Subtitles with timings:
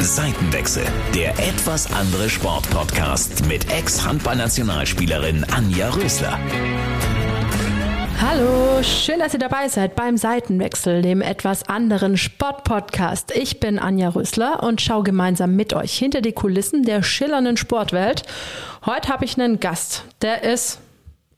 [0.00, 6.38] Seitenwechsel, der etwas andere Sportpodcast mit Ex-Handballnationalspielerin Anja Rösler.
[8.20, 13.36] Hallo, schön, dass ihr dabei seid beim Seitenwechsel, dem etwas anderen Sportpodcast.
[13.36, 18.22] Ich bin Anja Rösler und schaue gemeinsam mit euch hinter die Kulissen der schillernden Sportwelt.
[18.86, 20.80] Heute habe ich einen Gast, der ist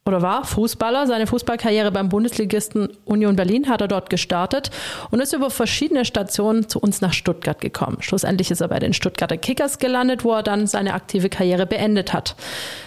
[0.07, 1.07] oder war Fußballer.
[1.07, 4.71] Seine Fußballkarriere beim Bundesligisten Union Berlin hat er dort gestartet
[5.11, 7.97] und ist über verschiedene Stationen zu uns nach Stuttgart gekommen.
[8.01, 12.13] Schlussendlich ist er bei den Stuttgarter Kickers gelandet, wo er dann seine aktive Karriere beendet
[12.13, 12.35] hat.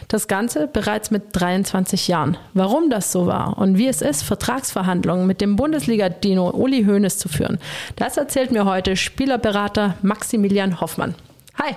[0.09, 2.37] Das Ganze bereits mit 23 Jahren.
[2.55, 7.29] Warum das so war und wie es ist, Vertragsverhandlungen mit dem Bundesliga-Dino Uli Hoeneß zu
[7.29, 7.59] führen,
[7.97, 11.15] das erzählt mir heute Spielerberater Maximilian Hoffmann.
[11.63, 11.75] Hi.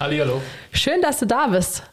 [0.00, 0.40] Hallo.
[0.72, 1.84] Schön, dass du da bist.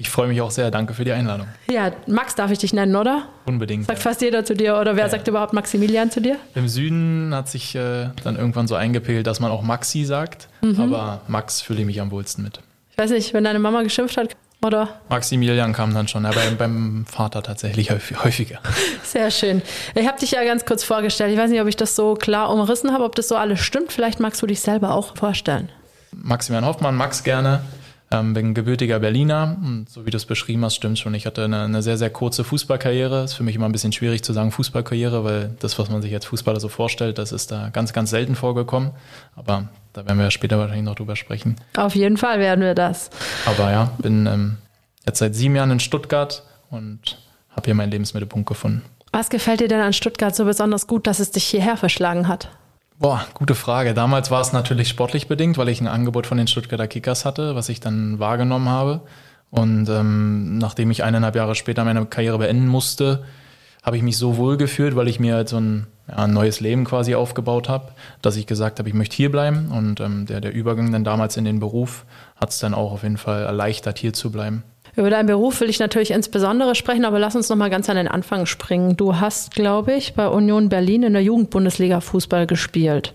[0.00, 0.70] Ich freue mich auch sehr.
[0.70, 1.48] Danke für die Einladung.
[1.68, 3.24] Ja, Max darf ich dich nennen, oder?
[3.46, 3.86] Unbedingt.
[3.86, 4.02] Sagt ja.
[4.02, 4.78] fast jeder zu dir.
[4.78, 5.10] Oder wer ja.
[5.10, 6.36] sagt überhaupt Maximilian zu dir?
[6.54, 10.48] Im Süden hat sich äh, dann irgendwann so eingepegelt, dass man auch Maxi sagt.
[10.60, 10.80] Mhm.
[10.80, 12.60] Aber Max fühle ich mich am wohlsten mit.
[12.92, 15.00] Ich weiß nicht, wenn deine Mama geschimpft hat, oder?
[15.08, 18.60] Maximilian kam dann schon, aber beim Vater tatsächlich häufiger.
[19.02, 19.62] Sehr schön.
[19.96, 21.32] Ich habe dich ja ganz kurz vorgestellt.
[21.32, 23.92] Ich weiß nicht, ob ich das so klar umrissen habe, ob das so alles stimmt.
[23.92, 25.70] Vielleicht magst du dich selber auch vorstellen.
[26.12, 27.62] Maximilian Hoffmann, Max gerne.
[28.10, 31.12] Ähm, bin gebürtiger Berliner und so wie du es beschrieben hast, stimmt schon.
[31.12, 33.24] Ich hatte eine, eine, sehr, sehr kurze Fußballkarriere.
[33.24, 36.14] Ist für mich immer ein bisschen schwierig zu sagen Fußballkarriere, weil das, was man sich
[36.14, 38.92] als Fußballer so vorstellt, das ist da ganz, ganz selten vorgekommen.
[39.36, 41.56] Aber da werden wir ja später wahrscheinlich noch drüber sprechen.
[41.76, 43.10] Auf jeden Fall werden wir das.
[43.44, 44.56] Aber ja, bin ähm,
[45.06, 47.18] jetzt seit sieben Jahren in Stuttgart und
[47.50, 48.82] habe hier meinen Lebensmittelpunkt gefunden.
[49.12, 52.48] Was gefällt dir denn an Stuttgart so besonders gut, dass es dich hierher verschlagen hat?
[53.00, 53.94] Boah, gute Frage.
[53.94, 57.54] Damals war es natürlich sportlich bedingt, weil ich ein Angebot von den Stuttgarter Kickers hatte,
[57.54, 59.02] was ich dann wahrgenommen habe.
[59.50, 63.24] Und ähm, nachdem ich eineinhalb Jahre später meine Karriere beenden musste,
[63.84, 66.58] habe ich mich so wohl gefühlt, weil ich mir halt so ein, ja, ein neues
[66.58, 69.70] Leben quasi aufgebaut habe, dass ich gesagt habe, ich möchte hier bleiben.
[69.70, 72.04] Und ähm, der, der Übergang dann damals in den Beruf
[72.34, 74.64] hat es dann auch auf jeden Fall erleichtert, hier zu bleiben.
[74.98, 77.94] Über deinen Beruf will ich natürlich insbesondere sprechen, aber lass uns noch mal ganz an
[77.94, 78.96] den Anfang springen.
[78.96, 83.12] Du hast, glaube ich, bei Union Berlin in der Jugendbundesliga Fußball gespielt.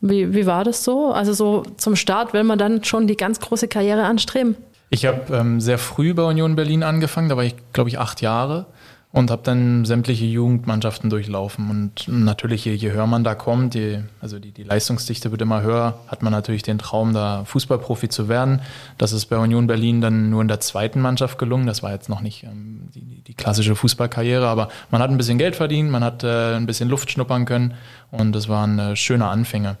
[0.00, 1.12] Wie, wie war das so?
[1.12, 4.56] Also so zum Start will man dann schon die ganz große Karriere anstreben?
[4.88, 8.22] Ich habe ähm, sehr früh bei Union Berlin angefangen, da war ich, glaube ich, acht
[8.22, 8.64] Jahre
[9.12, 11.68] und habe dann sämtliche Jugendmannschaften durchlaufen.
[11.68, 15.62] Und natürlich, je, je höher man da kommt, je, also die, die Leistungsdichte wird immer
[15.62, 18.60] höher, hat man natürlich den Traum, da Fußballprofi zu werden.
[18.98, 21.66] Das ist bei Union Berlin dann nur in der zweiten Mannschaft gelungen.
[21.66, 25.38] Das war jetzt noch nicht ähm, die, die klassische Fußballkarriere, aber man hat ein bisschen
[25.38, 27.74] Geld verdient, man hat äh, ein bisschen Luft schnuppern können
[28.12, 29.76] und das waren äh, schöne Anfänge.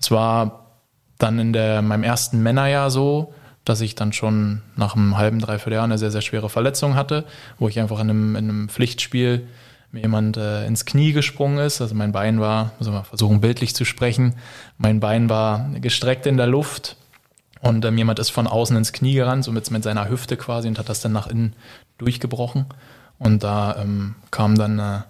[0.00, 0.66] Es war
[1.18, 3.34] dann in der, meinem ersten Männerjahr so,
[3.64, 7.24] dass ich dann schon nach einem halben, dreiviertel Jahr eine sehr, sehr schwere Verletzung hatte,
[7.58, 9.46] wo ich einfach in einem, in einem Pflichtspiel
[9.92, 11.80] mir jemand äh, ins Knie gesprungen ist.
[11.80, 14.34] Also mein Bein war, muss man versuchen bildlich zu sprechen,
[14.78, 16.96] mein Bein war gestreckt in der Luft
[17.60, 20.66] und ähm, jemand ist von außen ins Knie gerannt, so mit, mit seiner Hüfte quasi
[20.66, 21.54] und hat das dann nach innen
[21.98, 22.66] durchgebrochen.
[23.18, 25.04] Und da ähm, kam dann eine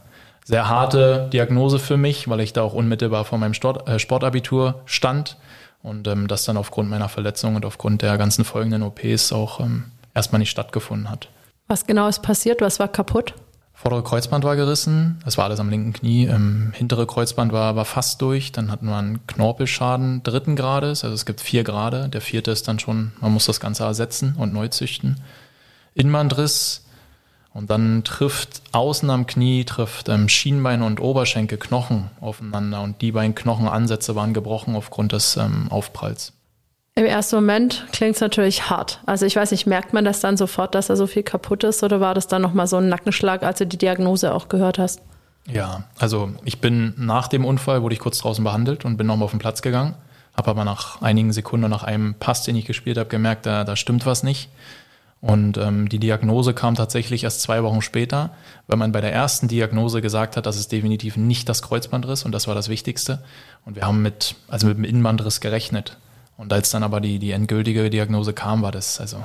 [0.45, 4.83] sehr harte Diagnose für mich, weil ich da auch unmittelbar vor meinem Sport, äh, Sportabitur
[4.85, 5.39] stand
[5.83, 9.85] und ähm, das dann aufgrund meiner Verletzung und aufgrund der ganzen folgenden OPs auch ähm,
[10.15, 11.29] erstmal nicht stattgefunden hat.
[11.69, 12.61] Was genau ist passiert?
[12.61, 13.35] Was war kaputt?
[13.83, 16.27] Vordere Kreuzband war gerissen, das war alles am linken Knie.
[16.27, 18.53] Ähm, hintere Kreuzband war, war fast durch.
[18.53, 22.09] Dann hatten wir einen Knorpelschaden dritten Grades, also es gibt vier Grade.
[22.09, 25.21] Der vierte ist dann schon, man muss das Ganze ersetzen und neu züchten.
[25.95, 26.82] Innenbandriss
[27.55, 33.13] und dann trifft außen am Knie, trifft ähm, Schienbein und Oberschenkel Knochen aufeinander und die
[33.13, 36.33] beiden Knochenansätze waren gebrochen aufgrund des ähm, Aufpralls.
[36.95, 39.01] Im ersten Moment klingt es natürlich hart.
[39.07, 41.83] Also ich weiß nicht, merkt man das dann sofort, dass da so viel kaputt ist
[41.83, 45.01] oder war das dann nochmal so ein Nackenschlag, als du die Diagnose auch gehört hast?
[45.51, 49.25] Ja, also ich bin nach dem Unfall, wurde ich kurz draußen behandelt und bin nochmal
[49.25, 49.95] auf den Platz gegangen,
[50.37, 53.75] habe aber nach einigen Sekunden, nach einem Pass, den ich gespielt habe, gemerkt, da, da
[53.75, 54.51] stimmt was nicht
[55.23, 58.31] und ähm, die Diagnose kam tatsächlich erst zwei Wochen später,
[58.67, 62.33] weil man bei der ersten Diagnose gesagt hat, dass es definitiv nicht das Kreuzbandriss und
[62.33, 63.23] das war das Wichtigste.
[63.65, 65.97] Und wir haben mit, also mit dem Innenbandriss gerechnet.
[66.37, 69.19] Und als dann aber die, die endgültige Diagnose kam, war das also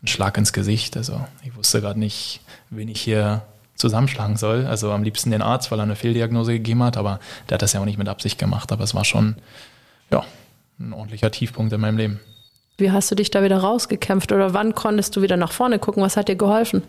[0.00, 0.96] ein Schlag ins Gesicht.
[0.96, 2.40] Also ich wusste gerade nicht,
[2.70, 3.42] wen ich hier
[3.74, 4.64] zusammenschlagen soll.
[4.64, 7.72] Also am liebsten den Arzt, weil er eine Fehldiagnose gegeben hat, aber der hat das
[7.72, 8.70] ja auch nicht mit Absicht gemacht.
[8.70, 9.34] Aber es war schon,
[10.12, 10.24] ja,
[10.78, 12.20] ein ordentlicher Tiefpunkt in meinem Leben.
[12.76, 16.02] Wie hast du dich da wieder rausgekämpft oder wann konntest du wieder nach vorne gucken?
[16.02, 16.82] Was hat dir geholfen?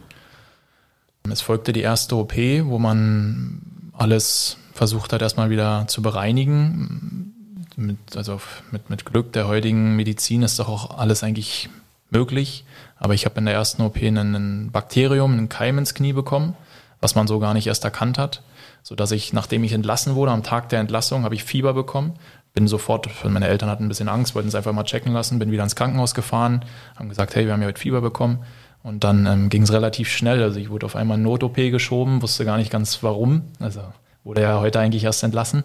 [1.30, 3.62] Es folgte die erste OP, wo man
[3.94, 7.34] alles versucht hat, erstmal wieder zu bereinigen.
[7.76, 8.40] Mit, also
[8.72, 11.70] mit, mit Glück der heutigen Medizin ist doch auch alles eigentlich
[12.10, 12.66] möglich.
[12.98, 16.56] Aber ich habe in der ersten OP ein Bakterium, einen Keim ins Knie bekommen,
[17.00, 18.42] was man so gar nicht erst erkannt hat.
[18.82, 22.14] Sodass ich, nachdem ich entlassen wurde, am Tag der Entlassung, habe ich Fieber bekommen
[22.56, 25.52] bin sofort, meine Eltern hatten ein bisschen Angst, wollten es einfach mal checken lassen, bin
[25.52, 26.64] wieder ins Krankenhaus gefahren,
[26.96, 28.40] haben gesagt, hey, wir haben ja heute Fieber bekommen.
[28.82, 30.42] Und dann ähm, ging es relativ schnell.
[30.42, 33.42] Also ich wurde auf einmal in Not-OP geschoben, wusste gar nicht ganz warum.
[33.60, 33.82] Also
[34.24, 35.64] wurde ja heute eigentlich erst entlassen.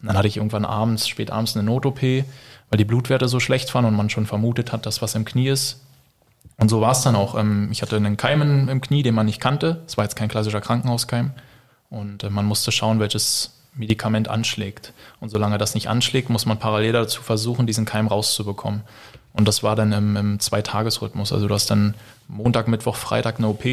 [0.00, 3.74] Und dann hatte ich irgendwann abends, spät abends eine Not-OP, weil die Blutwerte so schlecht
[3.74, 5.82] waren und man schon vermutet hat, dass was im Knie ist.
[6.58, 7.38] Und so war es dann auch.
[7.38, 9.82] Ähm, ich hatte einen Keim im Knie, den man nicht kannte.
[9.86, 11.32] Es war jetzt kein klassischer Krankenhauskeim.
[11.90, 14.92] Und äh, man musste schauen, welches Medikament anschlägt.
[15.20, 18.82] Und solange das nicht anschlägt, muss man parallel dazu versuchen, diesen Keim rauszubekommen.
[19.32, 21.32] Und das war dann im, im Zweitagesrhythmus.
[21.32, 21.94] Also du hast dann
[22.28, 23.64] Montag, Mittwoch, Freitag eine OP.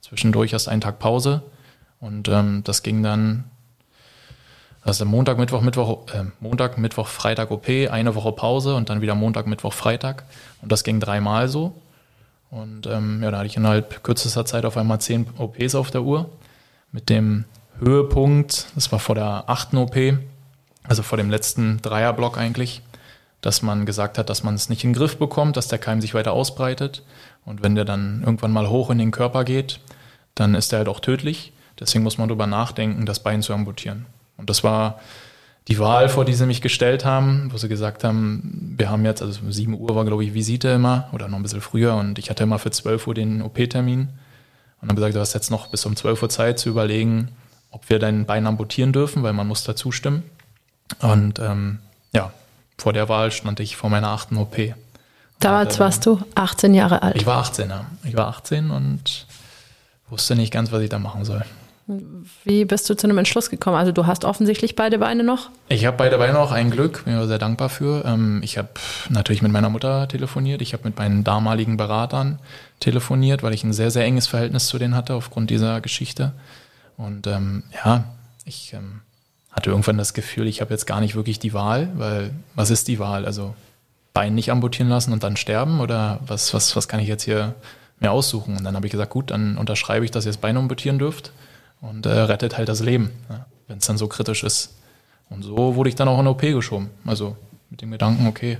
[0.00, 1.42] Zwischendurch hast einen Tag Pause.
[2.00, 3.44] Und ähm, das ging dann,
[4.82, 9.14] also Montag, Mittwoch, Mittwoch, äh, Montag, Mittwoch, Freitag OP, eine Woche Pause und dann wieder
[9.14, 10.24] Montag, Mittwoch, Freitag.
[10.62, 11.74] Und das ging dreimal so.
[12.50, 16.02] Und ähm, ja, da hatte ich innerhalb kürzester Zeit auf einmal zehn OPs auf der
[16.02, 16.30] Uhr.
[16.92, 17.44] Mit dem
[17.80, 19.96] Höhepunkt, das war vor der achten OP,
[20.84, 22.82] also vor dem letzten Dreierblock eigentlich,
[23.40, 26.00] dass man gesagt hat, dass man es nicht in den Griff bekommt, dass der Keim
[26.00, 27.04] sich weiter ausbreitet.
[27.44, 29.80] Und wenn der dann irgendwann mal hoch in den Körper geht,
[30.34, 31.52] dann ist der halt auch tödlich.
[31.78, 34.06] Deswegen muss man darüber nachdenken, das Bein zu amputieren.
[34.36, 34.98] Und das war
[35.68, 39.22] die Wahl, vor die sie mich gestellt haben, wo sie gesagt haben, wir haben jetzt,
[39.22, 42.30] also 7 Uhr war, glaube ich, Visite immer oder noch ein bisschen früher und ich
[42.30, 44.08] hatte immer für 12 Uhr den OP-Termin.
[44.80, 47.28] Und dann gesagt, du hast jetzt noch bis um 12 Uhr Zeit zu überlegen,
[47.70, 50.22] ob wir dein Bein amputieren dürfen, weil man muss da zustimmen.
[51.00, 51.78] Und ähm,
[52.12, 52.32] ja,
[52.76, 54.56] vor der Wahl stand ich vor meiner achten OP.
[55.40, 57.16] Damals und, äh, warst du 18 Jahre alt.
[57.16, 57.86] Ich war 18, ja.
[58.04, 59.26] Ich war 18 und
[60.08, 61.44] wusste nicht ganz, was ich da machen soll.
[62.44, 63.76] Wie bist du zu einem Entschluss gekommen?
[63.76, 65.48] Also du hast offensichtlich beide Beine noch?
[65.70, 68.04] Ich habe beide Beine noch, ein Glück, bin ich sehr dankbar für.
[68.04, 68.68] Ähm, ich habe
[69.08, 72.40] natürlich mit meiner Mutter telefoniert, ich habe mit meinen damaligen Beratern
[72.78, 76.32] telefoniert, weil ich ein sehr, sehr enges Verhältnis zu denen hatte aufgrund dieser Geschichte.
[76.98, 78.04] Und ähm, ja,
[78.44, 79.00] ich ähm,
[79.50, 82.88] hatte irgendwann das Gefühl, ich habe jetzt gar nicht wirklich die Wahl, weil was ist
[82.88, 83.24] die Wahl?
[83.24, 83.54] Also
[84.12, 87.54] Bein nicht amputieren lassen und dann sterben oder was, was, was kann ich jetzt hier
[88.00, 88.56] mir aussuchen?
[88.56, 91.32] Und dann habe ich gesagt, gut, dann unterschreibe ich, dass ihr das Bein amputieren dürft
[91.80, 94.74] und äh, rettet halt das Leben, ja, wenn es dann so kritisch ist.
[95.30, 96.90] Und so wurde ich dann auch in OP geschoben.
[97.04, 97.36] Also
[97.70, 98.58] mit dem Gedanken, okay,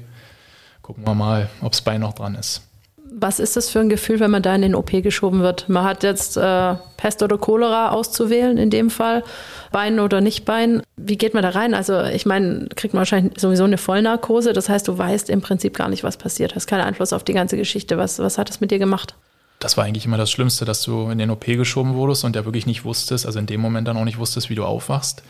[0.83, 2.68] gucken wir mal, ob das Bein noch dran ist.
[3.11, 5.69] Was ist das für ein Gefühl, wenn man da in den OP geschoben wird?
[5.69, 9.25] Man hat jetzt äh, Pest oder Cholera auszuwählen in dem Fall,
[9.73, 10.83] Bein oder nicht Bein.
[10.97, 11.75] Wie geht man da rein?
[11.75, 14.53] Also ich meine, kriegt man wahrscheinlich sowieso eine Vollnarkose.
[14.53, 16.55] Das heißt, du weißt im Prinzip gar nicht, was passiert.
[16.55, 17.99] Hast keinen Einfluss auf die ganze Geschichte.
[17.99, 19.15] Was, was hat das mit dir gemacht?
[19.59, 22.45] Das war eigentlich immer das Schlimmste, dass du in den OP geschoben wurdest und ja
[22.45, 25.23] wirklich nicht wusstest, also in dem Moment dann auch nicht wusstest, wie du aufwachst.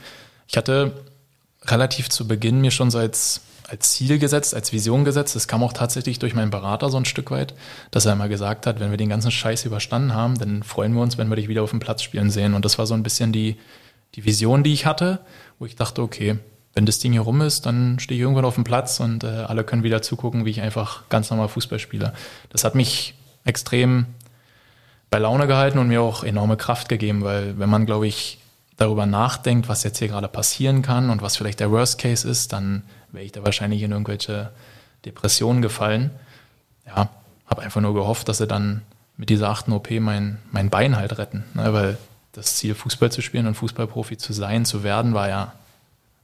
[0.47, 0.93] Ich hatte
[1.65, 2.99] relativ zu Beginn mir schon so
[3.69, 5.37] als, Ziel gesetzt, als Vision gesetzt.
[5.37, 7.55] Das kam auch tatsächlich durch meinen Berater so ein Stück weit,
[7.91, 11.03] dass er immer gesagt hat, wenn wir den ganzen Scheiß überstanden haben, dann freuen wir
[11.03, 12.55] uns, wenn wir dich wieder auf dem Platz spielen sehen.
[12.55, 13.57] Und das war so ein bisschen die,
[14.15, 15.21] die Vision, die ich hatte,
[15.59, 16.39] wo ich dachte, okay,
[16.75, 19.27] wenn das Ding hier rum ist, dann stehe ich irgendwann auf dem Platz und äh,
[19.27, 22.13] alle können wieder zugucken, wie ich einfach ganz normal Fußball spiele.
[22.51, 23.15] Das hat mich
[23.45, 24.07] extrem
[25.11, 28.39] bei Laune gehalten und mir auch enorme Kraft gegeben, weil wenn man, glaube ich,
[28.77, 32.53] darüber nachdenkt, was jetzt hier gerade passieren kann und was vielleicht der Worst Case ist,
[32.53, 34.51] dann wäre ich da wahrscheinlich in irgendwelche
[35.05, 36.11] Depressionen gefallen.
[36.87, 37.09] Ja,
[37.47, 38.83] habe einfach nur gehofft, dass sie dann
[39.17, 41.99] mit dieser achten OP mein, mein Bein halt retten, ne, weil
[42.33, 45.53] das Ziel, Fußball zu spielen und Fußballprofi zu sein, zu werden, war ja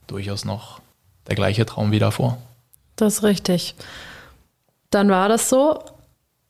[0.07, 0.81] durchaus noch
[1.27, 2.39] der gleiche Traum wie davor.
[2.97, 3.75] Das ist richtig.
[4.91, 5.83] Dann war das so,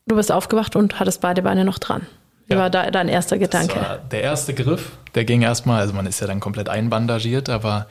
[0.06, 2.06] du bist aufgewacht und hattest beide Beine noch dran.
[2.46, 2.60] Wie ja.
[2.60, 4.02] war da dein erster Gedanke?
[4.10, 7.86] der erste Griff, der ging erstmal, also man ist ja dann komplett einbandagiert, aber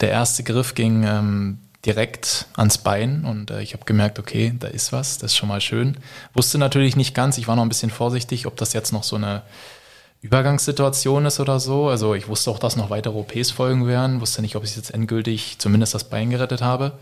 [0.00, 4.68] der erste Griff ging ähm, direkt ans Bein und äh, ich habe gemerkt, okay, da
[4.68, 5.96] ist was, das ist schon mal schön.
[6.34, 9.16] Wusste natürlich nicht ganz, ich war noch ein bisschen vorsichtig, ob das jetzt noch so
[9.16, 9.42] eine
[10.22, 11.88] Übergangssituation ist oder so.
[11.88, 14.92] Also ich wusste auch, dass noch weitere OPs folgen werden, wusste nicht, ob ich jetzt
[14.92, 16.92] endgültig zumindest das Bein gerettet habe.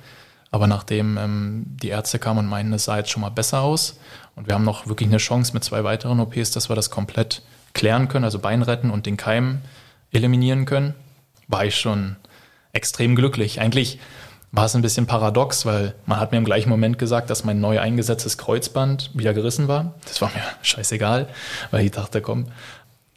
[0.51, 3.99] Aber nachdem ähm, die Ärzte kamen und meinten, es sah jetzt schon mal besser aus
[4.37, 7.43] und wir haben noch wirklich eine Chance mit zwei weiteren OPs, dass wir das komplett
[7.75, 9.61] klären können, also Bein retten und den Keim
[10.13, 10.95] eliminieren können,
[11.49, 12.17] war ich schon
[12.73, 13.61] extrem glücklich.
[13.61, 13.99] Eigentlich
[14.53, 17.61] war es ein bisschen paradox, weil man hat mir im gleichen Moment gesagt, dass mein
[17.61, 19.95] neu eingesetztes Kreuzband wieder gerissen war.
[20.07, 21.29] Das war mir scheißegal,
[21.71, 22.47] weil ich dachte, komm,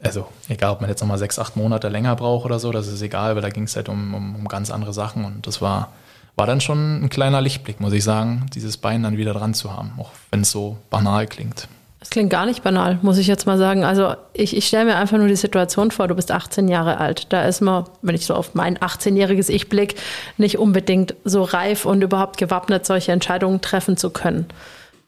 [0.03, 3.01] also egal, ob man jetzt nochmal sechs, acht Monate länger braucht oder so, das ist
[3.01, 5.89] egal, weil da ging es halt um, um, um ganz andere Sachen und das war
[6.35, 9.73] war dann schon ein kleiner Lichtblick, muss ich sagen, dieses Bein dann wieder dran zu
[9.73, 11.67] haben, auch wenn es so banal klingt.
[12.03, 13.83] Es klingt gar nicht banal, muss ich jetzt mal sagen.
[13.83, 17.31] Also ich, ich stelle mir einfach nur die Situation vor, du bist 18 Jahre alt.
[17.31, 19.95] Da ist man, wenn ich so auf mein 18-jähriges Ich blicke,
[20.37, 24.47] nicht unbedingt so reif und überhaupt gewappnet, solche Entscheidungen treffen zu können.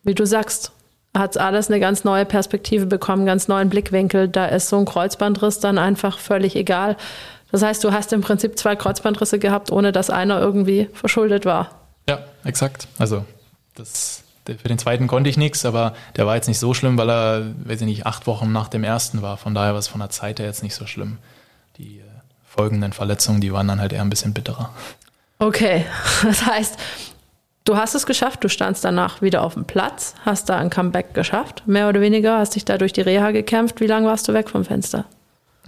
[0.03, 0.71] Wie du sagst,
[1.17, 4.27] hat alles eine ganz neue Perspektive bekommen, ganz neuen Blickwinkel.
[4.27, 6.95] Da ist so ein Kreuzbandriss dann einfach völlig egal.
[7.51, 11.69] Das heißt, du hast im Prinzip zwei Kreuzbandrisse gehabt, ohne dass einer irgendwie verschuldet war.
[12.07, 12.87] Ja, exakt.
[12.97, 13.25] Also
[13.75, 17.09] das, für den zweiten konnte ich nichts, aber der war jetzt nicht so schlimm, weil
[17.09, 19.37] er, weiß ich nicht, acht Wochen nach dem ersten war.
[19.37, 21.17] Von daher war es von der Zeit her jetzt nicht so schlimm.
[21.77, 22.03] Die äh,
[22.43, 24.69] folgenden Verletzungen, die waren dann halt eher ein bisschen bitterer.
[25.39, 25.85] Okay,
[26.23, 26.77] das heißt,
[27.65, 31.13] du hast es geschafft, du standst danach wieder auf dem Platz, hast da ein Comeback
[31.13, 33.79] geschafft, mehr oder weniger, hast dich da durch die Reha gekämpft.
[33.79, 35.05] Wie lange warst du weg vom Fenster?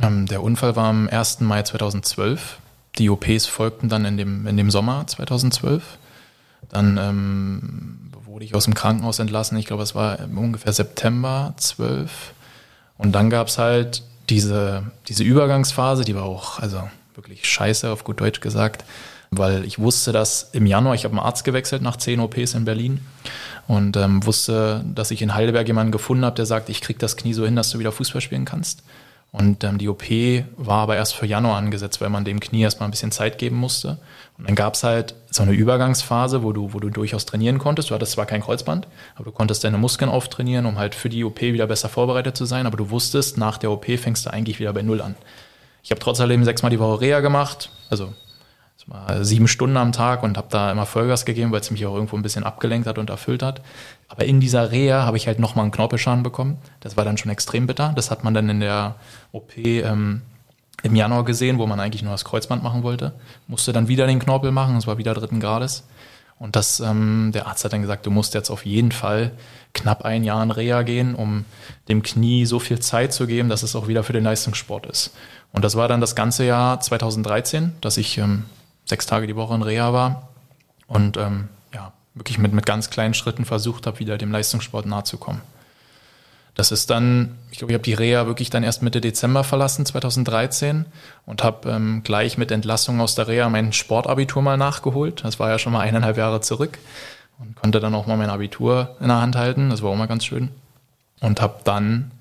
[0.01, 1.41] Ähm, der Unfall war am 1.
[1.41, 2.60] Mai 2012.
[2.98, 5.98] Die OPs folgten dann in dem, in dem Sommer 2012.
[6.70, 8.05] Dann ähm,
[8.36, 9.58] wurde ich aus dem Krankenhaus entlassen.
[9.58, 12.34] Ich glaube, es war ungefähr September 12.
[12.98, 16.82] Und dann gab es halt diese, diese Übergangsphase, die war auch also
[17.13, 18.84] wirklich scheiße, auf gut Deutsch gesagt,
[19.32, 22.65] weil ich wusste, dass im Januar, ich habe einen Arzt gewechselt nach 10 OPs in
[22.65, 23.00] Berlin
[23.68, 27.15] und ähm, wusste, dass ich in Heidelberg jemanden gefunden habe, der sagt, ich kriege das
[27.15, 28.84] Knie so hin, dass du wieder Fußball spielen kannst.
[29.38, 30.04] Und ähm, die OP
[30.56, 33.58] war aber erst für Januar angesetzt, weil man dem Knie erstmal ein bisschen Zeit geben
[33.58, 33.98] musste.
[34.38, 37.89] Und dann gab es halt so eine Übergangsphase, wo du, wo du durchaus trainieren konntest.
[37.89, 41.25] Du hattest zwar kein Kreuzband, aber du konntest deine Muskeln auftrainieren, um halt für die
[41.25, 42.65] OP wieder besser vorbereitet zu sein.
[42.65, 45.15] Aber du wusstest, nach der OP fängst du eigentlich wieder bei Null an.
[45.84, 48.13] Ich habe trotz allem sechsmal die Woche Reha gemacht, also
[49.22, 52.15] sieben Stunden am Tag und habe da immer Vollgas gegeben, weil es mich auch irgendwo
[52.15, 53.62] ein bisschen abgelenkt hat und erfüllt hat.
[54.08, 56.58] Aber in dieser Reha habe ich halt nochmal einen Knorpelschaden bekommen.
[56.82, 57.94] Das war dann schon extrem bitter.
[57.96, 58.96] Das hat man dann in der
[59.32, 60.22] OP ähm,
[60.84, 63.13] im Januar gesehen, wo man eigentlich nur das Kreuzband machen wollte.
[63.48, 65.88] Musste dann wieder den Knorpel machen, es war wieder dritten Grades.
[66.38, 69.32] Und das, ähm, der Arzt hat dann gesagt, du musst jetzt auf jeden Fall
[69.74, 71.46] knapp ein Jahr in Reha gehen, um
[71.88, 75.15] dem Knie so viel Zeit zu geben, dass es auch wieder für den Leistungssport ist.
[75.54, 78.44] Und das war dann das ganze Jahr 2013, dass ich ähm,
[78.86, 80.30] sechs Tage die Woche in Reha war
[80.88, 85.04] und ähm, ja, wirklich mit, mit ganz kleinen Schritten versucht habe, wieder dem Leistungssport nahe
[85.04, 85.42] zu kommen.
[86.56, 89.86] Das ist dann, ich glaube, ich habe die Reha wirklich dann erst Mitte Dezember verlassen,
[89.86, 90.86] 2013,
[91.25, 95.24] und habe ähm, gleich mit Entlassung aus der Reha mein Sportabitur mal nachgeholt.
[95.25, 96.80] Das war ja schon mal eineinhalb Jahre zurück
[97.39, 99.70] und konnte dann auch mal mein Abitur in der Hand halten.
[99.70, 100.50] Das war auch mal ganz schön.
[101.20, 102.12] Und habe dann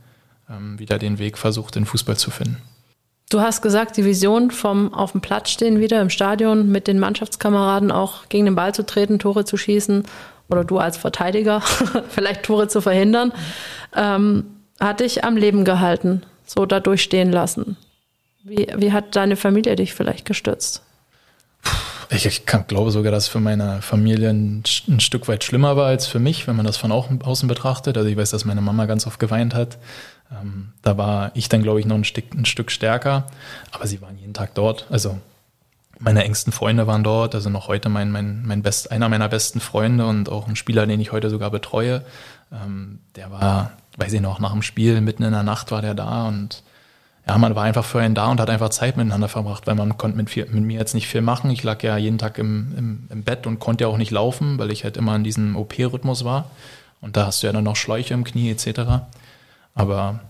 [0.50, 2.60] ähm, wieder den Weg versucht, den Fußball zu finden.
[3.30, 6.98] Du hast gesagt, die Vision vom auf dem Platz stehen wieder im Stadion mit den
[6.98, 10.04] Mannschaftskameraden auch gegen den Ball zu treten, Tore zu schießen
[10.48, 11.60] oder du als Verteidiger
[12.08, 13.32] vielleicht Tore zu verhindern,
[13.96, 14.44] ähm,
[14.78, 17.76] hat dich am Leben gehalten, so da durchstehen lassen.
[18.42, 20.82] Wie, wie hat deine Familie dich vielleicht gestützt?
[22.10, 25.76] Ich, ich kann, glaube sogar, dass es für meine Familie ein, ein, Stück weit schlimmer
[25.76, 27.96] war als für mich, wenn man das von außen betrachtet.
[27.96, 29.78] Also ich weiß, dass meine Mama ganz oft geweint hat.
[30.32, 33.26] Ähm, da war ich dann, glaube ich, noch ein Stück, ein Stück stärker,
[33.72, 34.86] aber sie waren jeden Tag dort.
[34.90, 35.18] Also
[35.98, 39.60] meine engsten Freunde waren dort, also noch heute mein, mein, mein best, einer meiner besten
[39.60, 42.02] Freunde und auch ein Spieler, den ich heute sogar betreue.
[42.52, 45.94] Ähm, der war, weiß ich noch, nach dem Spiel mitten in der Nacht war der
[45.94, 46.62] da und
[47.26, 49.96] ja, man war einfach für einen da und hat einfach Zeit miteinander verbracht, weil man
[49.96, 51.50] konnte mit, viel, mit mir jetzt nicht viel machen.
[51.50, 54.58] Ich lag ja jeden Tag im, im, im Bett und konnte ja auch nicht laufen,
[54.58, 56.50] weil ich halt immer in diesem OP-Rhythmus war.
[57.00, 59.04] Und da hast du ja dann noch Schläuche im Knie etc.
[59.74, 60.20] Aber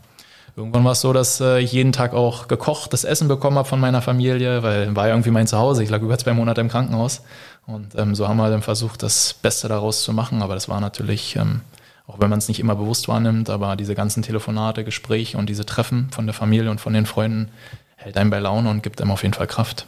[0.56, 3.80] irgendwann war es so, dass äh, ich jeden Tag auch gekochtes Essen bekommen habe von
[3.80, 5.82] meiner Familie, weil war irgendwie mein Zuhause.
[5.82, 7.22] Ich lag über zwei Monate im Krankenhaus.
[7.66, 10.42] Und ähm, so haben wir dann versucht, das Beste daraus zu machen.
[10.42, 11.60] Aber das war natürlich, ähm,
[12.06, 15.64] auch wenn man es nicht immer bewusst wahrnimmt, aber diese ganzen Telefonate, Gespräche und diese
[15.64, 17.50] Treffen von der Familie und von den Freunden
[17.96, 19.86] hält einem bei Laune und gibt einem auf jeden Fall Kraft.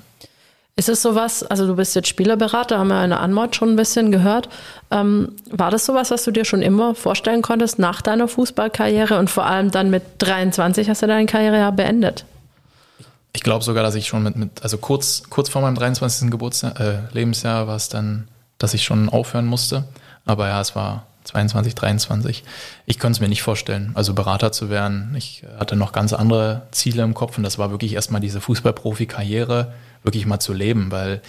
[0.78, 4.12] Ist es sowas, also du bist jetzt Spielerberater, haben wir eine Anmod schon ein bisschen
[4.12, 4.50] gehört.
[4.90, 9.30] Ähm, war das sowas, was du dir schon immer vorstellen konntest nach deiner Fußballkarriere und
[9.30, 12.26] vor allem dann mit 23 hast du deine Karriere ja beendet?
[13.32, 16.30] Ich glaube sogar, dass ich schon mit, mit also kurz, kurz vor meinem 23.
[16.30, 18.28] Geburtsjahr, äh, Lebensjahr war es dann,
[18.58, 19.84] dass ich schon aufhören musste.
[20.26, 22.44] Aber ja, es war 22, 23.
[22.84, 25.14] Ich konnte es mir nicht vorstellen, also Berater zu werden.
[25.16, 29.72] Ich hatte noch ganz andere Ziele im Kopf und das war wirklich erstmal diese Fußballprofi-Karriere
[30.06, 31.20] wirklich mal zu leben, weil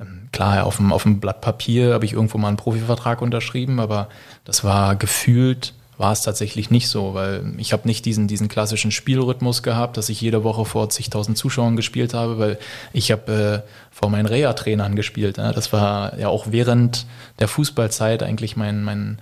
[0.00, 3.80] ähm, klar, auf dem, auf dem Blatt Papier habe ich irgendwo mal einen Profivertrag unterschrieben,
[3.80, 4.08] aber
[4.44, 8.90] das war gefühlt, war es tatsächlich nicht so, weil ich habe nicht diesen, diesen klassischen
[8.90, 12.58] Spielrhythmus gehabt, dass ich jede Woche vor zigtausend Zuschauern gespielt habe, weil
[12.94, 15.36] ich habe äh, vor meinen Reha-Trainern gespielt.
[15.36, 15.52] Ja.
[15.52, 17.04] Das war ja auch während
[17.38, 19.18] der Fußballzeit eigentlich mein, mein,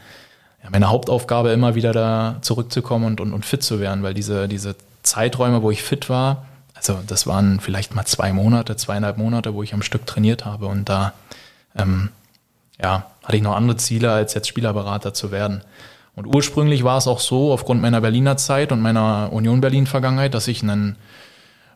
[0.63, 4.47] ja, meine Hauptaufgabe, immer wieder da zurückzukommen und, und, und fit zu werden, weil diese,
[4.47, 6.47] diese Zeiträume, wo ich fit war,
[6.89, 10.67] also das waren vielleicht mal zwei Monate, zweieinhalb Monate, wo ich am Stück trainiert habe
[10.67, 11.13] und da
[11.77, 12.11] ähm,
[12.83, 15.63] ja, hatte ich noch andere Ziele, als jetzt Spielerberater zu werden.
[16.15, 20.49] Und ursprünglich war es auch so, aufgrund meiner Berliner Zeit und meiner Union Berlin-Vergangenheit, dass
[20.49, 20.97] ich einen,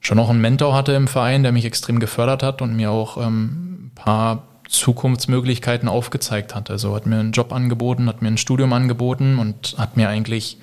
[0.00, 3.16] schon noch einen Mentor hatte im Verein, der mich extrem gefördert hat und mir auch
[3.19, 6.71] ähm, ein paar Zukunftsmöglichkeiten aufgezeigt hat.
[6.71, 10.57] Also hat mir einen Job angeboten, hat mir ein Studium angeboten und hat mir eigentlich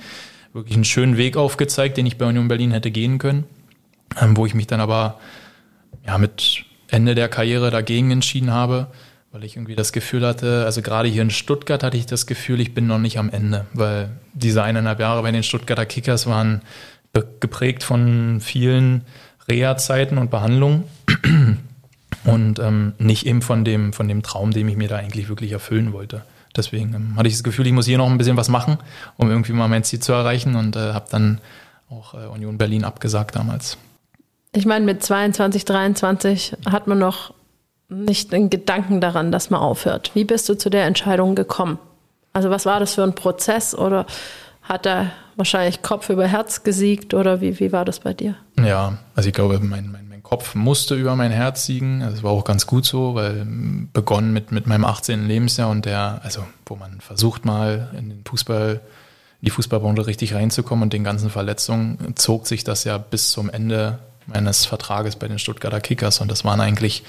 [0.52, 3.46] wirklich einen schönen Weg aufgezeigt, den ich bei Union Berlin hätte gehen können
[4.20, 5.20] ähm, wo ich mich dann aber
[6.06, 8.88] ja, mit Ende der Karriere dagegen entschieden habe,
[9.32, 12.60] weil ich irgendwie das Gefühl hatte, also gerade hier in Stuttgart hatte ich das Gefühl,
[12.60, 16.62] ich bin noch nicht am Ende, weil diese eineinhalb Jahre bei den Stuttgarter Kickers waren
[17.40, 19.04] geprägt von vielen
[19.48, 20.84] Reha-Zeiten und Behandlungen
[22.24, 25.52] und ähm, nicht eben von dem, von dem Traum, den ich mir da eigentlich wirklich
[25.52, 26.24] erfüllen wollte.
[26.56, 28.78] Deswegen ähm, hatte ich das Gefühl, ich muss hier noch ein bisschen was machen,
[29.18, 31.40] um irgendwie mal mein Ziel zu erreichen und äh, habe dann
[31.90, 33.78] auch äh, Union Berlin abgesagt damals.
[34.52, 37.34] Ich meine, mit 22, 23 hat man noch
[37.90, 40.12] nicht den Gedanken daran, dass man aufhört.
[40.14, 41.80] Wie bist du zu der Entscheidung gekommen?
[42.34, 44.06] Also was war das für ein Prozess oder
[44.62, 48.36] hat er wahrscheinlich Kopf über Herz gesiegt oder wie, wie war das bei dir?
[48.64, 52.02] Ja, also ich glaube, mein, mein, mein Kopf musste über mein Herz siegen.
[52.02, 53.48] Das war auch ganz gut so, weil
[53.94, 55.28] begonnen mit, mit meinem 18.
[55.28, 58.82] Lebensjahr und der, also wo man versucht mal in den Fußball,
[59.42, 64.00] die Fußballbranche richtig reinzukommen und den ganzen Verletzungen, zog sich das ja bis zum Ende
[64.30, 67.04] meines Vertrages bei den Stuttgarter Kickers und das waren eigentlich,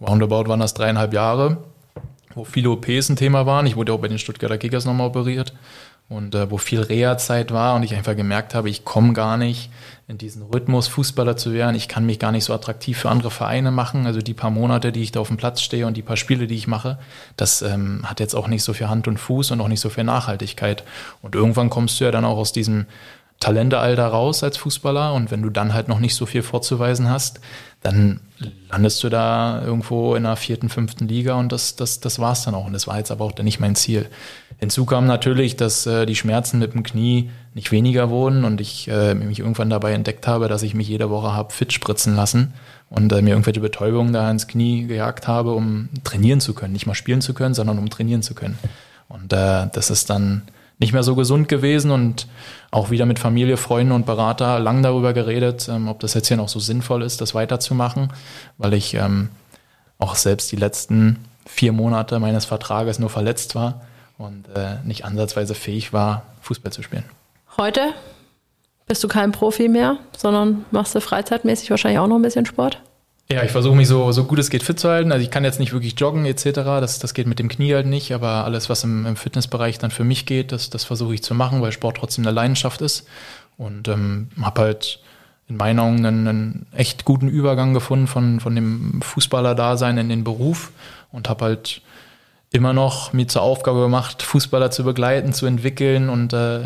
[0.00, 1.58] roundabout waren das dreieinhalb Jahre,
[2.34, 3.66] wo viele OPs ein Thema waren.
[3.66, 5.54] Ich wurde auch bei den Stuttgarter Kickers nochmal operiert
[6.08, 9.70] und äh, wo viel Reha-Zeit war und ich einfach gemerkt habe, ich komme gar nicht
[10.06, 11.74] in diesen Rhythmus, Fußballer zu werden.
[11.74, 14.06] Ich kann mich gar nicht so attraktiv für andere Vereine machen.
[14.06, 16.46] Also die paar Monate, die ich da auf dem Platz stehe und die paar Spiele,
[16.46, 16.98] die ich mache,
[17.36, 19.88] das ähm, hat jetzt auch nicht so viel Hand und Fuß und auch nicht so
[19.88, 20.84] viel Nachhaltigkeit.
[21.22, 22.84] Und irgendwann kommst du ja dann auch aus diesem
[23.44, 27.40] Talentealter raus als Fußballer und wenn du dann halt noch nicht so viel vorzuweisen hast,
[27.82, 28.20] dann
[28.70, 32.44] landest du da irgendwo in der vierten, fünften Liga und das, das, das war es
[32.44, 32.64] dann auch.
[32.64, 34.08] Und das war jetzt aber auch nicht mein Ziel.
[34.56, 38.88] Hinzu kam natürlich, dass äh, die Schmerzen mit dem Knie nicht weniger wurden und ich
[38.88, 42.54] äh, mich irgendwann dabei entdeckt habe, dass ich mich jede Woche habe fit spritzen lassen
[42.88, 46.72] und äh, mir irgendwelche Betäubungen da ins Knie gejagt habe, um trainieren zu können.
[46.72, 48.58] Nicht mal spielen zu können, sondern um trainieren zu können.
[49.08, 50.44] Und äh, das ist dann
[50.84, 52.26] nicht mehr so gesund gewesen und
[52.70, 56.36] auch wieder mit Familie, Freunden und Berater lang darüber geredet, ähm, ob das jetzt hier
[56.36, 58.12] noch so sinnvoll ist, das weiterzumachen,
[58.58, 59.30] weil ich ähm,
[59.98, 63.80] auch selbst die letzten vier Monate meines Vertrages nur verletzt war
[64.18, 67.04] und äh, nicht ansatzweise fähig war, Fußball zu spielen.
[67.56, 67.94] Heute
[68.86, 72.82] bist du kein Profi mehr, sondern machst du freizeitmäßig wahrscheinlich auch noch ein bisschen Sport?
[73.30, 75.10] Ja, ich versuche mich so, so gut es geht fit zu halten.
[75.10, 76.52] Also ich kann jetzt nicht wirklich joggen etc.
[76.52, 79.90] Das, das geht mit dem Knie halt nicht, aber alles, was im, im Fitnessbereich dann
[79.90, 83.06] für mich geht, das, das versuche ich zu machen, weil Sport trotzdem eine Leidenschaft ist.
[83.56, 85.00] Und ähm, habe halt
[85.48, 90.24] in meinen Augen einen, einen, echt guten Übergang gefunden von, von dem Fußballer-Dasein in den
[90.24, 90.72] Beruf
[91.10, 91.80] und habe halt
[92.50, 96.60] immer noch mir zur Aufgabe gemacht, Fußballer zu begleiten, zu entwickeln und äh,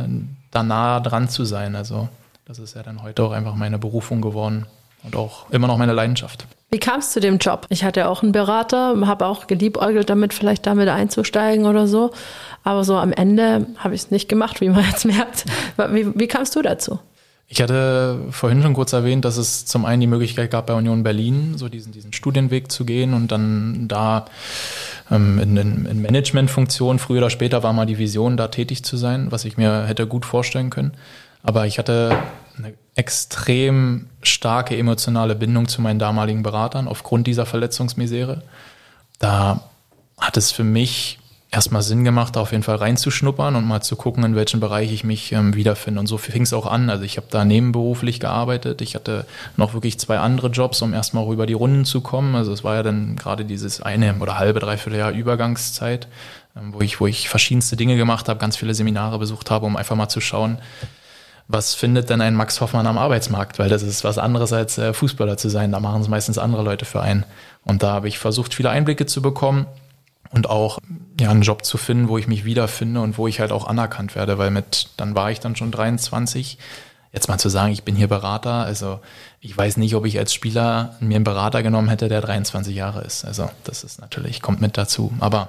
[0.50, 1.76] da nah dran zu sein.
[1.76, 2.08] Also
[2.46, 4.66] das ist ja dann heute auch einfach meine Berufung geworden
[5.02, 6.46] und auch immer noch meine Leidenschaft.
[6.70, 7.66] Wie kam es zu dem Job?
[7.70, 12.10] Ich hatte ja auch einen Berater, habe auch geliebäugelt damit, vielleicht damit einzusteigen oder so.
[12.62, 15.46] Aber so am Ende habe ich es nicht gemacht, wie man jetzt merkt.
[15.90, 16.98] Wie, wie kamst du dazu?
[17.50, 21.02] Ich hatte vorhin schon kurz erwähnt, dass es zum einen die Möglichkeit gab, bei Union
[21.02, 24.26] Berlin so diesen, diesen Studienweg zu gehen und dann da
[25.10, 28.98] ähm, in, in, in Managementfunktionen, früher oder später war mal die Vision, da tätig zu
[28.98, 30.92] sein, was ich mir hätte gut vorstellen können.
[31.42, 32.18] Aber ich hatte
[32.58, 38.42] eine extrem starke emotionale Bindung zu meinen damaligen Beratern aufgrund dieser Verletzungsmisere.
[39.18, 39.68] Da
[40.18, 41.18] hat es für mich
[41.50, 44.92] erstmal Sinn gemacht, da auf jeden Fall reinzuschnuppern und mal zu gucken, in welchem Bereich
[44.92, 46.00] ich mich ähm, wiederfinde.
[46.00, 46.90] Und so fing es auch an.
[46.90, 48.82] Also ich habe da nebenberuflich gearbeitet.
[48.82, 52.34] Ich hatte noch wirklich zwei andere Jobs, um erstmal auch über die Runden zu kommen.
[52.34, 56.06] Also es war ja dann gerade dieses eine oder halbe, dreiviertel Jahr Übergangszeit,
[56.56, 59.76] ähm, wo ich, wo ich verschiedenste Dinge gemacht habe, ganz viele Seminare besucht habe, um
[59.76, 60.58] einfach mal zu schauen,
[61.48, 63.58] was findet denn ein Max Hoffmann am Arbeitsmarkt?
[63.58, 65.72] Weil das ist was anderes als äh, Fußballer zu sein.
[65.72, 67.24] Da machen es meistens andere Leute für einen.
[67.64, 69.66] Und da habe ich versucht, viele Einblicke zu bekommen
[70.30, 70.78] und auch
[71.18, 74.14] ja einen Job zu finden, wo ich mich wiederfinde und wo ich halt auch anerkannt
[74.14, 76.58] werde, weil mit dann war ich dann schon 23.
[77.12, 79.00] Jetzt mal zu sagen, ich bin hier Berater, also
[79.40, 83.00] ich weiß nicht, ob ich als Spieler mir einen Berater genommen hätte, der 23 Jahre
[83.00, 83.24] ist.
[83.24, 85.48] Also das ist natürlich kommt mit dazu, aber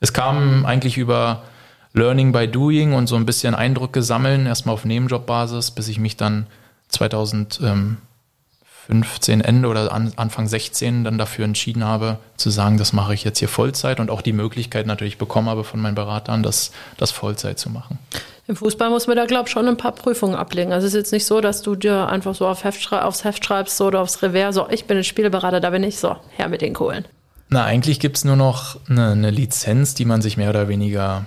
[0.00, 1.42] es kam eigentlich über
[1.92, 6.16] Learning by Doing und so ein bisschen Eindrücke sammeln, erstmal auf Nebenjobbasis, bis ich mich
[6.16, 6.46] dann
[6.88, 13.38] 2015 Ende oder Anfang 16 dann dafür entschieden habe, zu sagen, das mache ich jetzt
[13.38, 17.58] hier Vollzeit und auch die Möglichkeit natürlich bekommen habe von meinen Beratern, das, das Vollzeit
[17.58, 17.98] zu machen.
[18.46, 20.72] Im Fußball muss man da, glaube ich, schon ein paar Prüfungen ablegen.
[20.72, 23.44] Also es ist jetzt nicht so, dass du dir einfach so auf Heft aufs Heft
[23.44, 26.62] schreibst oder aufs Revers, so, ich bin ein Spielberater, da bin ich so, her mit
[26.62, 27.04] den Kohlen.
[27.50, 31.26] Na, eigentlich gibt es nur noch eine, eine Lizenz, die man sich mehr oder weniger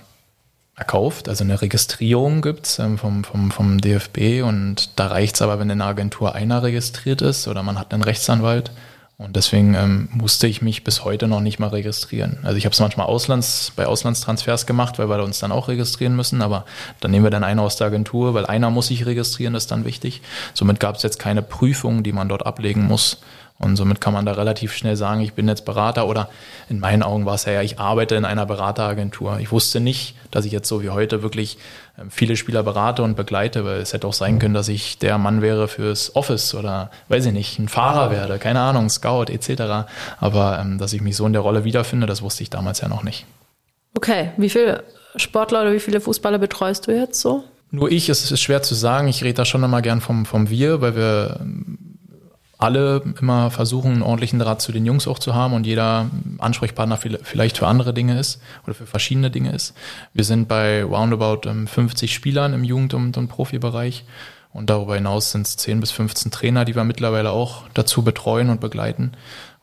[0.75, 1.29] erkauft.
[1.29, 5.79] Also eine Registrierung gibt's ähm, vom, vom, vom DFB und da reicht's aber, wenn in
[5.79, 8.71] der Agentur einer registriert ist oder man hat einen Rechtsanwalt.
[9.21, 12.39] Und deswegen ähm, musste ich mich bis heute noch nicht mal registrieren.
[12.41, 16.15] Also ich habe es manchmal Auslands, bei Auslandstransfers gemacht, weil wir uns dann auch registrieren
[16.15, 16.65] müssen, aber
[17.01, 19.71] dann nehmen wir dann einen aus der Agentur, weil einer muss sich registrieren, das ist
[19.71, 20.23] dann wichtig.
[20.55, 23.21] Somit gab es jetzt keine Prüfung, die man dort ablegen muss.
[23.61, 26.29] Und somit kann man da relativ schnell sagen, ich bin jetzt Berater oder
[26.67, 29.39] in meinen Augen war es ja, ich arbeite in einer Berateragentur.
[29.39, 31.57] Ich wusste nicht, dass ich jetzt so wie heute wirklich
[31.99, 35.17] ähm, viele Spieler berate und begleite, weil es hätte auch sein können, dass ich der
[35.19, 39.87] Mann wäre fürs Office oder weiß ich nicht, ein Fahrer werde, keine Ahnung, Scout etc.
[40.19, 42.87] Aber ähm, dass ich mich so in der Rolle wiederfinde, das wusste ich damals ja
[42.87, 43.25] noch nicht.
[43.93, 44.83] Okay, wie viele
[45.17, 47.43] Sportler oder wie viele Fußballer betreust du jetzt so?
[47.69, 49.07] Nur ich, es ist schwer zu sagen.
[49.07, 51.90] Ich rede da schon immer gern vom, vom Wir, weil wir ähm,
[52.61, 56.97] alle immer versuchen, einen ordentlichen Draht zu den Jungs auch zu haben und jeder Ansprechpartner
[56.97, 59.73] vielleicht für andere Dinge ist oder für verschiedene Dinge ist.
[60.13, 64.05] Wir sind bei roundabout 50 ähm, Spielern im Jugend- und, Profibereich
[64.53, 68.49] und darüber hinaus sind es 10 bis 15 Trainer, die wir mittlerweile auch dazu betreuen
[68.49, 69.13] und begleiten.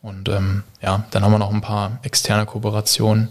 [0.02, 3.30] Und ähm, ja, dann haben wir noch ein paar externe Kooperationen,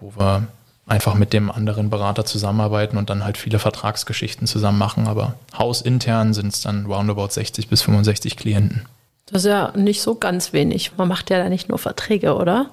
[0.00, 0.48] wo wir
[0.86, 5.06] einfach mit dem anderen Berater zusammenarbeiten und dann halt viele Vertragsgeschichten zusammen machen.
[5.06, 8.86] Aber hausintern sind es dann roundabout 60 bis 65 Klienten.
[9.26, 10.92] Das ist ja nicht so ganz wenig.
[10.96, 12.70] Man macht ja da nicht nur Verträge, oder?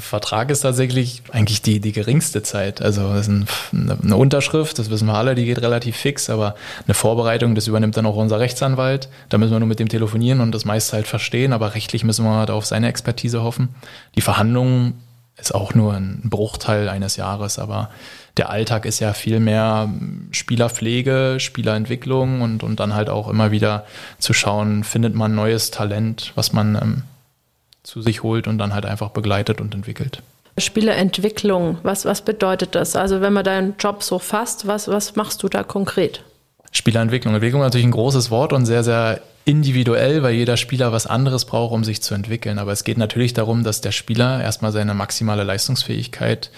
[0.00, 2.82] Vertrag ist tatsächlich eigentlich die, die geringste Zeit.
[2.82, 7.54] Also ein, eine Unterschrift, das wissen wir alle, die geht relativ fix, aber eine Vorbereitung,
[7.54, 9.08] das übernimmt dann auch unser Rechtsanwalt.
[9.28, 12.24] Da müssen wir nur mit dem telefonieren und das meiste halt verstehen, aber rechtlich müssen
[12.24, 13.68] wir halt auf seine Expertise hoffen.
[14.16, 14.94] Die Verhandlungen
[15.36, 17.90] ist auch nur ein Bruchteil eines Jahres, aber
[18.36, 19.92] der Alltag ist ja viel mehr
[20.30, 23.84] Spielerpflege, Spielerentwicklung und, und dann halt auch immer wieder
[24.18, 27.02] zu schauen, findet man neues Talent, was man ähm,
[27.82, 30.22] zu sich holt und dann halt einfach begleitet und entwickelt.
[30.56, 32.94] Spielerentwicklung, was, was bedeutet das?
[32.94, 36.22] Also wenn man deinen Job so fasst, was, was machst du da konkret?
[36.70, 37.34] Spielerentwicklung.
[37.34, 41.44] Entwicklung ist natürlich ein großes Wort und sehr, sehr individuell, weil jeder Spieler was anderes
[41.44, 42.58] braucht, um sich zu entwickeln.
[42.58, 46.50] Aber es geht natürlich darum, dass der Spieler erstmal seine maximale Leistungsfähigkeit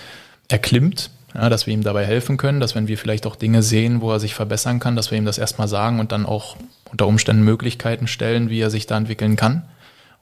[0.49, 4.01] erklimmt, ja, dass wir ihm dabei helfen können, dass wenn wir vielleicht auch Dinge sehen,
[4.01, 6.57] wo er sich verbessern kann, dass wir ihm das erstmal sagen und dann auch
[6.91, 9.63] unter Umständen Möglichkeiten stellen, wie er sich da entwickeln kann.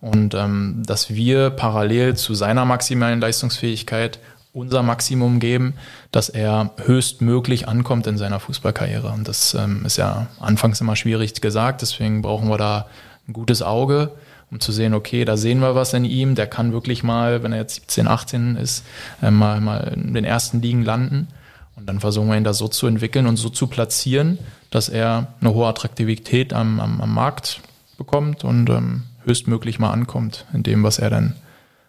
[0.01, 4.19] Und ähm, dass wir parallel zu seiner maximalen Leistungsfähigkeit
[4.55, 5.75] unser Maximum geben,
[6.13, 9.09] dass er höchstmöglich ankommt in seiner Fußballkarriere.
[9.09, 12.87] Und das ähm, ist ja anfangs immer schwierig gesagt, deswegen brauchen wir da
[13.29, 14.13] ein gutes Auge,
[14.51, 17.53] um zu sehen, okay, da sehen wir was in ihm, der kann wirklich mal, wenn
[17.53, 18.85] er jetzt 17, 18 ist,
[19.21, 21.29] äh, mal, mal in den ersten Ligen landen.
[21.77, 24.39] Und dann versuchen wir ihn da so zu entwickeln und so zu platzieren,
[24.71, 27.61] dass er eine hohe Attraktivität am, am, am Markt
[27.99, 31.35] bekommt und ähm, höchstmöglich mal ankommt in dem, was er dann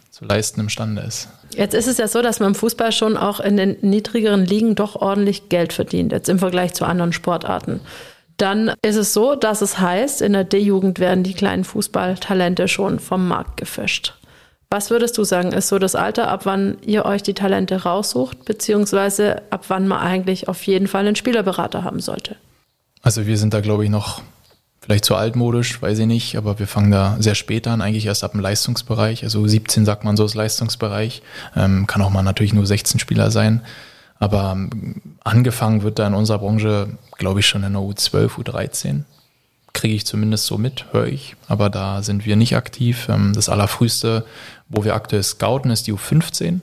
[0.09, 1.29] zu leisten imstande ist.
[1.55, 4.75] Jetzt ist es ja so, dass man im Fußball schon auch in den niedrigeren Ligen
[4.75, 7.79] doch ordentlich Geld verdient, jetzt im Vergleich zu anderen Sportarten.
[8.37, 12.99] Dann ist es so, dass es heißt, in der D-Jugend werden die kleinen Fußballtalente schon
[12.99, 14.15] vom Markt gefischt.
[14.69, 18.43] Was würdest du sagen, ist so das Alter, ab wann ihr euch die Talente raussucht,
[18.43, 22.35] beziehungsweise ab wann man eigentlich auf jeden Fall einen Spielerberater haben sollte?
[23.01, 24.21] Also wir sind da, glaube ich, noch
[24.85, 28.23] vielleicht zu altmodisch, weiß ich nicht, aber wir fangen da sehr spät an, eigentlich erst
[28.23, 29.23] ab dem Leistungsbereich.
[29.23, 31.23] Also 17 sagt man so ist Leistungsbereich.
[31.55, 33.61] Ähm, kann auch mal natürlich nur 16 Spieler sein.
[34.19, 39.05] Aber ähm, angefangen wird da in unserer Branche, glaube ich, schon in der U12, U13.
[39.73, 41.35] Kriege ich zumindest so mit, höre ich.
[41.47, 43.09] Aber da sind wir nicht aktiv.
[43.09, 44.23] Ähm, das allerfrühste,
[44.69, 46.61] wo wir aktuell scouten, ist die U15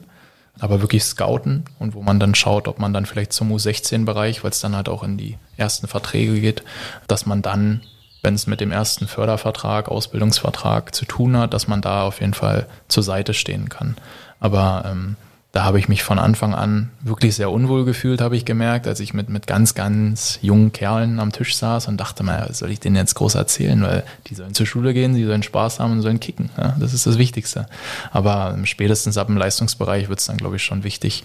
[0.59, 4.51] aber wirklich scouten und wo man dann schaut, ob man dann vielleicht zum U16-Bereich, weil
[4.51, 6.63] es dann halt auch in die ersten Verträge geht,
[7.07, 7.81] dass man dann
[8.23, 12.33] wenn es mit dem ersten Fördervertrag, Ausbildungsvertrag zu tun hat, dass man da auf jeden
[12.33, 13.95] Fall zur Seite stehen kann.
[14.39, 15.17] Aber ähm,
[15.53, 18.99] da habe ich mich von Anfang an wirklich sehr unwohl gefühlt, habe ich gemerkt, als
[18.99, 22.71] ich mit, mit ganz, ganz jungen Kerlen am Tisch saß und dachte mal, was soll
[22.71, 23.79] ich denen jetzt groß erzählen?
[23.83, 26.49] Weil die sollen zur Schule gehen, sie sollen Spaß haben und sollen kicken.
[26.57, 26.75] Ja?
[26.79, 27.67] Das ist das Wichtigste.
[28.11, 31.23] Aber spätestens ab dem Leistungsbereich wird es dann, glaube ich, schon wichtig,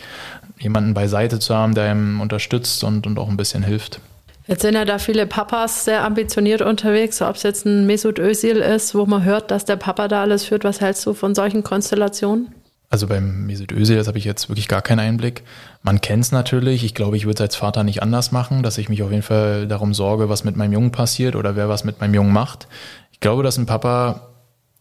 [0.59, 4.01] jemanden beiseite zu haben, der ihm unterstützt und, und auch ein bisschen hilft.
[4.49, 8.57] Jetzt sind ja da viele Papas sehr ambitioniert unterwegs, ob es jetzt ein Mesut Özil
[8.57, 10.65] ist, wo man hört, dass der Papa da alles führt.
[10.65, 12.55] Was hältst du von solchen Konstellationen?
[12.89, 15.43] Also beim Mesut Özil, das habe ich jetzt wirklich gar keinen Einblick.
[15.83, 16.83] Man kennt es natürlich.
[16.83, 19.23] Ich glaube, ich würde es als Vater nicht anders machen, dass ich mich auf jeden
[19.23, 22.69] Fall darum sorge, was mit meinem Jungen passiert oder wer was mit meinem Jungen macht.
[23.13, 24.29] Ich glaube, dass ein Papa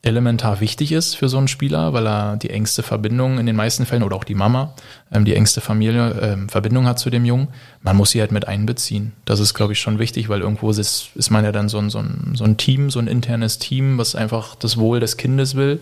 [0.03, 3.85] elementar wichtig ist für so einen Spieler, weil er die engste Verbindung in den meisten
[3.85, 4.73] Fällen oder auch die Mama
[5.11, 7.49] ähm, die engste Familie ähm, Verbindung hat zu dem Jungen.
[7.81, 9.13] Man muss sie halt mit einbeziehen.
[9.25, 11.89] Das ist, glaube ich, schon wichtig, weil irgendwo ist, ist man ja dann so ein,
[11.89, 15.55] so, ein, so ein Team, so ein internes Team, was einfach das Wohl des Kindes
[15.55, 15.79] will.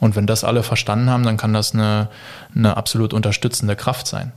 [0.00, 2.08] Und wenn das alle verstanden haben, dann kann das eine,
[2.54, 4.32] eine absolut unterstützende Kraft sein.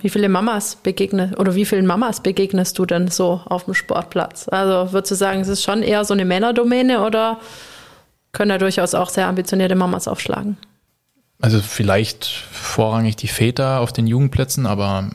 [0.00, 4.48] Wie viele Mamas begegnest oder wie vielen Mamas begegnest du denn so auf dem Sportplatz?
[4.48, 7.38] Also würdest du sagen, es ist schon eher so eine Männerdomäne oder
[8.32, 10.56] können ja durchaus auch sehr ambitionierte Mamas aufschlagen.
[11.40, 15.10] Also vielleicht vorrangig die Väter auf den Jugendplätzen, aber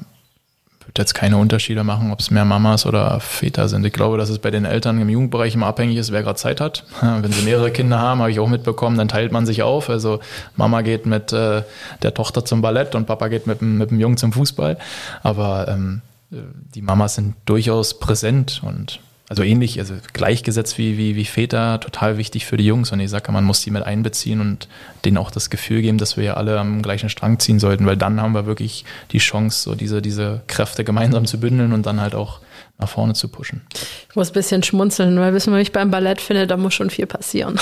[0.95, 3.85] würde jetzt keine Unterschiede machen, ob es mehr Mamas oder Väter sind.
[3.85, 6.61] Ich glaube, dass es bei den Eltern im Jugendbereich immer abhängig ist, wer gerade Zeit
[6.61, 6.85] hat.
[7.01, 9.89] Wenn sie mehrere Kinder haben, habe ich auch mitbekommen, dann teilt man sich auf.
[9.89, 10.19] Also
[10.55, 11.63] Mama geht mit äh,
[12.01, 14.77] der Tochter zum Ballett und Papa geht mit, mit dem Jungen zum Fußball.
[15.21, 21.25] Aber ähm, die Mamas sind durchaus präsent und also ähnlich, also gleichgesetzt wie, wie, wie
[21.25, 22.91] Väter, total wichtig für die Jungs.
[22.91, 24.67] Und ich sage, man muss die mit einbeziehen und
[25.03, 27.97] denen auch das Gefühl geben, dass wir ja alle am gleichen Strang ziehen sollten, weil
[27.97, 32.01] dann haben wir wirklich die Chance, so diese, diese Kräfte gemeinsam zu bündeln und dann
[32.01, 32.39] halt auch
[32.77, 33.61] nach vorne zu pushen.
[34.09, 36.89] Ich muss ein bisschen schmunzeln, weil wissen wir, ich beim Ballett finde, da muss schon
[36.89, 37.59] viel passieren.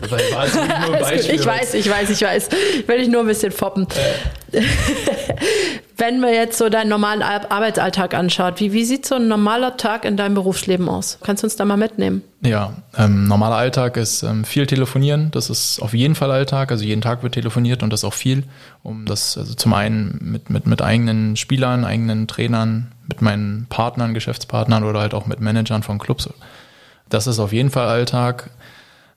[0.00, 0.54] Also ich weiß,
[1.74, 2.48] ich weiß, ich weiß.
[2.78, 3.86] Ich will dich nur ein bisschen foppen.
[4.52, 4.62] Äh.
[6.02, 10.04] Wenn man jetzt so deinen normalen Arbeitsalltag anschaut, wie, wie sieht so ein normaler Tag
[10.04, 11.18] in deinem Berufsleben aus?
[11.22, 12.22] Kannst du uns da mal mitnehmen?
[12.40, 15.30] Ja, ähm, normaler Alltag ist ähm, viel telefonieren.
[15.30, 16.72] Das ist auf jeden Fall Alltag.
[16.72, 18.42] Also jeden Tag wird telefoniert und das auch viel,
[18.82, 24.12] um das also zum einen mit, mit, mit eigenen Spielern, eigenen Trainern, mit meinen Partnern,
[24.12, 26.28] Geschäftspartnern oder halt auch mit Managern von Clubs.
[27.10, 28.50] Das ist auf jeden Fall Alltag.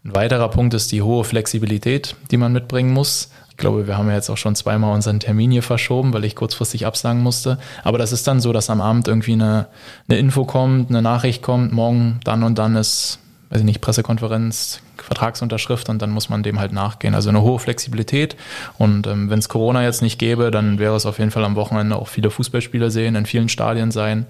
[0.03, 3.31] Ein weiterer Punkt ist die hohe Flexibilität, die man mitbringen muss.
[3.55, 6.35] Ich glaube, wir haben ja jetzt auch schon zweimal unseren Termin hier verschoben, weil ich
[6.35, 7.57] kurzfristig absagen musste.
[7.85, 9.67] Aber das ist dann so, dass am Abend irgendwie eine,
[10.09, 13.17] eine Info kommt, eine Nachricht kommt, morgen dann und dann ist,
[13.51, 17.15] weiß ich nicht, Pressekonferenz, Vertragsunterschrift und dann muss man dem halt nachgehen.
[17.15, 18.35] Also eine hohe Flexibilität.
[18.77, 21.55] Und ähm, wenn es Corona jetzt nicht gäbe, dann wäre es auf jeden Fall am
[21.55, 24.25] Wochenende auch viele Fußballspiele sehen, in vielen Stadien sein.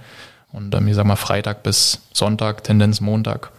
[0.51, 3.51] Und ähm, ich sag mal Freitag bis Sonntag, Tendenz Montag.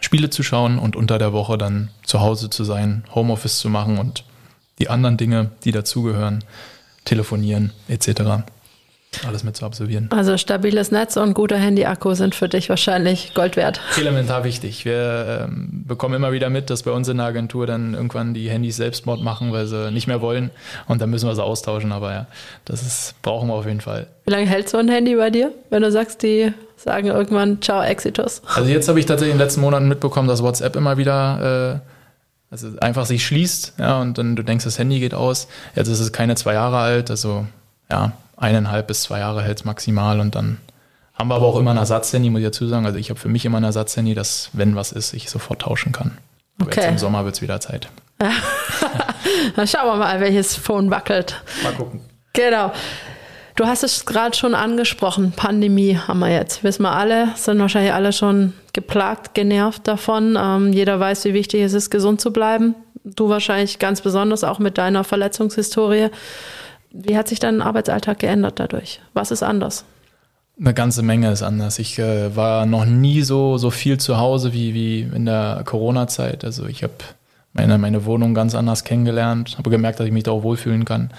[0.00, 3.98] Spiele zu schauen und unter der Woche dann zu Hause zu sein, Homeoffice zu machen
[3.98, 4.24] und
[4.78, 6.44] die anderen Dinge, die dazugehören,
[7.04, 8.44] telefonieren etc.
[9.26, 10.08] Alles mit zu absolvieren.
[10.10, 13.80] Also stabiles Netz und guter Handy-Akku sind für dich wahrscheinlich Gold wert.
[13.96, 14.84] Elementar wichtig.
[14.84, 18.50] Wir ähm, bekommen immer wieder mit, dass bei uns in der Agentur dann irgendwann die
[18.50, 20.50] Handys Selbstmord machen, weil sie nicht mehr wollen.
[20.86, 21.90] Und dann müssen wir sie austauschen.
[21.90, 22.26] Aber ja,
[22.66, 24.08] das ist, brauchen wir auf jeden Fall.
[24.26, 27.82] Wie lange hält so ein Handy bei dir, wenn du sagst, die sagen irgendwann Ciao,
[27.82, 28.42] Exitus?
[28.54, 31.97] Also jetzt habe ich tatsächlich in den letzten Monaten mitbekommen, dass WhatsApp immer wieder äh,
[32.50, 35.48] also einfach sich schließt, ja, und dann du denkst, das Handy geht aus.
[35.74, 37.46] Jetzt ist es keine zwei Jahre alt, also
[37.90, 40.58] ja, eineinhalb bis zwei Jahre hält es maximal und dann
[41.14, 42.86] haben wir aber auch immer ein Ersatzhandy, muss ich dazu sagen.
[42.86, 45.90] Also ich habe für mich immer ein Ersatzhandy, dass, wenn was ist, ich sofort tauschen
[45.90, 46.16] kann.
[46.60, 46.80] Aber okay.
[46.80, 47.88] jetzt im Sommer wird es wieder Zeit.
[49.56, 51.42] dann schauen wir mal, welches Phone wackelt.
[51.64, 52.00] Mal gucken.
[52.34, 52.72] Genau.
[53.58, 56.62] Du hast es gerade schon angesprochen, Pandemie haben wir jetzt.
[56.62, 60.38] Wissen wir alle, sind wahrscheinlich alle schon geplagt, genervt davon.
[60.40, 62.76] Ähm, jeder weiß, wie wichtig es ist, gesund zu bleiben.
[63.02, 66.10] Du wahrscheinlich ganz besonders auch mit deiner Verletzungshistorie.
[66.92, 69.00] Wie hat sich dein Arbeitsalltag geändert dadurch?
[69.12, 69.84] Was ist anders?
[70.60, 71.80] Eine ganze Menge ist anders.
[71.80, 76.44] Ich äh, war noch nie so, so viel zu Hause wie, wie in der Corona-Zeit.
[76.44, 76.94] Also ich habe
[77.54, 81.10] meine, meine Wohnung ganz anders kennengelernt, habe gemerkt, dass ich mich da auch wohlfühlen kann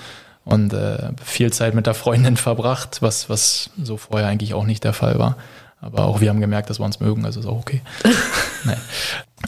[0.49, 4.83] und äh, viel Zeit mit der Freundin verbracht, was, was so vorher eigentlich auch nicht
[4.83, 5.37] der Fall war.
[5.81, 7.81] Aber auch wir haben gemerkt, dass wir uns mögen, also ist auch okay.
[8.65, 8.73] nee.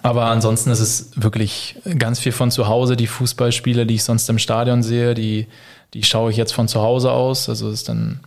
[0.02, 2.96] Aber ansonsten ist es wirklich ganz viel von zu Hause.
[2.96, 5.48] Die Fußballspiele, die ich sonst im Stadion sehe, die,
[5.94, 7.50] die schaue ich jetzt von zu Hause aus.
[7.50, 8.22] Also ist dann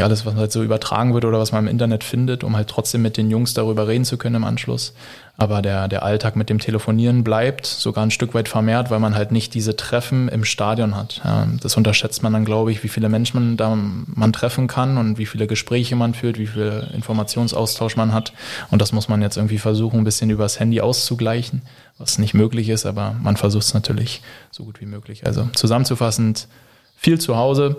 [0.00, 3.02] alles, was halt so übertragen wird oder was man im Internet findet, um halt trotzdem
[3.02, 4.94] mit den Jungs darüber reden zu können im Anschluss.
[5.36, 9.14] Aber der, der Alltag mit dem Telefonieren bleibt sogar ein Stück weit vermehrt, weil man
[9.14, 11.22] halt nicht diese Treffen im Stadion hat.
[11.62, 15.16] Das unterschätzt man dann, glaube ich, wie viele Menschen man da man treffen kann und
[15.16, 18.32] wie viele Gespräche man führt, wie viel Informationsaustausch man hat.
[18.70, 21.62] Und das muss man jetzt irgendwie versuchen, ein bisschen übers Handy auszugleichen,
[21.98, 25.24] was nicht möglich ist, aber man versucht es natürlich so gut wie möglich.
[25.24, 26.48] Also zusammenzufassend,
[26.96, 27.76] viel zu Hause,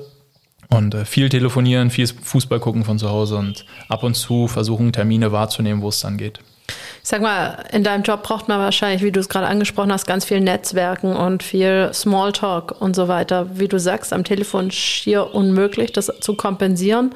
[0.69, 4.91] und äh, viel telefonieren, viel Fußball gucken von zu Hause und ab und zu versuchen,
[4.93, 6.39] Termine wahrzunehmen, wo es dann geht.
[7.01, 10.05] Ich sag mal, in deinem Job braucht man wahrscheinlich, wie du es gerade angesprochen hast,
[10.05, 13.57] ganz viel Netzwerken und viel Smalltalk und so weiter.
[13.57, 17.15] Wie du sagst, am Telefon schier unmöglich, das zu kompensieren.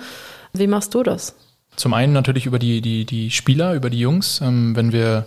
[0.53, 1.35] Wie machst du das?
[1.75, 4.41] Zum einen natürlich über die, die, die Spieler, über die Jungs.
[4.41, 5.25] Ähm, wenn wir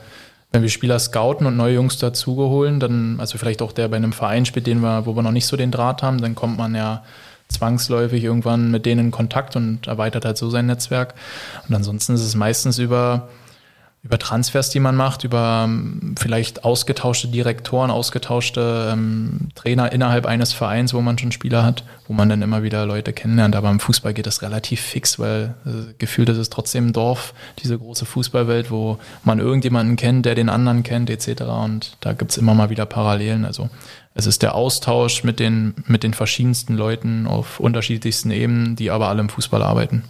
[0.53, 4.13] wenn wir Spieler scouten und neue Jungs dazugeholen, dann, also vielleicht auch der bei einem
[4.13, 6.75] Verein spielt, den wir, wo wir noch nicht so den Draht haben, dann kommt man
[6.75, 7.03] ja
[7.49, 11.15] zwangsläufig irgendwann mit denen in Kontakt und erweitert halt so sein Netzwerk.
[11.69, 13.29] Und ansonsten ist es meistens über,
[14.03, 20.53] über Transfers, die man macht, über ähm, vielleicht ausgetauschte Direktoren, ausgetauschte ähm, Trainer innerhalb eines
[20.53, 23.55] Vereins, wo man schon Spieler hat, wo man dann immer wieder Leute kennenlernt.
[23.55, 27.33] Aber im Fußball geht das relativ fix, weil äh, gefühlt ist es trotzdem ein Dorf,
[27.61, 31.43] diese große Fußballwelt, wo man irgendjemanden kennt, der den anderen kennt, etc.
[31.43, 33.45] Und da gibt's immer mal wieder Parallelen.
[33.45, 33.71] Also
[34.17, 39.09] es ist der Austausch mit den, mit den verschiedensten Leuten auf unterschiedlichsten Ebenen, die aber
[39.09, 40.05] alle im Fußball arbeiten.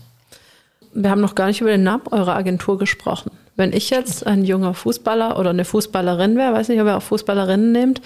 [0.95, 3.33] Wir haben noch gar nicht über den Namen eurer Agentur gesprochen.
[3.57, 7.03] Wenn ich jetzt ein junger Fußballer oder eine Fußballerin wäre, weiß nicht, ob ihr auch
[7.03, 8.01] Fußballerinnen nehmt,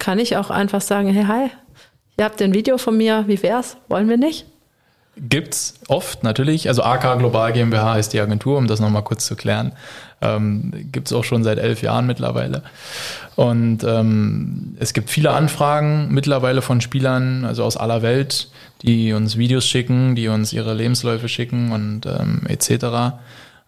[0.00, 1.50] kann ich auch einfach sagen, hey, hi,
[2.18, 3.76] ihr habt ein Video von mir, wie wär's?
[3.88, 4.46] Wollen wir nicht?
[5.16, 6.66] Gibt's oft natürlich.
[6.68, 9.72] Also AK Global GmbH ist die Agentur, um das nochmal kurz zu klären.
[10.24, 12.62] Ähm, Gibt es auch schon seit elf Jahren mittlerweile.
[13.36, 18.48] Und ähm, es gibt viele Anfragen mittlerweile von Spielern, also aus aller Welt,
[18.82, 23.16] die uns Videos schicken, die uns ihre Lebensläufe schicken und ähm, etc.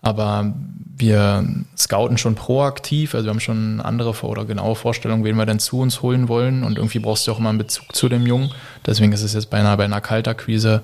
[0.03, 0.55] Aber
[0.99, 1.45] wir
[1.77, 5.81] scouten schon proaktiv, also wir haben schon andere oder genaue Vorstellungen, wen wir denn zu
[5.81, 6.63] uns holen wollen.
[6.63, 8.51] Und irgendwie brauchst du auch immer einen Bezug zu dem Jungen.
[8.87, 10.83] Deswegen ist es jetzt beinahe bei einer Kaltakquise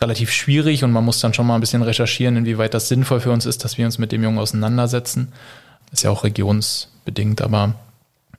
[0.00, 3.32] relativ schwierig und man muss dann schon mal ein bisschen recherchieren, inwieweit das sinnvoll für
[3.32, 5.32] uns ist, dass wir uns mit dem Jungen auseinandersetzen.
[5.92, 7.74] ist ja auch regionsbedingt, aber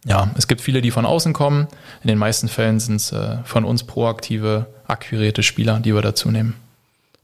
[0.06, 1.68] ja, es gibt viele, die von außen kommen.
[2.04, 6.32] In den meisten Fällen sind es äh, von uns proaktive, akquirierte Spieler, die wir dazu
[6.32, 6.56] nehmen.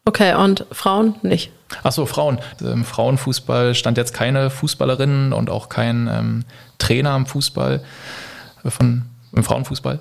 [0.03, 1.51] Okay, und Frauen nicht?
[1.83, 2.39] Achso, Frauen.
[2.59, 6.45] Im Frauenfußball stand jetzt keine Fußballerinnen und auch kein ähm,
[6.77, 7.83] Trainer im Fußball,
[8.63, 9.99] äh, von, im Frauenfußball.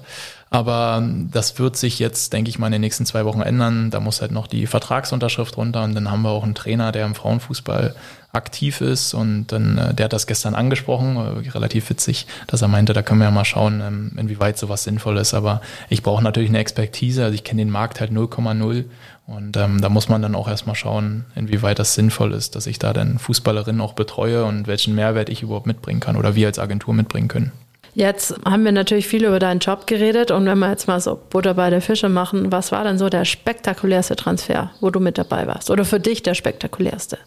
[0.55, 3.91] Aber ähm, das wird sich jetzt, denke ich mal, in den nächsten zwei Wochen ändern.
[3.91, 7.07] Da muss halt noch die Vertragsunterschrift runter und dann haben wir auch einen Trainer, der
[7.07, 7.97] im Frauenfußball
[8.31, 12.69] aktiv ist und dann, äh, der hat das gestern angesprochen, äh, relativ witzig, dass er
[12.69, 15.35] meinte, da können wir ja mal schauen, ähm, inwieweit sowas sinnvoll ist.
[15.35, 18.85] Aber ich brauche natürlich eine Expertise, also ich kenne den Markt halt 0,0
[19.27, 22.79] und ähm, da muss man dann auch erstmal schauen, inwieweit das sinnvoll ist, dass ich
[22.79, 26.61] da dann Fußballerinnen auch betreue und welchen Mehrwert ich überhaupt mitbringen kann oder wir als
[26.61, 27.51] Agentur mitbringen können.
[27.95, 31.21] Jetzt haben wir natürlich viel über deinen Job geredet und wenn wir jetzt mal so
[31.31, 35.17] Butter bei der Fische machen, was war denn so der spektakulärste Transfer, wo du mit
[35.17, 35.71] dabei warst?
[35.71, 37.19] Oder für dich der spektakulärste?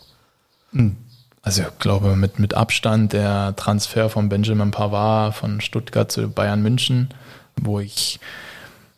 [0.74, 0.98] Hm.
[1.42, 6.62] Also ich glaube mit, mit Abstand der Transfer von Benjamin Pavard von Stuttgart zu Bayern
[6.62, 7.10] München,
[7.56, 8.20] wo ich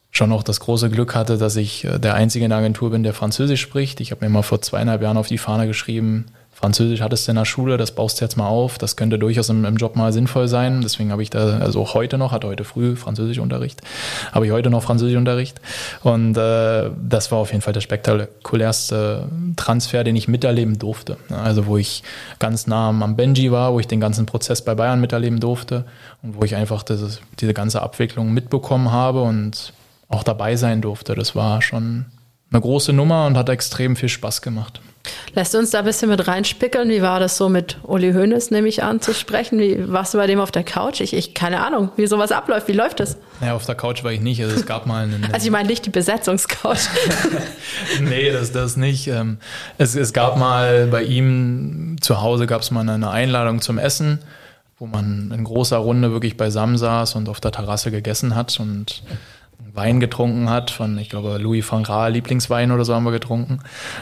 [0.09, 3.03] schon auch das große Glück hatte, dass ich äh, der Einzige in der Agentur bin,
[3.03, 4.01] der Französisch spricht.
[4.01, 6.25] Ich habe mir mal vor zweieinhalb Jahren auf die Fahne geschrieben,
[6.59, 8.77] Französisch hattest du in der Schule, das baust du jetzt mal auf.
[8.77, 10.81] Das könnte durchaus im, im Job mal sinnvoll sein.
[10.81, 13.79] Deswegen habe ich da, also auch heute noch, hatte heute früh Französischunterricht,
[14.33, 15.61] habe ich heute noch Französischunterricht.
[16.03, 21.15] Und äh, das war auf jeden Fall der spektakulärste Transfer, den ich miterleben durfte.
[21.29, 22.03] Also wo ich
[22.39, 25.85] ganz nah am Benji war, wo ich den ganzen Prozess bei Bayern miterleben durfte
[26.21, 29.71] und wo ich einfach das, diese ganze Abwicklung mitbekommen habe und
[30.09, 31.15] auch dabei sein durfte.
[31.15, 32.07] Das war schon
[32.51, 34.81] eine große Nummer und hat extrem viel Spaß gemacht.
[35.33, 36.89] Lässt uns da ein bisschen mit reinspickeln.
[36.89, 39.59] Wie war das so mit Uli Hoeneß, nehme ich an, zu sprechen?
[39.59, 41.01] Wie warst du bei dem auf der Couch?
[41.01, 42.67] Ich, ich keine Ahnung, wie sowas abläuft.
[42.67, 43.17] Wie läuft das?
[43.41, 44.41] Ja, auf der Couch war ich nicht.
[44.43, 45.25] Also es gab mal einen.
[45.31, 46.79] also ich meine nicht die Besetzungscouch.
[48.01, 49.07] nee, das, das nicht.
[49.07, 49.37] Ähm,
[49.77, 54.19] es, es gab mal bei ihm zu Hause gab es mal eine Einladung zum Essen,
[54.79, 59.03] wo man in großer Runde wirklich beisammen saß und auf der Terrasse gegessen hat und
[59.79, 63.59] Wein getrunken hat, von, ich glaube, Louis van Raal Lieblingswein oder so haben wir getrunken.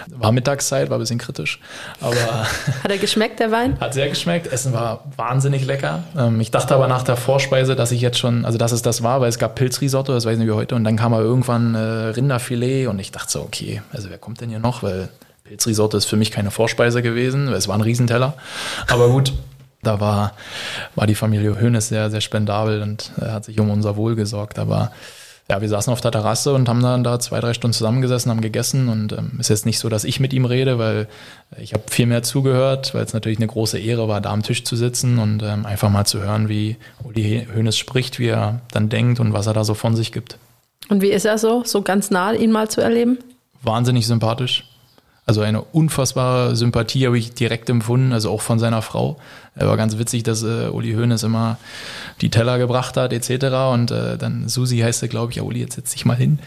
[0.07, 1.59] War Mittagszeit, war ein bisschen kritisch.
[2.01, 2.15] Aber
[2.83, 3.79] hat er geschmeckt, der Wein?
[3.79, 4.47] Hat sehr geschmeckt.
[4.51, 6.03] Essen war wahnsinnig lecker.
[6.17, 9.03] Ähm, ich dachte aber nach der Vorspeise, dass ich jetzt schon, also dass es das
[9.03, 11.23] war, weil es gab Pilzrisotto, das weiß ich nicht wie heute, und dann kam aber
[11.23, 14.81] irgendwann äh, Rinderfilet und ich dachte so, okay, also wer kommt denn hier noch?
[14.81, 15.09] Weil
[15.43, 18.33] Pilzrisotto ist für mich keine Vorspeise gewesen, es war ein Riesenteller.
[18.87, 19.31] Aber gut,
[19.83, 20.33] da war,
[20.95, 24.59] war die Familie Hoeneß sehr, sehr spendabel und äh, hat sich um unser Wohl gesorgt.
[24.59, 24.91] Aber
[25.49, 28.41] ja, wir saßen auf der Terrasse und haben dann da zwei, drei Stunden zusammengesessen, haben
[28.41, 31.07] gegessen und ähm, ist jetzt nicht so, dass ich mit ihm rede, weil
[31.57, 34.65] ich habe viel mehr zugehört, weil es natürlich eine große Ehre war, da am Tisch
[34.65, 38.89] zu sitzen und ähm, einfach mal zu hören, wie Uli Hoeneß spricht, wie er dann
[38.89, 40.37] denkt und was er da so von sich gibt.
[40.89, 43.17] Und wie ist er so, so ganz nah ihn mal zu erleben?
[43.61, 44.66] Wahnsinnig sympathisch.
[45.27, 49.17] Also eine unfassbare Sympathie habe ich direkt empfunden, also auch von seiner Frau.
[49.55, 51.57] Er war ganz witzig, dass äh, Uli Hoeneß immer
[52.21, 53.45] die Teller gebracht hat etc.
[53.73, 56.39] Und äh, dann Susi heißt er, glaube ich, ja Uli, jetzt setz dich mal hin.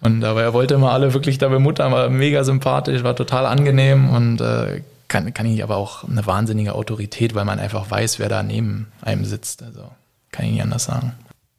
[0.00, 4.08] Und aber er wollte immer alle wirklich da bemuttern, war mega sympathisch, war total angenehm
[4.08, 8.28] und äh, kann, kann ich aber auch eine wahnsinnige Autorität, weil man einfach weiß, wer
[8.28, 9.64] da neben einem sitzt.
[9.64, 9.90] Also
[10.30, 11.14] kann ich nicht anders sagen.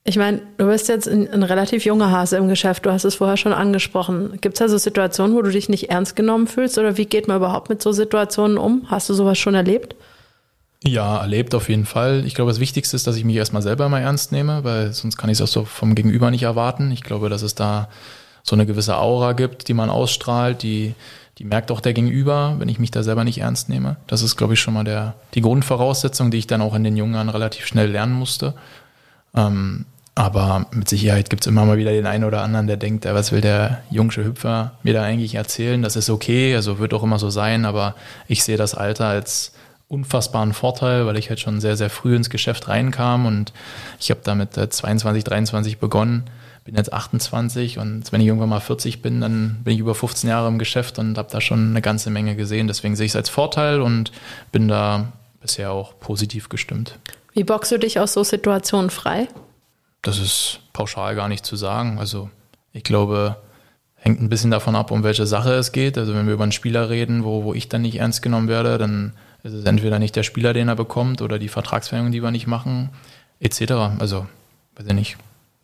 [0.10, 3.13] Ich meine, du bist jetzt ein, ein, relativ junger Hase im Geschäft, du hast es
[3.13, 4.39] vorher schon angesprochen.
[4.41, 7.28] Gibt es da so Situationen, wo du dich nicht ernst genommen fühlst oder wie geht
[7.28, 8.88] man überhaupt mit so Situationen um?
[8.88, 9.95] Hast du sowas schon erlebt?
[10.84, 12.24] Ja, erlebt auf jeden Fall.
[12.26, 15.15] Ich glaube, das Wichtigste ist, dass ich mich erstmal selber mal ernst nehme, weil sonst
[15.15, 16.89] kann ich es auch so vom Gegenüber nicht erwarten.
[16.89, 17.88] Ich glaube, dass es da
[18.41, 20.95] so eine gewisse Aura gibt, die man ausstrahlt, die,
[21.38, 23.98] die merkt auch der Gegenüber, wenn ich mich da selber nicht ernst nehme.
[24.08, 26.98] Das ist, glaube ich, schon mal der, die Grundvoraussetzung, die ich dann auch in den
[26.98, 28.56] jungen Jahren relativ schnell lernen musste.
[29.36, 29.86] Ähm,
[30.20, 33.32] aber mit Sicherheit gibt es immer mal wieder den einen oder anderen, der denkt, was
[33.32, 35.82] will der jungsche Hüpfer mir da eigentlich erzählen?
[35.82, 37.95] Das ist okay, also wird auch immer so sein, aber
[38.28, 39.53] ich sehe das Alter als
[39.88, 43.53] unfassbaren Vorteil, weil ich halt schon sehr, sehr früh ins Geschäft reinkam und
[43.97, 46.26] ich habe damit 22, 23 begonnen,
[46.65, 50.30] bin jetzt 28 und wenn ich irgendwann mal 40 bin, dann bin ich über 15
[50.30, 52.67] Jahre im Geschäft und habe da schon eine ganze Menge gesehen.
[52.67, 54.11] Deswegen sehe ich es als Vorteil und
[54.51, 56.99] bin da bisher auch positiv gestimmt.
[57.32, 59.30] Wie boxst du dich aus so Situationen frei?
[60.02, 62.00] Das ist pauschal gar nicht zu sagen.
[62.00, 62.30] Also
[62.72, 63.38] ich glaube,
[63.95, 65.97] hängt ein bisschen davon ab, um welche Sache es geht.
[65.97, 68.78] Also wenn wir über einen Spieler reden, wo, wo ich dann nicht ernst genommen werde,
[68.78, 72.32] dann ist es entweder nicht der Spieler, den er bekommt, oder die Vertragsverlängerung, die wir
[72.32, 72.89] nicht machen,
[73.39, 73.72] etc.
[74.00, 74.28] Also,
[74.76, 75.18] weiß ich nicht.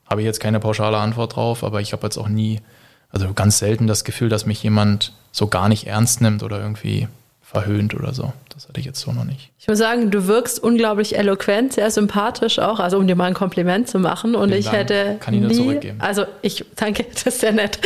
[0.10, 2.62] Habe ich jetzt keine pauschale Antwort drauf, aber ich habe jetzt auch nie,
[3.10, 7.08] also ganz selten das Gefühl, dass mich jemand so gar nicht ernst nimmt oder irgendwie
[7.46, 8.34] verhöhnt oder so.
[8.50, 9.52] Das hatte ich jetzt so noch nicht.
[9.60, 13.36] Ich muss sagen, du wirkst unglaublich eloquent, sehr sympathisch auch, also um dir mal ein
[13.36, 14.34] Kompliment zu machen.
[14.34, 14.78] Und Vielen ich Dank.
[14.78, 16.02] hätte Kann ich nur nie, zurückgeben.
[16.02, 17.80] Also ich danke, das ist sehr nett.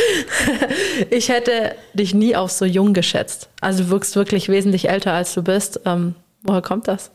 [1.10, 3.48] ich hätte dich nie auf so jung geschätzt.
[3.60, 5.80] Also du wirkst wirklich wesentlich älter als du bist.
[5.84, 7.10] Ähm, woher kommt das?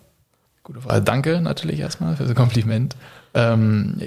[0.63, 1.01] Gute Frage.
[1.01, 2.95] Danke natürlich erstmal für das Kompliment.
[3.35, 3.97] Ähm,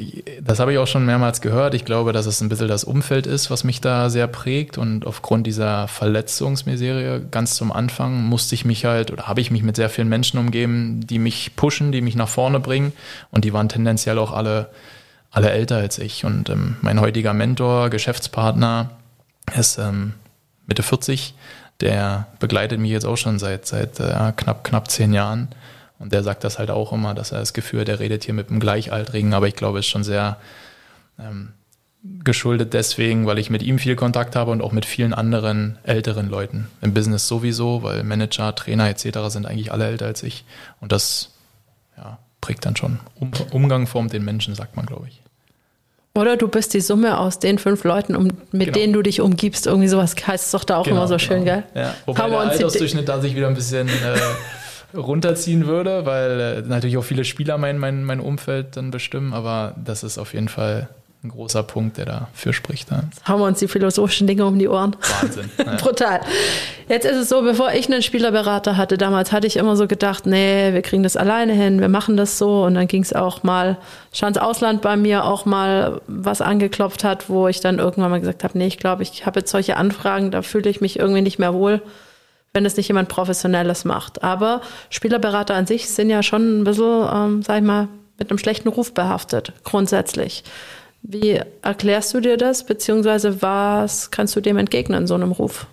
[0.40, 1.74] das habe ich auch schon mehrmals gehört.
[1.74, 4.78] Ich glaube, dass es ein bisschen das Umfeld ist, was mich da sehr prägt.
[4.78, 9.62] Und aufgrund dieser Verletzungsmiserie ganz zum Anfang musste ich mich halt oder habe ich mich
[9.62, 12.94] mit sehr vielen Menschen umgeben, die mich pushen, die mich nach vorne bringen.
[13.30, 14.70] Und die waren tendenziell auch alle,
[15.30, 16.24] alle älter als ich.
[16.24, 18.92] Und ähm, mein heutiger Mentor, Geschäftspartner,
[19.54, 20.14] ist ähm,
[20.66, 21.34] Mitte 40.
[21.82, 25.48] Der begleitet mich jetzt auch schon seit, seit äh, knapp, knapp zehn Jahren.
[25.98, 28.34] Und der sagt das halt auch immer, dass er das Gefühl hat, er redet hier
[28.34, 30.38] mit einem Gleichaltrigen, aber ich glaube, es ist schon sehr
[31.18, 31.50] ähm,
[32.24, 36.28] geschuldet deswegen, weil ich mit ihm viel Kontakt habe und auch mit vielen anderen älteren
[36.28, 36.68] Leuten.
[36.80, 39.18] Im Business sowieso, weil Manager, Trainer etc.
[39.28, 40.44] sind eigentlich alle älter als ich.
[40.80, 41.30] Und das
[41.96, 43.00] ja, prägt dann schon.
[43.18, 45.20] Um, Umgang formt den Menschen, sagt man, glaube ich.
[46.14, 48.72] Oder du bist die Summe aus den fünf Leuten, um, mit genau.
[48.72, 49.66] denen du dich umgibst.
[49.66, 51.62] Irgendwie sowas heißt es doch da auch genau, immer so schön, genau.
[51.74, 51.82] gell?
[51.82, 51.94] Ja.
[52.06, 53.92] Wobei der Altersdurchschnitt da sich wieder ein bisschen äh,
[54.94, 59.74] runterziehen würde, weil äh, natürlich auch viele Spieler mein, mein, mein Umfeld dann bestimmen, aber
[59.82, 60.88] das ist auf jeden Fall
[61.24, 62.90] ein großer Punkt, der dafür spricht.
[62.92, 63.02] Ja.
[63.24, 64.96] Haben wir uns die philosophischen Dinge um die Ohren.
[65.20, 65.50] Wahnsinn.
[65.58, 65.74] Ja.
[65.74, 66.20] Brutal.
[66.88, 70.26] Jetzt ist es so, bevor ich einen Spielerberater hatte, damals hatte ich immer so gedacht,
[70.26, 72.62] nee, wir kriegen das alleine hin, wir machen das so.
[72.62, 73.76] Und dann ging es auch mal,
[74.12, 78.44] Schanz Ausland bei mir auch mal was angeklopft hat, wo ich dann irgendwann mal gesagt
[78.44, 81.40] habe, nee, ich glaube, ich habe jetzt solche Anfragen, da fühle ich mich irgendwie nicht
[81.40, 81.82] mehr wohl
[82.58, 84.24] wenn es nicht jemand Professionelles macht.
[84.24, 87.86] Aber Spielerberater an sich sind ja schon ein bisschen, ähm, sag ich mal,
[88.18, 90.42] mit einem schlechten Ruf behaftet, grundsätzlich.
[91.02, 95.68] Wie erklärst du dir das, beziehungsweise was kannst du dem entgegnen, so einem Ruf?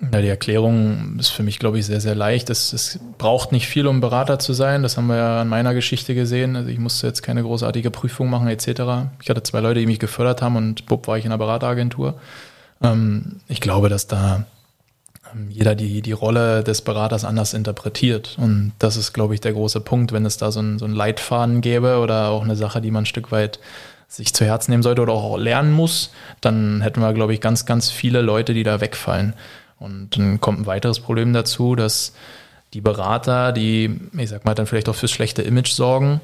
[0.00, 2.50] Ja, die Erklärung ist für mich, glaube ich, sehr, sehr leicht.
[2.50, 4.82] Es, es, braucht nicht viel, um Berater zu sein.
[4.82, 6.56] Das haben wir ja an meiner Geschichte gesehen.
[6.56, 8.66] Also ich musste jetzt keine großartige Prüfung machen etc.
[9.22, 12.20] Ich hatte zwei Leute, die mich gefördert haben und bupp war ich in einer Berateragentur.
[12.82, 14.44] Ähm, ich glaube, dass da
[15.48, 18.36] jeder die, die Rolle des Beraters anders interpretiert.
[18.38, 20.94] Und das ist, glaube ich, der große Punkt, wenn es da so einen, so einen
[20.94, 23.58] Leitfaden gäbe oder auch eine Sache, die man ein Stück weit
[24.08, 27.66] sich zu Herzen nehmen sollte oder auch lernen muss, dann hätten wir, glaube ich, ganz,
[27.66, 29.34] ganz viele Leute, die da wegfallen.
[29.78, 32.12] Und dann kommt ein weiteres Problem dazu, dass
[32.72, 36.20] die Berater, die, ich sag mal, dann vielleicht auch fürs schlechte Image sorgen,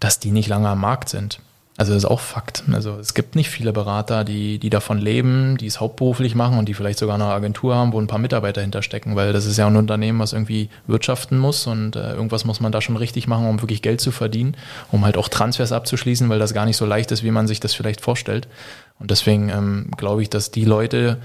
[0.00, 1.40] dass die nicht lange am Markt sind.
[1.78, 2.64] Also das ist auch Fakt.
[2.72, 6.68] Also es gibt nicht viele Berater, die, die davon leben, die es hauptberuflich machen und
[6.68, 9.68] die vielleicht sogar eine Agentur haben, wo ein paar Mitarbeiter hinterstecken, weil das ist ja
[9.68, 13.46] ein Unternehmen, was irgendwie wirtschaften muss und äh, irgendwas muss man da schon richtig machen,
[13.46, 14.56] um wirklich Geld zu verdienen,
[14.90, 17.60] um halt auch Transfers abzuschließen, weil das gar nicht so leicht ist, wie man sich
[17.60, 18.48] das vielleicht vorstellt.
[18.98, 21.18] Und deswegen ähm, glaube ich, dass die Leute,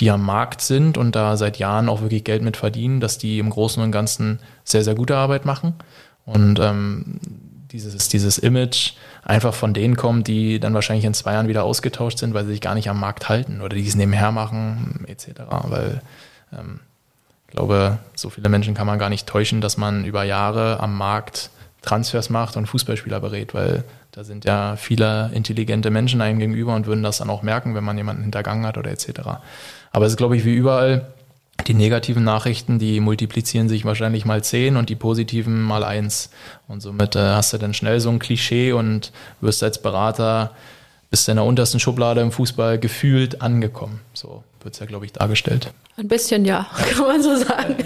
[0.00, 3.38] die am Markt sind und da seit Jahren auch wirklich Geld mit verdienen, dass die
[3.38, 5.74] im Großen und Ganzen sehr, sehr gute Arbeit machen.
[6.24, 7.20] Und ähm,
[7.72, 8.92] dieses, dieses Image
[9.24, 12.52] einfach von denen kommt, die dann wahrscheinlich in zwei Jahren wieder ausgetauscht sind, weil sie
[12.52, 15.40] sich gar nicht am Markt halten oder die es nebenher machen, etc.
[15.64, 16.00] Weil
[16.52, 16.80] ähm,
[17.46, 20.96] ich glaube, so viele Menschen kann man gar nicht täuschen, dass man über Jahre am
[20.96, 21.50] Markt
[21.82, 26.86] Transfers macht und Fußballspieler berät, weil da sind ja viele intelligente Menschen einem gegenüber und
[26.86, 29.20] würden das dann auch merken, wenn man jemanden hintergangen hat oder etc.
[29.92, 31.06] Aber es ist, glaube ich, wie überall,
[31.66, 36.30] die negativen Nachrichten, die multiplizieren sich wahrscheinlich mal zehn und die positiven mal eins.
[36.66, 40.52] Und somit äh, hast du dann schnell so ein Klischee und wirst als Berater
[41.10, 44.00] bist in der untersten Schublade im Fußball gefühlt angekommen.
[44.12, 45.72] So wird es ja, glaube ich, dargestellt.
[45.96, 47.76] Ein bisschen ja, kann man so sagen.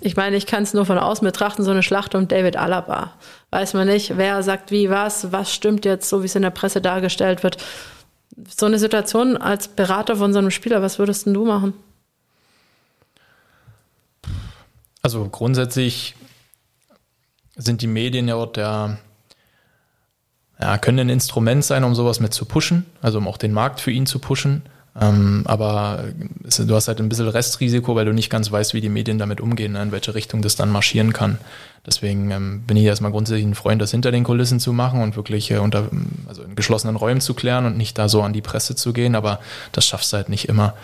[0.00, 3.12] Ich meine, ich kann es nur von außen betrachten, so eine Schlacht um David Alaba.
[3.50, 6.50] Weiß man nicht, wer sagt wie was, was stimmt jetzt, so wie es in der
[6.50, 7.58] Presse dargestellt wird.
[8.56, 11.74] So eine Situation als Berater von so einem Spieler, was würdest denn du machen?
[15.02, 16.14] Also grundsätzlich
[17.56, 18.98] sind die Medien ja auch der,
[20.60, 23.80] ja, können ein Instrument sein, um sowas mit zu pushen, also um auch den Markt
[23.80, 24.62] für ihn zu pushen.
[25.00, 26.04] Ähm, aber
[26.42, 29.40] du hast halt ein bisschen Restrisiko, weil du nicht ganz weißt, wie die Medien damit
[29.40, 31.38] umgehen, in welche Richtung das dann marschieren kann.
[31.86, 35.16] Deswegen ähm, bin ich erstmal grundsätzlich ein Freund, das hinter den Kulissen zu machen und
[35.16, 35.88] wirklich äh, unter,
[36.26, 39.14] also in geschlossenen Räumen zu klären und nicht da so an die Presse zu gehen,
[39.14, 39.38] aber
[39.72, 40.74] das schaffst du halt nicht immer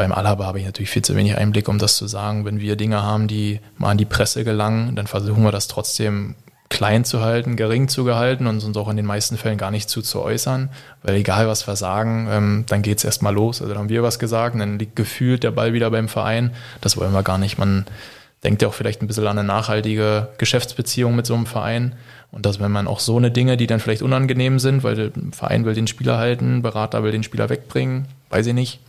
[0.00, 2.46] beim Alaba habe ich natürlich viel zu wenig Einblick, um das zu sagen.
[2.46, 6.36] Wenn wir Dinge haben, die mal an die Presse gelangen, dann versuchen wir das trotzdem
[6.70, 9.90] klein zu halten, gering zu gehalten und uns auch in den meisten Fällen gar nicht
[9.90, 10.70] zu, zu äußern,
[11.02, 13.60] weil egal was wir sagen, ähm, dann geht es erstmal los.
[13.60, 16.52] Also dann haben wir was gesagt, dann liegt gefühlt der Ball wieder beim Verein.
[16.80, 17.58] Das wollen wir gar nicht.
[17.58, 17.84] Man
[18.42, 21.94] denkt ja auch vielleicht ein bisschen an eine nachhaltige Geschäftsbeziehung mit so einem Verein.
[22.32, 25.10] Und dass wenn man auch so eine Dinge, die dann vielleicht unangenehm sind, weil der
[25.32, 28.80] Verein will den Spieler halten, Berater will den Spieler wegbringen, weiß ich nicht,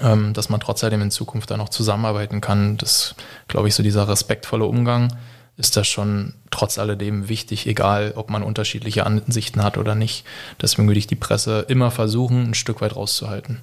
[0.00, 2.76] dass man trotzdem in Zukunft da noch zusammenarbeiten kann.
[2.76, 3.14] Das,
[3.48, 5.16] glaube ich, so dieser respektvolle Umgang
[5.56, 10.24] ist das schon trotz alledem wichtig, egal ob man unterschiedliche Ansichten hat oder nicht.
[10.60, 13.58] Deswegen würde ich die Presse immer versuchen, ein Stück weit rauszuhalten.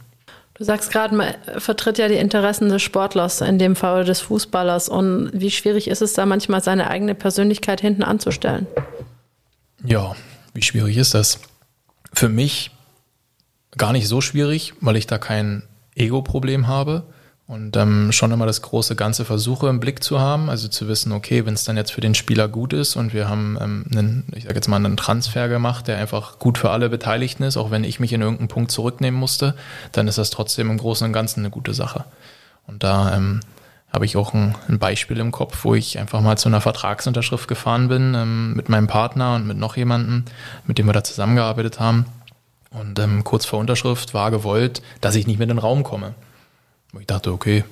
[0.54, 4.90] Du sagst gerade, man vertritt ja die Interessen des Sportlers, in dem Fall des Fußballers.
[4.90, 8.66] Und wie schwierig ist es da manchmal, seine eigene Persönlichkeit hinten anzustellen?
[9.84, 10.16] Ja,
[10.54, 11.40] wie schwierig ist das?
[12.14, 12.72] Für mich
[13.78, 15.62] gar nicht so schwierig, weil ich da kein
[15.98, 17.04] Ego-Problem habe
[17.48, 21.14] und ähm, schon immer das große Ganze versuche im Blick zu haben, also zu wissen,
[21.14, 24.26] okay, wenn es dann jetzt für den Spieler gut ist und wir haben ähm, einen,
[24.36, 27.72] ich sage jetzt mal, einen Transfer gemacht, der einfach gut für alle Beteiligten ist, auch
[27.72, 29.56] wenn ich mich in irgendeinem Punkt zurücknehmen musste,
[29.94, 32.04] dann ist das trotzdem im Großen und Ganzen eine gute Sache.
[32.68, 33.40] Und da ähm,
[33.94, 37.48] habe ich auch ein, ein, Beispiel im Kopf, wo ich einfach mal zu einer Vertragsunterschrift
[37.48, 40.26] gefahren bin ähm, mit meinem Partner und mit noch jemandem,
[40.66, 42.06] mit dem wir da zusammengearbeitet haben.
[42.72, 46.16] Und ähm, kurz vor Unterschrift war gewollt, dass ich nicht mehr in den Raum komme.
[46.94, 47.64] Und ich dachte, okay,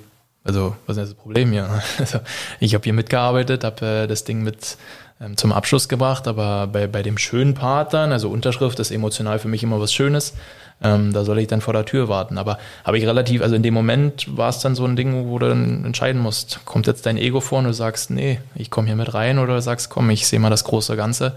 [0.44, 1.82] also was ist das Problem hier?
[1.98, 2.20] Also,
[2.60, 4.78] ich habe hier mitgearbeitet, habe äh, das Ding mit
[5.20, 9.40] ähm, zum Abschluss gebracht, aber bei, bei dem schönen Part dann, also Unterschrift ist emotional
[9.40, 10.34] für mich immer was Schönes,
[10.82, 12.38] ähm, da soll ich dann vor der Tür warten.
[12.38, 15.40] Aber habe ich relativ, also in dem Moment war es dann so ein Ding, wo
[15.40, 18.88] du dann entscheiden musst, kommt jetzt dein Ego vor und du sagst, nee, ich komme
[18.88, 21.34] hier mit rein oder sagst, komm, ich sehe mal das große Ganze,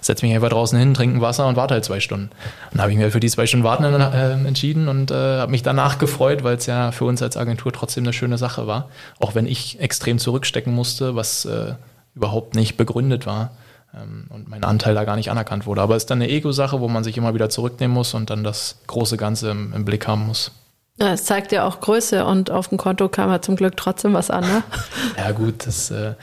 [0.00, 2.30] setz mich einfach draußen hin, trinke Wasser und warte halt zwei Stunden.
[2.72, 5.62] dann habe ich mir für die zwei Stunden Warten äh, entschieden und äh, habe mich
[5.62, 8.88] danach gefreut, weil es ja für uns als Agentur trotzdem eine schöne Sache war.
[9.18, 11.74] Auch wenn ich extrem zurückstecken musste, was äh,
[12.14, 13.50] überhaupt nicht begründet war
[13.92, 15.82] und mein Anteil da gar nicht anerkannt wurde.
[15.82, 18.44] Aber es ist dann eine Ego-Sache, wo man sich immer wieder zurücknehmen muss und dann
[18.44, 20.52] das große Ganze im, im Blick haben muss.
[21.00, 24.12] Ja, es zeigt ja auch Größe und auf dem Konto kam ja zum Glück trotzdem
[24.12, 24.62] was an, ne?
[25.16, 26.14] ja, gut, das, äh,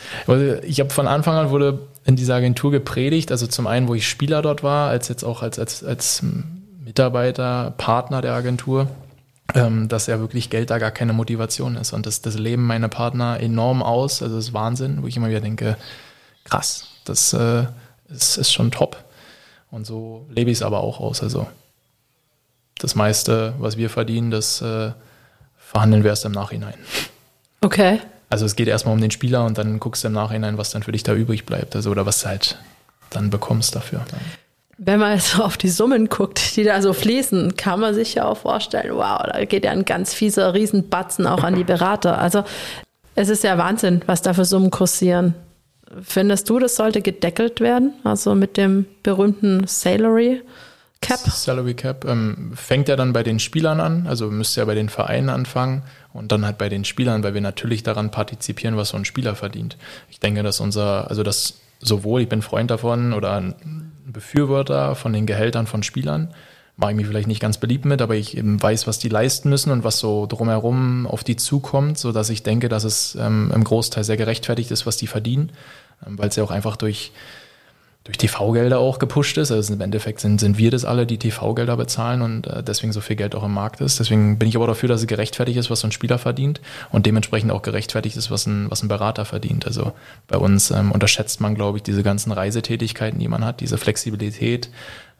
[0.62, 4.08] ich habe von Anfang an wurde in dieser Agentur gepredigt, also zum einen, wo ich
[4.08, 6.24] Spieler dort war, als jetzt auch als, als, als
[6.86, 8.88] Mitarbeiter, Partner der Agentur,
[9.56, 11.92] ähm, dass ja wirklich Geld da gar keine Motivation ist.
[11.92, 15.30] Und das, das leben meine Partner enorm aus, also das ist Wahnsinn, wo ich immer
[15.30, 15.76] wieder denke,
[16.44, 17.66] krass, das äh,
[18.10, 18.98] ist, ist schon top.
[19.72, 21.22] Und so lebe ich es aber auch aus.
[21.22, 21.48] Also
[22.80, 24.92] das meiste, was wir verdienen, das äh,
[25.58, 26.76] verhandeln wir erst im Nachhinein.
[27.62, 28.00] Okay.
[28.30, 30.84] Also es geht erstmal um den Spieler und dann guckst du im Nachhinein, was dann
[30.84, 31.76] für dich da übrig bleibt.
[31.76, 32.58] Also oder was du halt
[33.10, 34.02] dann bekommst dafür.
[34.78, 38.26] Wenn man jetzt auf die Summen guckt, die da so fließen, kann man sich ja
[38.26, 42.20] auch vorstellen, wow, da geht ja ein ganz fieser Riesenbatzen auch an die Berater.
[42.20, 42.44] Also
[43.16, 45.34] es ist ja Wahnsinn, was da für Summen kursieren.
[46.02, 47.94] Findest du, das sollte gedeckelt werden?
[48.04, 50.42] Also mit dem berühmten Salary
[51.02, 51.20] Cap?
[51.20, 54.90] Salary Cap ähm, fängt ja dann bei den Spielern an, also müsste ja bei den
[54.90, 55.84] Vereinen anfangen
[56.14, 59.36] und dann halt bei den Spielern, weil wir natürlich daran partizipieren, was so ein Spieler
[59.36, 59.78] verdient.
[60.10, 65.14] Ich denke, dass unser, also das sowohl, ich bin Freund davon oder ein Befürworter von
[65.14, 66.34] den Gehältern von Spielern,
[66.78, 69.50] mache ich mich vielleicht nicht ganz beliebt mit, aber ich eben weiß, was die leisten
[69.50, 73.52] müssen und was so drumherum auf die zukommt, so dass ich denke, dass es ähm,
[73.54, 75.52] im Großteil sehr gerechtfertigt ist, was die verdienen,
[76.06, 77.12] ähm, weil es ja auch einfach durch
[78.08, 79.52] durch TV-Gelder auch gepusht ist.
[79.52, 83.02] Also im Endeffekt sind, sind wir das alle, die TV-Gelder bezahlen und äh, deswegen so
[83.02, 84.00] viel Geld auch im Markt ist.
[84.00, 87.06] Deswegen bin ich aber dafür, dass es gerechtfertigt ist, was so ein Spieler verdient und
[87.06, 89.68] dementsprechend auch gerechtfertigt ist, was ein, was ein Berater verdient.
[89.68, 89.92] Also
[90.28, 94.70] bei uns ähm, unterschätzt man, glaube ich, diese ganzen Reisetätigkeiten, die man hat, diese Flexibilität.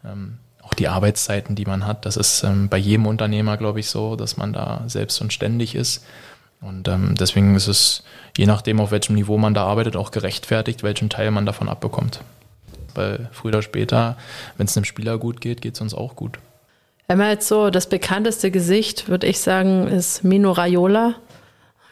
[0.02, 0.38] Ähm,
[0.68, 2.04] auch die Arbeitszeiten, die man hat.
[2.04, 5.74] Das ist ähm, bei jedem Unternehmer, glaube ich, so, dass man da selbst und ständig
[5.74, 6.04] ist.
[6.60, 8.02] Und ähm, deswegen ist es,
[8.36, 12.20] je nachdem, auf welchem Niveau man da arbeitet, auch gerechtfertigt, welchen Teil man davon abbekommt.
[12.94, 14.16] Weil früher oder später,
[14.56, 16.38] wenn es einem Spieler gut geht, geht es uns auch gut.
[17.06, 21.14] Wenn jetzt so das bekannteste Gesicht, würde ich sagen, ist Mino Raiola.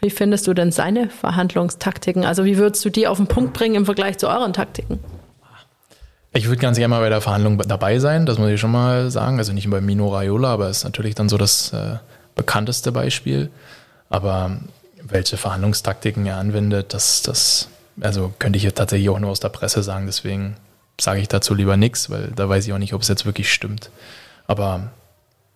[0.03, 2.25] Wie findest du denn seine Verhandlungstaktiken?
[2.25, 5.01] Also wie würdest du die auf den Punkt bringen im Vergleich zu euren Taktiken?
[6.37, 9.11] Ich würde ganz gerne mal bei der Verhandlung dabei sein, das muss ich schon mal
[9.11, 9.39] sagen.
[9.39, 11.97] Also nicht bei Mino Raiola, aber ist natürlich dann so das äh,
[12.35, 13.51] bekannteste Beispiel.
[14.11, 14.59] Aber
[15.03, 17.69] welche Verhandlungstaktiken er anwendet, das, das
[18.03, 20.05] also könnte ich jetzt tatsächlich auch nur aus der Presse sagen.
[20.05, 20.57] Deswegen
[21.01, 23.51] sage ich dazu lieber nichts, weil da weiß ich auch nicht, ob es jetzt wirklich
[23.51, 23.91] stimmt.
[24.47, 24.91] Aber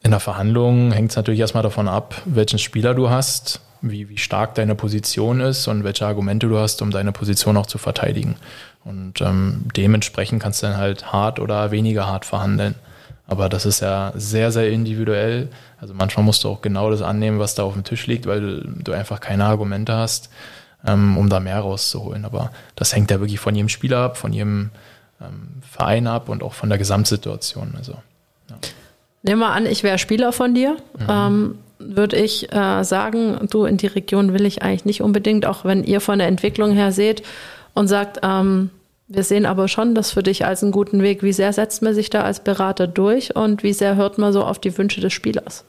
[0.02, 4.18] in der Verhandlung hängt es natürlich erstmal davon ab, welchen Spieler du hast, wie, wie
[4.18, 8.36] stark deine Position ist und welche Argumente du hast, um deine Position auch zu verteidigen.
[8.84, 12.74] Und ähm, dementsprechend kannst du dann halt hart oder weniger hart verhandeln.
[13.26, 15.48] Aber das ist ja sehr, sehr individuell.
[15.80, 18.62] Also manchmal musst du auch genau das annehmen, was da auf dem Tisch liegt, weil
[18.64, 20.30] du einfach keine Argumente hast,
[20.84, 22.24] ähm, um da mehr rauszuholen.
[22.24, 24.70] Aber das hängt ja wirklich von jedem Spieler ab, von jedem
[25.20, 27.74] ähm, Verein ab und auch von der Gesamtsituation.
[27.76, 27.92] Also,
[28.48, 28.56] ja.
[29.22, 30.76] Nehmen wir an, ich wäre Spieler von dir.
[30.98, 31.06] Mhm.
[31.08, 35.64] Ähm, würde ich äh, sagen, du in die Region will ich eigentlich nicht unbedingt, auch
[35.64, 37.22] wenn ihr von der Entwicklung her seht
[37.74, 38.70] und sagt, ähm,
[39.08, 41.22] wir sehen aber schon das für dich als einen guten Weg.
[41.22, 44.44] Wie sehr setzt man sich da als Berater durch und wie sehr hört man so
[44.44, 45.64] auf die Wünsche des Spielers?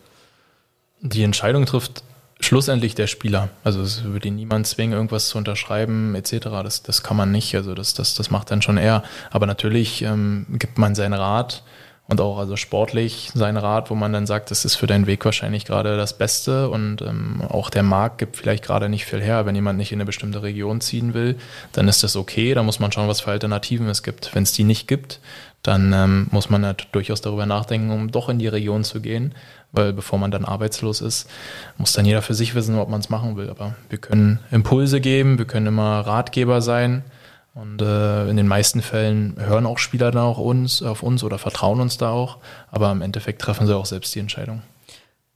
[1.01, 2.03] Die Entscheidung trifft
[2.39, 3.49] schlussendlich der Spieler.
[3.63, 6.49] Also es würde ihn niemand zwingen, irgendwas zu unterschreiben etc.
[6.63, 7.55] Das, das kann man nicht.
[7.55, 9.03] Also das, das, das macht dann schon er.
[9.31, 11.63] Aber natürlich ähm, gibt man seinen Rat
[12.11, 15.23] und auch also sportlich seinen Rat, wo man dann sagt, das ist für deinen Weg
[15.23, 19.45] wahrscheinlich gerade das Beste und ähm, auch der Markt gibt vielleicht gerade nicht viel her.
[19.45, 21.37] Wenn jemand nicht in eine bestimmte Region ziehen will,
[21.71, 22.53] dann ist das okay.
[22.53, 24.35] Da muss man schauen, was für Alternativen es gibt.
[24.35, 25.21] Wenn es die nicht gibt,
[25.63, 29.33] dann ähm, muss man halt durchaus darüber nachdenken, um doch in die Region zu gehen,
[29.71, 31.29] weil bevor man dann arbeitslos ist,
[31.77, 33.49] muss dann jeder für sich wissen, ob man es machen will.
[33.49, 37.05] Aber wir können Impulse geben, wir können immer Ratgeber sein
[37.53, 41.37] und äh, in den meisten Fällen hören auch Spieler dann auch uns, auf uns oder
[41.37, 42.37] vertrauen uns da auch,
[42.71, 44.61] aber im Endeffekt treffen sie auch selbst die Entscheidung.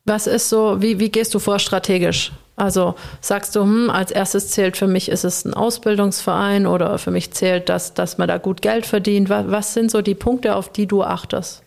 [0.05, 2.31] Was ist so, wie, wie gehst du vor strategisch?
[2.55, 7.11] Also sagst du, hm, als erstes zählt für mich, ist es ein Ausbildungsverein oder für
[7.11, 9.29] mich zählt das, dass man da gut Geld verdient.
[9.29, 11.63] Was, was sind so die Punkte, auf die du achtest?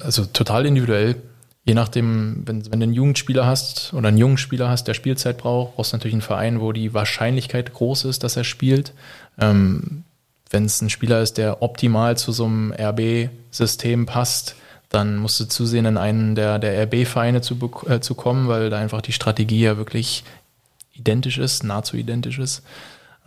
[0.00, 1.16] Also total individuell.
[1.64, 5.38] Je nachdem, wenn, wenn du einen Jugendspieler hast oder einen jungen Spieler hast, der Spielzeit
[5.38, 8.94] braucht, brauchst du natürlich einen Verein, wo die Wahrscheinlichkeit groß ist, dass er spielt.
[9.38, 10.04] Ähm,
[10.50, 14.56] wenn es ein Spieler ist, der optimal zu so einem RB-System passt,
[14.88, 17.56] dann musst du zusehen, in einen der, der RB-Vereine zu,
[17.86, 20.24] äh, zu kommen, weil da einfach die Strategie ja wirklich
[20.92, 22.62] identisch ist, nahezu identisch ist.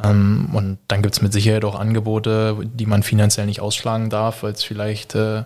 [0.04, 4.44] Ähm, und dann gibt es mit Sicherheit auch Angebote, die man finanziell nicht ausschlagen darf,
[4.44, 5.44] weil es vielleicht äh,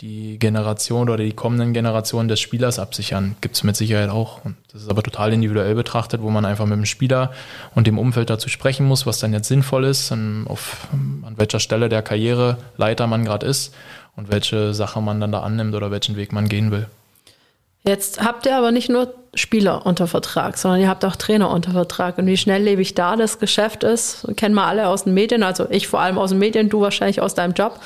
[0.00, 3.36] die Generation oder die kommenden Generationen des Spielers absichern.
[3.40, 4.44] Gibt es mit Sicherheit auch.
[4.44, 7.32] Und das ist aber total individuell betrachtet, wo man einfach mit dem Spieler
[7.74, 11.60] und dem Umfeld dazu sprechen muss, was dann jetzt sinnvoll ist, an, auf, an welcher
[11.60, 13.74] Stelle der Karriereleiter man gerade ist
[14.16, 16.86] und welche Sache man dann da annimmt oder welchen Weg man gehen will.
[17.82, 21.70] Jetzt habt ihr aber nicht nur Spieler unter Vertrag, sondern ihr habt auch Trainer unter
[21.70, 22.18] Vertrag.
[22.18, 25.88] Und wie schnelllebig da das Geschäft ist, kennen wir alle aus den Medien, also ich
[25.88, 27.80] vor allem aus den Medien, du wahrscheinlich aus deinem Job.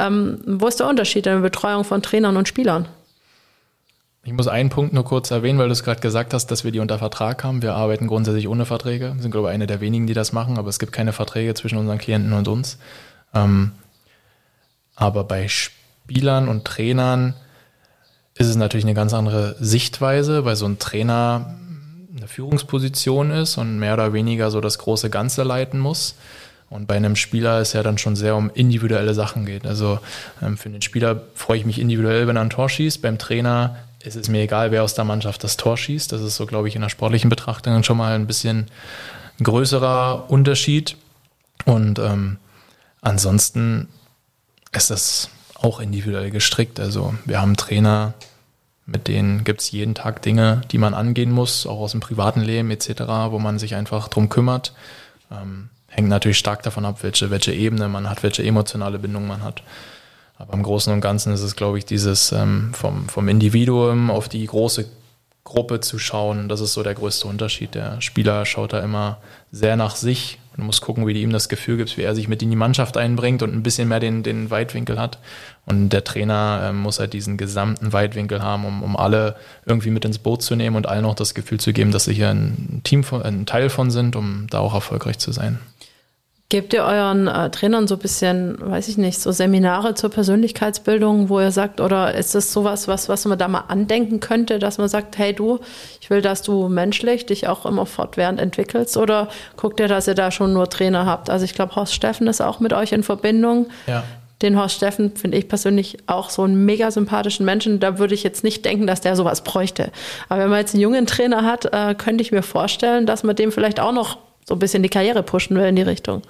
[0.00, 2.88] Ähm, wo ist der Unterschied in der Betreuung von Trainern und Spielern?
[4.22, 6.72] Ich muss einen Punkt nur kurz erwähnen, weil du es gerade gesagt hast, dass wir
[6.72, 7.62] die unter Vertrag haben.
[7.62, 9.12] Wir arbeiten grundsätzlich ohne Verträge.
[9.14, 11.54] Wir sind, glaube ich, eine der wenigen, die das machen, aber es gibt keine Verträge
[11.54, 12.78] zwischen unseren Klienten und uns.
[13.34, 13.72] Ähm,
[14.94, 15.80] aber bei Spielern
[16.10, 17.34] Spielern und Trainern
[18.34, 21.54] ist es natürlich eine ganz andere Sichtweise, weil so ein Trainer
[22.16, 26.16] eine Führungsposition ist und mehr oder weniger so das große Ganze leiten muss.
[26.70, 29.66] Und bei einem Spieler ist ja dann schon sehr um individuelle Sachen geht.
[29.66, 29.98] Also
[30.40, 33.02] ähm, für den Spieler freue ich mich individuell, wenn er ein Tor schießt.
[33.02, 36.12] Beim Trainer ist es mir egal, wer aus der Mannschaft das Tor schießt.
[36.12, 38.68] Das ist so, glaube ich, in der sportlichen Betrachtung schon mal ein bisschen
[39.42, 40.96] größerer Unterschied.
[41.64, 42.38] Und ähm,
[43.02, 43.88] ansonsten
[44.72, 46.78] ist das auch individuell gestrickt.
[46.78, 48.14] Also wir haben Trainer,
[48.86, 52.42] mit denen gibt es jeden Tag Dinge, die man angehen muss, auch aus dem privaten
[52.42, 54.72] Leben etc., wo man sich einfach drum kümmert.
[55.30, 59.42] Ähm, hängt natürlich stark davon ab, welche, welche Ebene man hat, welche emotionale Bindung man
[59.42, 59.62] hat.
[60.38, 64.28] Aber im Großen und Ganzen ist es, glaube ich, dieses ähm, vom, vom Individuum auf
[64.28, 64.86] die große
[65.44, 67.74] Gruppe zu schauen, das ist so der größte Unterschied.
[67.74, 69.18] Der Spieler schaut da immer
[69.50, 72.42] sehr nach sich und muss gucken, wie ihm das Gefühl gibt, wie er sich mit
[72.42, 75.18] in die Mannschaft einbringt und ein bisschen mehr den, den Weitwinkel hat.
[75.66, 79.36] Und der Trainer äh, muss halt diesen gesamten Weitwinkel haben, um, um alle
[79.66, 82.14] irgendwie mit ins Boot zu nehmen und allen auch das Gefühl zu geben, dass sie
[82.14, 85.58] hier ein Team von, ein Teil von sind, um da auch erfolgreich zu sein.
[86.50, 91.28] Gebt ihr euren äh, Trainern so ein bisschen, weiß ich nicht, so Seminare zur Persönlichkeitsbildung,
[91.28, 94.76] wo ihr sagt, oder ist das sowas, was, was man da mal andenken könnte, dass
[94.76, 95.60] man sagt, hey du,
[96.00, 98.96] ich will, dass du menschlich dich auch immer fortwährend entwickelst?
[98.96, 101.30] Oder guckt ihr, dass ihr da schon nur Trainer habt?
[101.30, 103.68] Also ich glaube, Horst Steffen ist auch mit euch in Verbindung.
[103.86, 104.02] Ja.
[104.42, 107.78] Den Horst Steffen finde ich persönlich auch so einen mega sympathischen Menschen.
[107.78, 109.92] Da würde ich jetzt nicht denken, dass der sowas bräuchte.
[110.28, 113.36] Aber wenn man jetzt einen jungen Trainer hat, äh, könnte ich mir vorstellen, dass man
[113.36, 114.18] dem vielleicht auch noch
[114.50, 116.22] so ein bisschen die Karriere pushen will in die Richtung.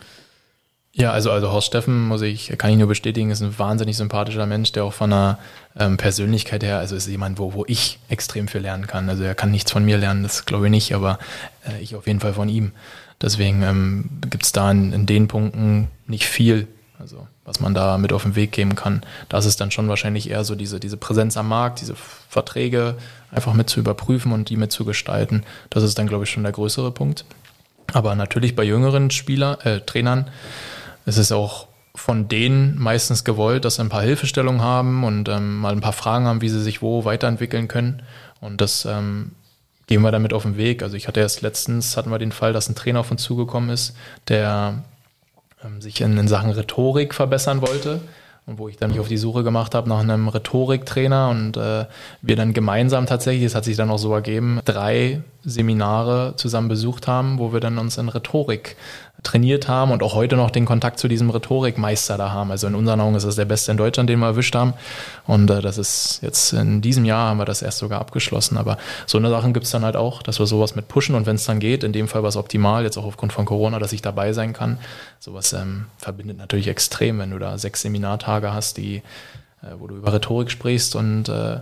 [0.93, 4.45] Ja, also, also Horst Steffen, muss ich, kann ich nur bestätigen, ist ein wahnsinnig sympathischer
[4.45, 5.39] Mensch, der auch von einer
[5.79, 9.09] ähm, Persönlichkeit her, also ist jemand, wo, wo ich extrem viel lernen kann.
[9.09, 11.19] Also er kann nichts von mir lernen, das glaube ich nicht, aber
[11.67, 12.73] äh, ich auf jeden Fall von ihm.
[13.23, 16.69] Deswegen ähm, gibt es da in, in, den Punkten nicht viel,
[16.99, 19.03] also was man da mit auf den Weg geben kann.
[19.31, 21.95] Das ist dann schon wahrscheinlich eher so diese, diese Präsenz am Markt, diese
[22.29, 22.97] Verträge
[23.31, 25.45] einfach mit zu überprüfen und die mit zu gestalten.
[25.71, 27.25] Das ist dann, glaube ich, schon der größere Punkt.
[27.93, 30.31] Aber natürlich bei jüngeren Spieler, äh, Trainern
[31.07, 35.59] ist es auch von denen meistens gewollt, dass sie ein paar Hilfestellungen haben und ähm,
[35.59, 38.03] mal ein paar Fragen haben, wie sie sich wo weiterentwickeln können.
[38.41, 39.33] Und das ähm,
[39.87, 40.83] gehen wir damit auf den Weg.
[40.83, 43.71] Also ich hatte erst letztens, hatten wir den Fall, dass ein Trainer auf uns zugekommen
[43.71, 43.97] ist,
[44.29, 44.85] der
[45.65, 48.01] ähm, sich in, in Sachen Rhetorik verbessern wollte
[48.51, 51.87] und wo ich dann mich auf die Suche gemacht habe nach einem Rhetoriktrainer und äh,
[52.21, 57.07] wir dann gemeinsam tatsächlich, es hat sich dann auch so ergeben, drei Seminare zusammen besucht
[57.07, 58.77] haben, wo wir dann uns in Rhetorik
[59.23, 62.51] trainiert haben und auch heute noch den Kontakt zu diesem Rhetorikmeister da haben.
[62.51, 64.75] Also in unseren Augen ist das der Beste in Deutschland, den wir erwischt haben.
[65.27, 68.57] Und äh, das ist jetzt in diesem Jahr haben wir das erst sogar abgeschlossen.
[68.57, 71.27] Aber so eine Sachen gibt es dann halt auch, dass wir sowas mit pushen und
[71.27, 73.93] wenn es dann geht, in dem Fall was optimal, jetzt auch aufgrund von Corona, dass
[73.93, 74.79] ich dabei sein kann.
[75.19, 78.97] Sowas ähm, verbindet natürlich extrem, wenn du da sechs Seminartage hast, die,
[79.63, 81.61] äh, wo du über Rhetorik sprichst und äh,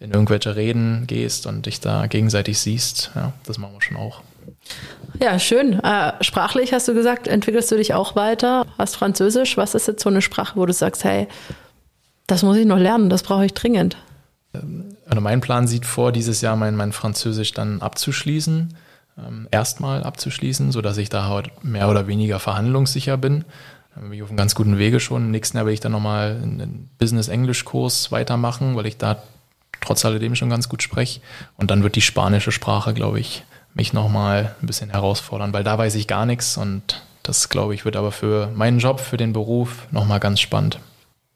[0.00, 3.10] in irgendwelche Reden gehst und dich da gegenseitig siehst.
[3.14, 4.22] Ja, das machen wir schon auch.
[5.20, 5.78] Ja, schön.
[5.80, 9.56] Äh, sprachlich hast du gesagt, entwickelst du dich auch weiter, hast Französisch.
[9.56, 11.28] Was ist jetzt so eine Sprache, wo du sagst, hey,
[12.26, 13.96] das muss ich noch lernen, das brauche ich dringend?
[14.52, 18.74] Also mein Plan sieht vor, dieses Jahr mein, mein Französisch dann abzuschließen,
[19.18, 23.44] ähm, erstmal abzuschließen, sodass ich da halt mehr oder weniger verhandlungssicher bin.
[23.94, 25.26] Da bin ich auf einem ganz guten Wege schon.
[25.26, 29.22] Im nächsten Jahr will ich dann nochmal einen Business-Englisch-Kurs weitermachen, weil ich da
[29.80, 31.20] trotz alledem schon ganz gut spreche.
[31.56, 33.44] Und dann wird die spanische Sprache, glaube ich,
[33.74, 37.84] mich nochmal ein bisschen herausfordern, weil da weiß ich gar nichts und das, glaube ich,
[37.84, 40.78] wird aber für meinen Job, für den Beruf nochmal ganz spannend.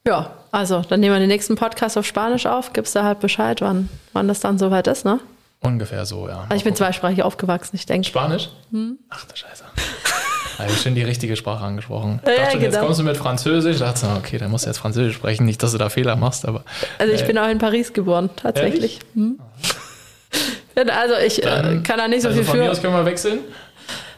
[0.06, 3.60] Ja, also dann nehmen wir den nächsten Podcast auf Spanisch auf, gibst du halt Bescheid,
[3.60, 5.20] wann, wann das dann soweit ist, ne?
[5.60, 6.42] Ungefähr so, ja.
[6.42, 8.06] Also ich bin zweisprachig aufgewachsen, ich denke.
[8.06, 8.50] Spanisch?
[8.70, 8.98] Hm?
[9.08, 9.64] Ach du Scheiße.
[10.56, 12.20] Also schon die richtige Sprache angesprochen.
[12.24, 12.64] Ja, ich dachte, genau.
[12.64, 13.74] jetzt kommst du mit Französisch.
[13.74, 15.46] Ich dachte, okay, dann musst du jetzt Französisch sprechen.
[15.46, 16.62] Nicht, dass du da Fehler machst, aber.
[16.98, 19.00] Also ich äh, bin auch in Paris geboren, tatsächlich.
[19.14, 19.40] Hm?
[20.76, 22.64] Also ich äh, kann da nicht so also viel von für.
[22.64, 23.40] Mir aus können wir wechseln.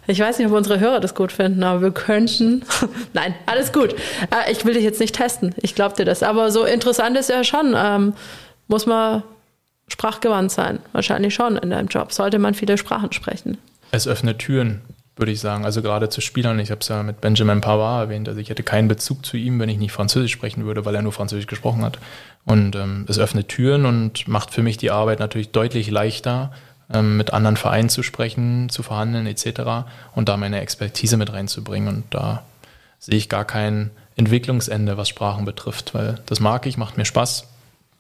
[0.09, 2.65] Ich weiß nicht, ob unsere Hörer das gut finden, aber wir könnten.
[3.13, 3.95] Nein, alles gut.
[3.95, 5.55] Äh, ich will dich jetzt nicht testen.
[5.61, 6.23] Ich glaube dir das.
[6.23, 7.75] Aber so interessant ist ja schon.
[7.77, 8.15] Ähm,
[8.69, 9.23] muss man
[9.89, 10.79] sprachgewandt sein?
[10.93, 12.13] Wahrscheinlich schon in deinem Job.
[12.13, 13.59] Sollte man viele Sprachen sprechen?
[13.93, 14.83] Es öffnet Türen,
[15.17, 15.65] würde ich sagen.
[15.65, 16.59] Also gerade zu Spielern.
[16.59, 18.29] Ich habe es ja mit Benjamin Pavard erwähnt.
[18.29, 21.03] Also ich hätte keinen Bezug zu ihm, wenn ich nicht Französisch sprechen würde, weil er
[21.03, 21.99] nur Französisch gesprochen hat.
[22.45, 26.53] Und ähm, es öffnet Türen und macht für mich die Arbeit natürlich deutlich leichter,
[26.93, 29.89] ähm, mit anderen Vereinen zu sprechen, zu verhandeln etc.
[30.15, 31.89] und da meine Expertise mit reinzubringen.
[31.89, 32.43] Und da
[32.99, 37.49] sehe ich gar kein Entwicklungsende, was Sprachen betrifft, weil das mag ich, macht mir Spaß.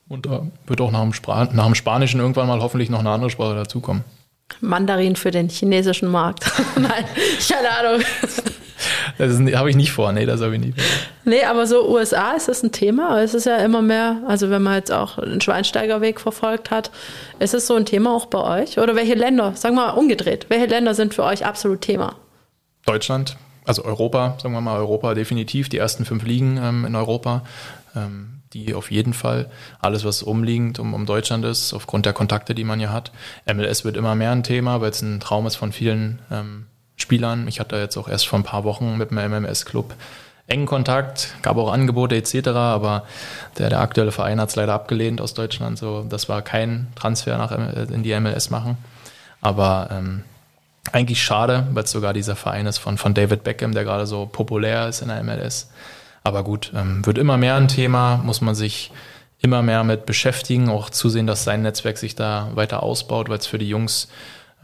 [0.08, 3.10] Und da wird auch nach dem, Spra nach dem Spanischen irgendwann mal hoffentlich noch eine
[3.10, 4.04] andere Sprache dazukommen.
[4.60, 6.50] Mandarin für den chinesischen Markt.
[6.76, 7.04] Nein,
[7.48, 8.02] keine Ahnung.
[9.18, 10.84] Das habe ich nicht vor, nee, das habe ich nicht vor.
[11.24, 13.20] Nee, aber so USA ist das ein Thema.
[13.22, 16.90] Es ist ja immer mehr, also wenn man jetzt auch den Schweinsteigerweg verfolgt hat,
[17.38, 18.78] ist es so ein Thema auch bei euch?
[18.78, 22.16] Oder welche Länder, sagen wir mal umgedreht, welche Länder sind für euch absolut Thema?
[22.84, 27.42] Deutschland, also Europa, sagen wir mal Europa definitiv, die ersten fünf Ligen ähm, in Europa.
[27.96, 29.50] Ähm, die auf jeden Fall.
[29.80, 33.12] Alles, was umliegend um, um Deutschland ist, aufgrund der Kontakte, die man ja hat.
[33.52, 37.48] MLS wird immer mehr ein Thema, weil es ein Traum ist von vielen ähm, Spielern.
[37.48, 39.94] Ich hatte jetzt auch erst vor ein paar Wochen mit dem MMS-Club
[40.48, 43.04] engen Kontakt, gab auch Angebote etc., aber
[43.58, 45.78] der, der aktuelle Verein hat es leider abgelehnt aus Deutschland.
[45.78, 48.78] So, das war kein Transfer nach, in die MLS machen.
[49.40, 50.22] Aber ähm,
[50.92, 54.26] eigentlich schade, weil es sogar dieser Verein ist von, von David Beckham, der gerade so
[54.26, 55.70] populär ist in der MLS.
[56.26, 58.90] Aber gut, ähm, wird immer mehr ein Thema, muss man sich
[59.38, 63.46] immer mehr mit beschäftigen, auch zusehen, dass sein Netzwerk sich da weiter ausbaut, weil es
[63.46, 64.08] für die Jungs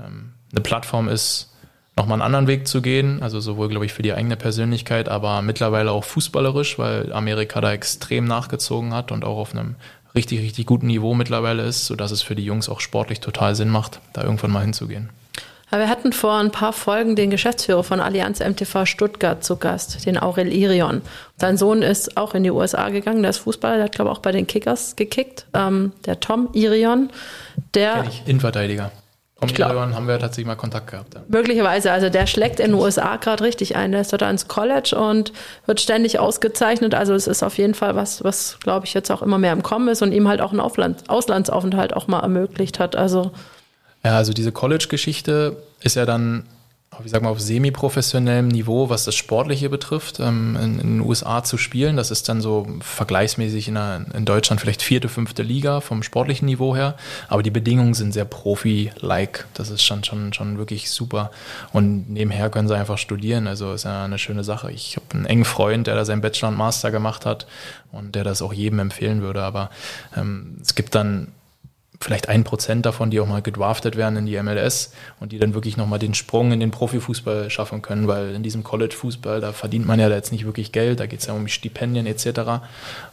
[0.05, 1.53] ähm, eine Plattform ist,
[1.97, 3.23] nochmal einen anderen Weg zu gehen.
[3.23, 7.73] Also sowohl, glaube ich, für die eigene Persönlichkeit, aber mittlerweile auch fußballerisch, weil Amerika da
[7.73, 9.77] extrem nachgezogen hat und auch auf einem
[10.17, 13.69] richtig, richtig guten Niveau mittlerweile ist, sodass es für die Jungs auch sportlich total Sinn
[13.69, 15.11] macht, da irgendwann mal hinzugehen.
[15.75, 20.18] Wir hatten vor ein paar Folgen den Geschäftsführer von Allianz MTV Stuttgart zu Gast, den
[20.18, 21.01] Aurel Irion.
[21.39, 24.16] Sein Sohn ist auch in die USA gegangen, der ist Fußballer, der hat, glaube ich,
[24.18, 25.47] auch bei den Kickers gekickt.
[25.55, 27.09] Ähm, der Tom Irion,
[27.73, 28.05] der.
[28.07, 28.93] Ich, Innenverteidiger.
[29.41, 31.14] Tom Irion haben wir tatsächlich mal Kontakt gehabt.
[31.14, 31.23] Ja.
[31.29, 33.93] Möglicherweise, also der schlägt in den USA gerade richtig ein.
[33.93, 35.33] Der ist dort ins College und
[35.64, 36.95] wird ständig ausgezeichnet.
[36.95, 39.62] Also es ist auf jeden Fall was, was, glaube ich, jetzt auch immer mehr im
[39.62, 42.95] Kommen ist und ihm halt auch einen Aufland Auslandsaufenthalt auch mal ermöglicht hat.
[42.95, 43.33] Also
[44.05, 46.45] ja, also diese College-Geschichte ist ja dann,
[47.03, 51.45] wie sag mal, auf semi-professionellem Niveau, was das Sportliche betrifft, ähm, in, in, den USA
[51.45, 51.97] zu spielen.
[51.97, 56.47] Das ist dann so vergleichsmäßig in, einer, in Deutschland vielleicht vierte, fünfte Liga vom sportlichen
[56.47, 56.97] Niveau her.
[57.29, 59.47] Aber die Bedingungen sind sehr Profi-like.
[59.55, 61.31] Das ist schon, schon, schon wirklich super.
[61.73, 63.47] Und nebenher können sie einfach studieren.
[63.47, 64.73] Also ist ja eine schöne Sache.
[64.73, 67.47] Ich habe einen engen Freund, der da seinen Bachelor und Master gemacht hat
[67.93, 69.43] und der das auch jedem empfehlen würde.
[69.43, 69.71] Aber
[70.17, 71.29] ähm, es gibt dann
[72.03, 75.55] vielleicht ein Prozent davon, die auch mal gedraftet werden in die MLS und die dann
[75.55, 79.87] wirklich nochmal den Sprung in den Profifußball schaffen können, weil in diesem College-Fußball, da verdient
[79.87, 82.63] man ja jetzt nicht wirklich Geld, da geht es ja um Stipendien etc.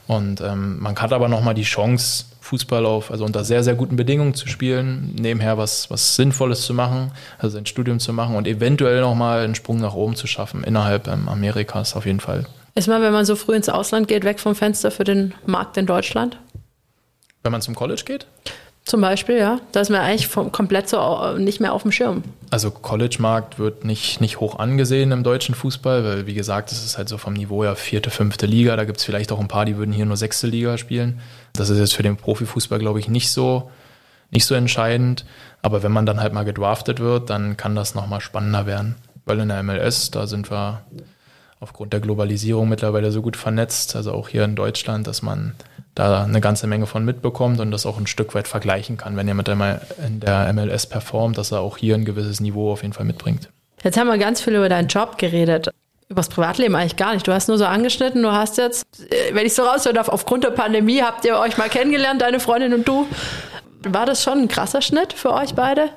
[0.08, 3.96] Und ähm, man hat aber nochmal die Chance, Fußball auf, also unter sehr, sehr guten
[3.96, 8.48] Bedingungen zu spielen, nebenher was, was Sinnvolles zu machen, also ein Studium zu machen und
[8.48, 12.48] eventuell nochmal einen Sprung nach oben zu schaffen innerhalb ähm, Amerikas auf jeden Fall.
[12.74, 15.78] Ist man, wenn man so früh ins Ausland geht, weg vom Fenster für den Markt
[15.78, 16.40] in Deutschland?
[17.44, 18.26] Wenn man zum College geht?
[18.90, 19.60] Zum Beispiel, ja.
[19.72, 22.24] Da ist man eigentlich vom, komplett so äh, nicht mehr auf dem Schirm.
[22.50, 26.98] Also College-Markt wird nicht, nicht hoch angesehen im deutschen Fußball, weil wie gesagt, es ist
[26.98, 28.76] halt so vom Niveau her vierte, fünfte Liga.
[28.76, 31.22] Da gibt es vielleicht auch ein paar, die würden hier nur sechste Liga spielen.
[31.54, 33.70] Das ist jetzt für den Profifußball, glaube ich, nicht so,
[34.32, 35.24] nicht so entscheidend.
[35.62, 38.96] Aber wenn man dann halt mal gedraftet wird, dann kann das nochmal spannender werden.
[39.24, 40.82] Weil in der MLS, da sind wir
[41.60, 45.54] aufgrund der Globalisierung mittlerweile so gut vernetzt, also auch hier in Deutschland, dass man
[45.96, 49.28] da eine ganze Menge von mitbekommt und das auch ein Stück weit vergleichen kann, wenn
[49.36, 52.94] mit einmal in der MLS performt, dass er auch hier ein gewisses Niveau auf jeden
[52.94, 53.50] Fall mitbringt.
[53.84, 55.70] Jetzt haben wir ganz viel über deinen Job geredet.
[56.10, 57.28] Über das Privatleben eigentlich gar nicht.
[57.28, 60.44] Du hast nur so angeschnitten, du hast jetzt, äh, wenn ich so raushören darf, aufgrund
[60.44, 63.08] der Pandemie habt ihr euch mal kennengelernt, deine Freundin und du.
[63.84, 65.90] War das schon ein krasser Schnitt für euch beide?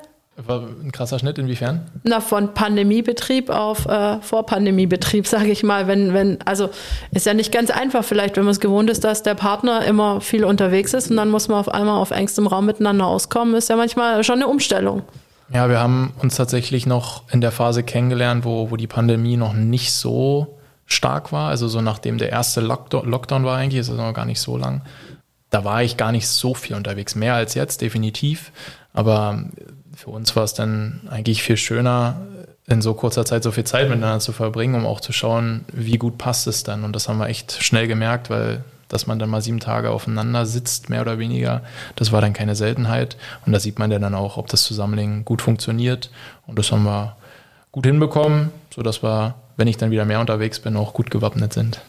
[0.47, 1.91] War ein krasser Schnitt, inwiefern?
[2.05, 5.87] Na, von Pandemiebetrieb auf äh, Vorpandemiebetrieb, sage ich mal.
[5.87, 6.71] Wenn, wenn, also
[7.13, 10.21] ist ja nicht ganz einfach vielleicht, wenn man es gewohnt ist, dass der Partner immer
[10.21, 13.69] viel unterwegs ist und dann muss man auf einmal auf engstem Raum miteinander auskommen, ist
[13.69, 15.03] ja manchmal schon eine Umstellung.
[15.53, 19.53] Ja, wir haben uns tatsächlich noch in der Phase kennengelernt, wo, wo die Pandemie noch
[19.53, 21.51] nicht so stark war.
[21.51, 24.57] Also so nachdem der erste Lockdown, Lockdown war eigentlich, ist das noch gar nicht so
[24.57, 24.83] lang.
[25.51, 28.53] Da war ich gar nicht so viel unterwegs, mehr als jetzt, definitiv.
[28.95, 29.45] Aber
[29.97, 32.17] für uns war es dann eigentlich viel schöner,
[32.67, 35.99] in so kurzer Zeit so viel Zeit miteinander zu verbringen, um auch zu schauen, wie
[35.99, 36.85] gut passt es dann.
[36.85, 40.45] Und das haben wir echt schnell gemerkt, weil dass man dann mal sieben Tage aufeinander
[40.45, 41.63] sitzt, mehr oder weniger,
[41.97, 43.17] das war dann keine Seltenheit.
[43.47, 46.11] Und da sieht man dann auch, ob das Zusammenlegen gut funktioniert.
[46.47, 47.17] Und das haben wir
[47.73, 51.81] gut hinbekommen, sodass wir, wenn ich dann wieder mehr unterwegs bin, auch gut gewappnet sind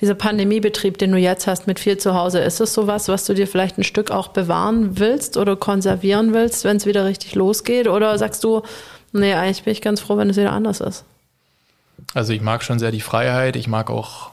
[0.00, 3.34] dieser Pandemiebetrieb, den du jetzt hast mit viel zu Hause, ist es sowas, was du
[3.34, 7.88] dir vielleicht ein Stück auch bewahren willst oder konservieren willst, wenn es wieder richtig losgeht?
[7.88, 8.62] Oder sagst du,
[9.12, 11.04] nee, eigentlich bin ich ganz froh, wenn es wieder anders ist?
[12.14, 13.56] Also ich mag schon sehr die Freiheit.
[13.56, 14.30] Ich mag auch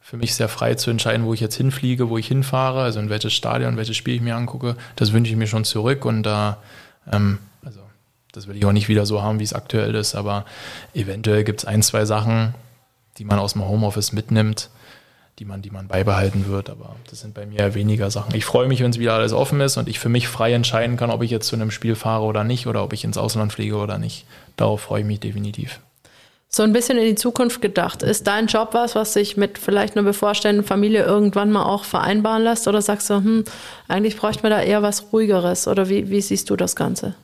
[0.00, 3.08] für mich sehr frei zu entscheiden, wo ich jetzt hinfliege, wo ich hinfahre, also in
[3.08, 4.76] welches Stadion, welches Spiel ich mir angucke.
[4.96, 6.58] Das wünsche ich mir schon zurück und da,
[7.10, 7.80] ähm, also
[8.32, 10.44] das will ich auch nicht wieder so haben, wie es aktuell ist, aber
[10.92, 12.54] eventuell gibt es ein, zwei Sachen,
[13.18, 14.68] die man aus dem Homeoffice mitnimmt,
[15.38, 16.70] die man, die man beibehalten wird.
[16.70, 18.34] Aber das sind bei mir weniger Sachen.
[18.34, 20.96] Ich freue mich, wenn es wieder alles offen ist und ich für mich frei entscheiden
[20.96, 23.52] kann, ob ich jetzt zu einem Spiel fahre oder nicht oder ob ich ins Ausland
[23.52, 24.26] fliege oder nicht.
[24.56, 25.80] Darauf freue ich mich definitiv.
[26.48, 28.04] So ein bisschen in die Zukunft gedacht.
[28.04, 32.44] Ist dein Job was, was sich mit vielleicht einer bevorstehenden Familie irgendwann mal auch vereinbaren
[32.44, 32.68] lässt?
[32.68, 33.44] Oder sagst du, hm,
[33.88, 35.66] eigentlich bräuchte man da eher was Ruhigeres?
[35.66, 37.16] Oder wie, wie siehst du das Ganze?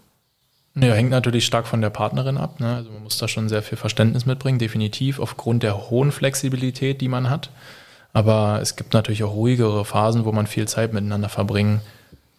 [0.75, 2.59] Ja, hängt natürlich stark von der Partnerin ab.
[2.59, 2.75] Ne?
[2.75, 7.09] Also man muss da schon sehr viel Verständnis mitbringen, definitiv, aufgrund der hohen Flexibilität, die
[7.09, 7.51] man hat.
[8.13, 11.81] Aber es gibt natürlich auch ruhigere Phasen, wo man viel Zeit miteinander verbringen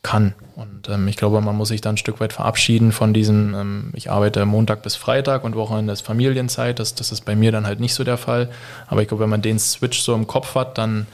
[0.03, 0.33] kann.
[0.55, 3.91] Und ähm, ich glaube, man muss sich da ein Stück weit verabschieden von diesem, ähm,
[3.93, 6.79] ich arbeite Montag bis Freitag und Wochenende ist Familienzeit.
[6.79, 8.49] Das, das ist bei mir dann halt nicht so der Fall.
[8.87, 11.05] Aber ich glaube, wenn man den Switch so im Kopf hat, dann,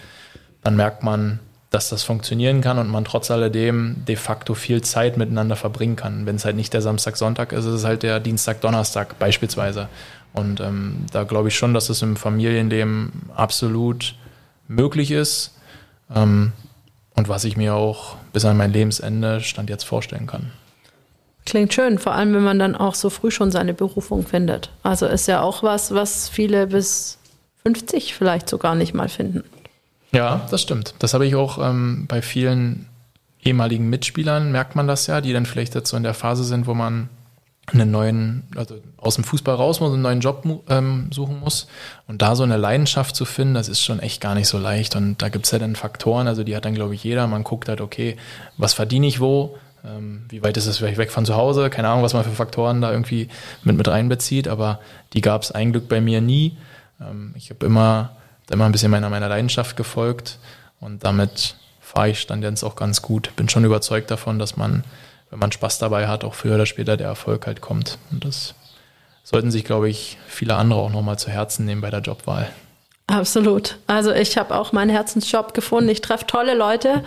[0.64, 1.40] dann merkt man,
[1.70, 6.26] dass das funktionieren kann und man trotz alledem de facto viel Zeit miteinander verbringen kann.
[6.26, 9.90] Wenn es halt nicht der Samstag, Sonntag ist, ist es halt der Dienstag, Donnerstag beispielsweise.
[10.32, 14.16] Und ähm, da glaube ich schon, dass es im Familienleben absolut
[14.68, 15.56] möglich ist
[16.14, 16.54] ähm,
[17.16, 20.52] und was ich mir auch bis an mein Lebensende Stand jetzt vorstellen kann.
[21.46, 24.70] Klingt schön, vor allem wenn man dann auch so früh schon seine Berufung findet.
[24.84, 27.20] Also ist ja auch was, was viele bis
[27.64, 29.44] 50 vielleicht sogar nicht mal finden.
[30.12, 30.96] Ja, das stimmt.
[31.00, 32.88] Das habe ich auch ähm, bei vielen
[33.44, 36.68] ehemaligen Mitspielern, merkt man das ja, die dann vielleicht jetzt so in der Phase sind,
[36.68, 37.10] wo man
[37.74, 41.68] einen neuen, also aus dem Fußball raus muss, einen neuen Job ähm, suchen muss.
[42.08, 44.96] Und da so eine Leidenschaft zu finden, das ist schon echt gar nicht so leicht.
[44.96, 47.28] Und da gibt es ja dann Faktoren, also die hat dann, glaube ich, jeder.
[47.28, 48.16] Man guckt halt, okay,
[48.58, 49.58] was verdiene ich wo?
[49.86, 51.70] Ähm, wie weit ist es vielleicht weg von zu Hause?
[51.70, 53.28] Keine Ahnung, was man für Faktoren da irgendwie
[53.64, 54.80] mit, mit reinbezieht, aber
[55.14, 56.58] die gab es ein Glück bei mir nie.
[57.02, 58.16] Ähm, ich habe immer,
[58.50, 60.40] immer ein bisschen meiner, meiner Leidenschaft gefolgt
[60.80, 63.36] und damit fahre ich stand jetzt auch ganz gut.
[63.36, 64.84] Bin schon überzeugt davon, dass man
[65.30, 67.98] wenn man Spaß dabei hat, auch früher oder später der Erfolg halt kommt.
[68.12, 68.56] Und das
[69.24, 72.50] sollten sich, glaube ich, viele andere auch nochmal zu Herzen nehmen bei der Jobwahl.
[73.08, 73.78] Absolut.
[73.88, 75.90] Also ich habe auch meinen Herzensjob gefunden.
[75.90, 77.04] Ich treffe tolle Leute,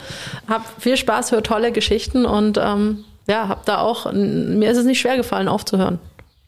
[0.49, 4.87] habe viel Spaß, höre tolle Geschichten und ähm, ja, habe da auch, mir ist es
[4.87, 5.99] nicht schwer gefallen aufzuhören.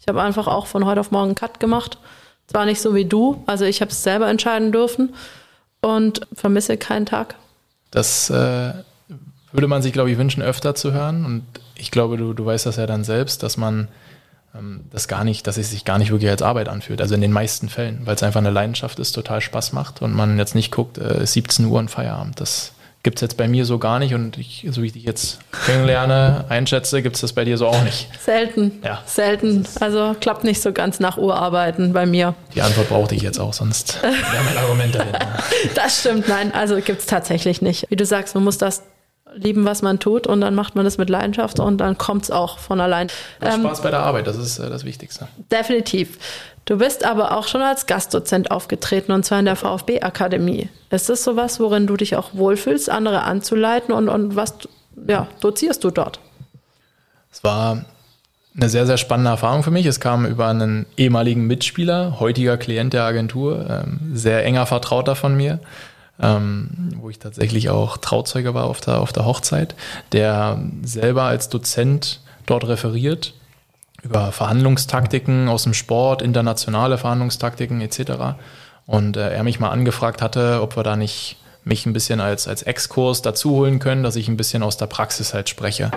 [0.01, 1.99] Ich habe einfach auch von heute auf morgen einen Cut gemacht.
[2.47, 5.15] Zwar nicht so wie du, also ich habe es selber entscheiden dürfen
[5.81, 7.37] und vermisse keinen Tag.
[7.91, 8.73] Das äh,
[9.53, 11.25] würde man sich, glaube ich, wünschen, öfter zu hören.
[11.25, 11.45] Und
[11.83, 13.89] ich glaube, du, du weißt das ja dann selbst, dass man
[14.55, 17.01] ähm, das gar nicht, dass es sich gar nicht wirklich als Arbeit anfühlt.
[17.01, 20.15] Also in den meisten Fällen, weil es einfach eine Leidenschaft ist, total Spaß macht und
[20.15, 22.41] man jetzt nicht guckt, äh, 17 Uhr und Feierabend.
[22.41, 22.73] Das
[23.03, 25.41] gibt es jetzt bei mir so gar nicht und ich, so wie ich dich jetzt
[25.67, 28.09] kennenlerne, einschätze, gibt es das bei dir so auch nicht.
[28.25, 28.81] Selten.
[28.85, 29.03] Ja.
[29.07, 29.67] Selten.
[29.81, 32.35] Also klappt nicht so ganz nach Uhr arbeiten bei mir.
[32.55, 34.15] Die Antwort brauchte ich jetzt auch, sonst wäre
[34.45, 35.17] mein Argument dahin.
[35.75, 37.87] das stimmt, nein, also gibt es tatsächlich nicht.
[37.91, 38.85] Wie du sagst, man muss das
[39.35, 42.31] lieben, was man tut und dann macht man das mit Leidenschaft und dann kommt es
[42.31, 43.09] auch von allein.
[43.41, 45.29] Ähm, Spaß bei der Arbeit, das ist äh, das Wichtigste.
[45.51, 46.19] Definitiv.
[46.65, 50.69] Du bist aber auch schon als Gastdozent aufgetreten und zwar in der VfB-Akademie.
[50.91, 54.55] Ist das sowas, worin du dich auch wohlfühlst, andere anzuleiten und, und was
[55.09, 56.21] ja, dozierst du dort?
[57.33, 57.85] Es war
[58.55, 59.87] eine sehr, sehr spannende Erfahrung für mich.
[59.87, 65.35] Es kam über einen ehemaligen Mitspieler, heutiger Klient der Agentur, ähm, sehr enger Vertrauter von
[65.35, 65.59] mir
[66.21, 69.75] ähm, wo ich tatsächlich auch Trauzeuge war auf der, auf der Hochzeit,
[70.13, 73.35] der selber als Dozent dort referiert
[74.03, 78.37] über Verhandlungstaktiken aus dem Sport, internationale Verhandlungstaktiken etc.
[78.87, 82.49] Und äh, er mich mal angefragt hatte, ob wir da nicht mich ein bisschen als,
[82.49, 85.93] als Exkurs dazu holen können, dass ich ein bisschen aus der Praxis halt spreche.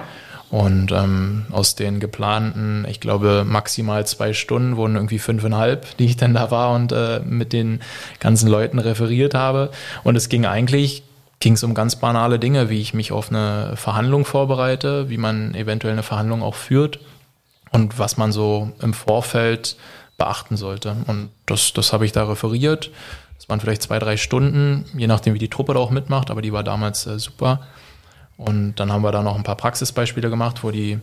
[0.51, 6.17] Und ähm, aus den geplanten, ich glaube, maximal zwei Stunden wurden irgendwie fünfeinhalb, die ich
[6.17, 7.81] dann da war und äh, mit den
[8.19, 9.71] ganzen Leuten referiert habe.
[10.03, 11.03] Und es ging eigentlich,
[11.39, 15.53] ging es um ganz banale Dinge, wie ich mich auf eine Verhandlung vorbereite, wie man
[15.55, 16.99] eventuell eine Verhandlung auch führt
[17.71, 19.75] und was man so im Vorfeld
[20.17, 20.95] beachten sollte.
[21.07, 22.91] Und das, das habe ich da referiert.
[23.37, 26.41] Das waren vielleicht zwei, drei Stunden, je nachdem, wie die Truppe da auch mitmacht, aber
[26.41, 27.61] die war damals äh, super.
[28.37, 30.99] Und dann haben wir da noch ein paar Praxisbeispiele gemacht, wo die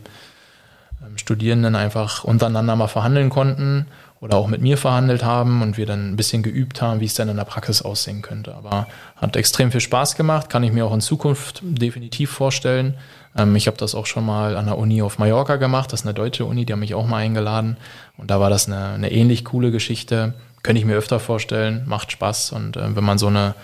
[1.05, 3.87] ähm, Studierenden einfach untereinander mal verhandeln konnten
[4.23, 7.13] oder auch mit mir verhandelt haben und wir dann ein bisschen geübt haben, wie es
[7.13, 8.55] dann in der Praxis aussehen könnte.
[8.55, 12.93] Aber hat extrem viel Spaß gemacht, kann ich mir auch in Zukunft definitiv vorstellen.
[13.35, 16.05] Ähm, ich habe das auch schon mal an der Uni auf Mallorca gemacht, das ist
[16.05, 17.75] eine deutsche Uni, die haben mich auch mal eingeladen
[18.17, 20.35] und da war das eine, eine ähnlich coole Geschichte.
[20.61, 23.55] Könnte ich mir öfter vorstellen, macht Spaß und äh, wenn man so eine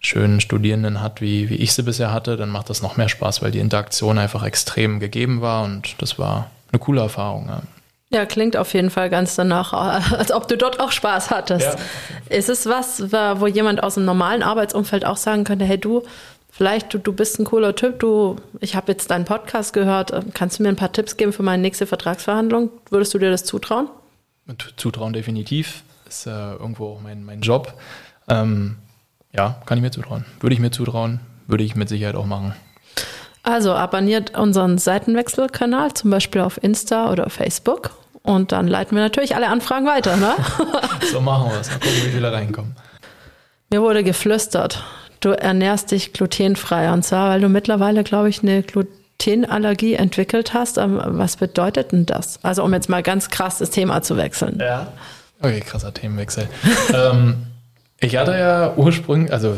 [0.00, 3.42] schönen Studierenden hat, wie, wie ich sie bisher hatte, dann macht das noch mehr Spaß,
[3.42, 7.46] weil die Interaktion einfach extrem gegeben war und das war eine coole Erfahrung.
[7.48, 7.62] Ja.
[8.10, 9.72] Ja, klingt auf jeden Fall ganz danach,
[10.12, 11.78] als ob du dort auch Spaß hattest.
[12.30, 12.36] Ja.
[12.36, 16.04] Ist es was, wo jemand aus dem normalen Arbeitsumfeld auch sagen könnte, hey du,
[16.50, 20.58] vielleicht du, du bist ein cooler Typ, du, ich habe jetzt deinen Podcast gehört, kannst
[20.58, 22.70] du mir ein paar Tipps geben für meine nächste Vertragsverhandlung?
[22.88, 23.88] Würdest du dir das zutrauen?
[24.76, 27.74] Zutrauen definitiv, ist äh, irgendwo auch mein, mein Job.
[28.26, 28.76] Ähm,
[29.38, 30.24] ja, kann ich mir zutrauen.
[30.40, 32.54] Würde ich mir zutrauen, würde ich mit Sicherheit auch machen.
[33.44, 37.90] Also abonniert unseren Seitenwechselkanal, zum Beispiel auf Insta oder Facebook.
[38.22, 40.34] Und dann leiten wir natürlich alle Anfragen weiter, ne?
[41.12, 41.68] so machen wir es.
[41.68, 42.74] Mal gucken, wie viele reinkommen.
[43.70, 44.82] Mir wurde geflüstert,
[45.20, 46.92] du ernährst dich glutenfrei.
[46.92, 50.78] Und zwar, weil du mittlerweile, glaube ich, eine Glutenallergie entwickelt hast.
[50.78, 52.40] Ähm, was bedeutet denn das?
[52.42, 54.58] Also, um jetzt mal ganz krass das Thema zu wechseln.
[54.60, 54.88] Ja.
[55.40, 56.48] Okay, krasser Themenwechsel.
[56.92, 57.47] ähm,
[58.00, 59.54] ich hatte ja ursprünglich, also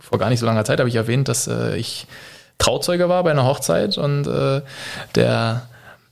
[0.00, 2.06] vor gar nicht so langer Zeit habe ich erwähnt, dass äh, ich
[2.58, 4.60] Trauzeuge war bei einer Hochzeit und äh,
[5.14, 5.62] der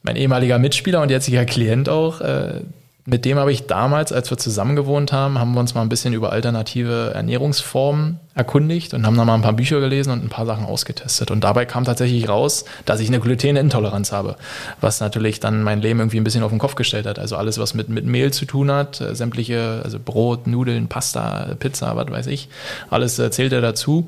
[0.03, 2.61] mein ehemaliger Mitspieler und jetziger Klient auch, äh,
[3.09, 5.89] mit dem habe ich damals, als wir zusammen gewohnt haben, haben wir uns mal ein
[5.89, 10.29] bisschen über alternative Ernährungsformen erkundigt und haben dann mal ein paar Bücher gelesen und ein
[10.29, 11.31] paar Sachen ausgetestet.
[11.31, 14.37] Und dabei kam tatsächlich raus, dass ich eine Glutenintoleranz habe,
[14.83, 17.19] was natürlich dann mein Leben irgendwie ein bisschen auf den Kopf gestellt hat.
[17.19, 21.55] Also alles, was mit, mit Mehl zu tun hat, äh, sämtliche, also Brot, Nudeln, Pasta,
[21.59, 22.51] Pizza, was weiß ich,
[22.91, 24.07] alles äh, zählt er dazu.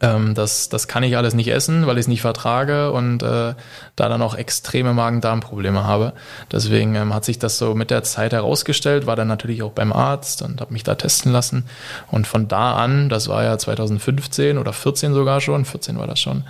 [0.00, 3.54] Ähm, das, das kann ich alles nicht essen, weil ich es nicht vertrage und äh,
[3.96, 6.12] da dann auch extreme Magen-Darm-Probleme habe.
[6.52, 9.92] Deswegen ähm, hat sich das so mit der Zeit herausgestellt, war dann natürlich auch beim
[9.92, 11.64] Arzt und habe mich da testen lassen.
[12.10, 16.20] Und von da an, das war ja 2015 oder 14 sogar schon, 14 war das
[16.20, 16.44] schon,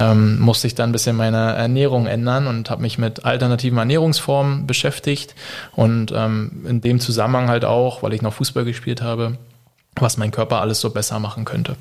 [0.00, 4.66] ähm, musste ich dann ein bisschen meine Ernährung ändern und habe mich mit alternativen Ernährungsformen
[4.66, 5.36] beschäftigt
[5.76, 9.38] und ähm, in dem Zusammenhang halt auch, weil ich noch Fußball gespielt habe,
[9.94, 11.76] was mein Körper alles so besser machen könnte.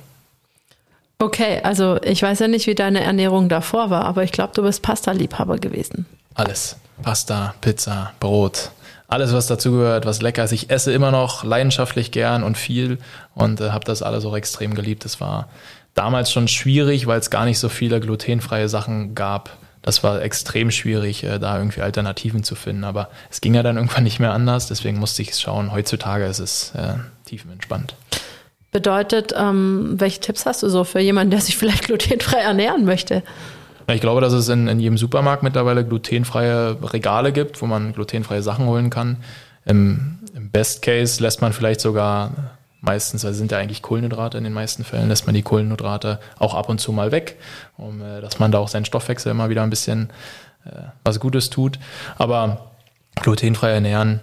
[1.21, 4.61] Okay, also ich weiß ja nicht, wie deine Ernährung davor war, aber ich glaube, du
[4.61, 6.05] bist Pasta-Liebhaber gewesen.
[6.33, 6.77] Alles.
[7.01, 8.71] Pasta, Pizza, Brot,
[9.09, 10.51] alles, was dazugehört, was lecker ist.
[10.51, 12.99] Ich esse immer noch leidenschaftlich gern und viel
[13.35, 15.03] und äh, habe das alles auch extrem geliebt.
[15.03, 15.49] Es war
[15.93, 19.57] damals schon schwierig, weil es gar nicht so viele glutenfreie Sachen gab.
[19.81, 22.83] Das war extrem schwierig, äh, da irgendwie Alternativen zu finden.
[22.83, 25.71] Aber es ging ja dann irgendwann nicht mehr anders, deswegen musste ich es schauen.
[25.71, 26.93] Heutzutage ist es äh,
[27.25, 27.95] tiefenentspannt.
[28.71, 33.23] Bedeutet, ähm, welche Tipps hast du so für jemanden, der sich vielleicht glutenfrei ernähren möchte?
[33.87, 38.43] Ich glaube, dass es in, in jedem Supermarkt mittlerweile glutenfreie Regale gibt, wo man glutenfreie
[38.43, 39.17] Sachen holen kann.
[39.65, 42.31] Im, Im, Best Case lässt man vielleicht sogar
[42.81, 46.53] meistens, also sind ja eigentlich Kohlenhydrate in den meisten Fällen, lässt man die Kohlenhydrate auch
[46.53, 47.37] ab und zu mal weg,
[47.77, 50.11] um, äh, dass man da auch seinen Stoffwechsel immer wieder ein bisschen
[50.65, 50.69] äh,
[51.03, 51.79] was Gutes tut.
[52.17, 52.71] Aber
[53.15, 54.21] glutenfrei ernähren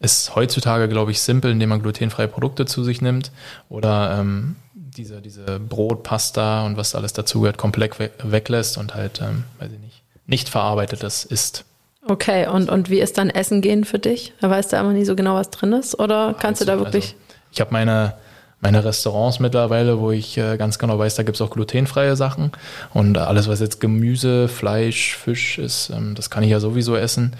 [0.00, 3.30] ist heutzutage, glaube ich, simpel, indem man glutenfreie Produkte zu sich nimmt
[3.68, 9.20] oder ähm, diese, diese Brot, Pasta und was alles dazugehört, komplett we weglässt und halt,
[9.22, 11.64] ähm, weiß ich nicht, nicht verarbeitetes isst.
[12.08, 14.32] Okay, und, und wie ist dann Essen gehen für dich?
[14.40, 15.98] Da weißt du einfach nie so genau, was drin ist?
[15.98, 17.04] Oder kannst also, du da wirklich.
[17.04, 17.16] Also,
[17.52, 18.14] ich habe meine,
[18.60, 22.52] meine Restaurants mittlerweile, wo ich äh, ganz genau weiß, da gibt es auch glutenfreie Sachen.
[22.94, 27.32] Und alles, was jetzt Gemüse, Fleisch, Fisch ist, ähm, das kann ich ja sowieso essen.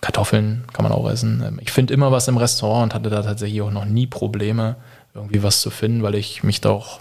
[0.00, 1.42] Kartoffeln kann man auch essen.
[1.46, 4.76] Ähm, ich finde immer was im Restaurant und hatte da tatsächlich auch noch nie Probleme,
[5.14, 7.00] irgendwie was zu finden, weil ich mich da auch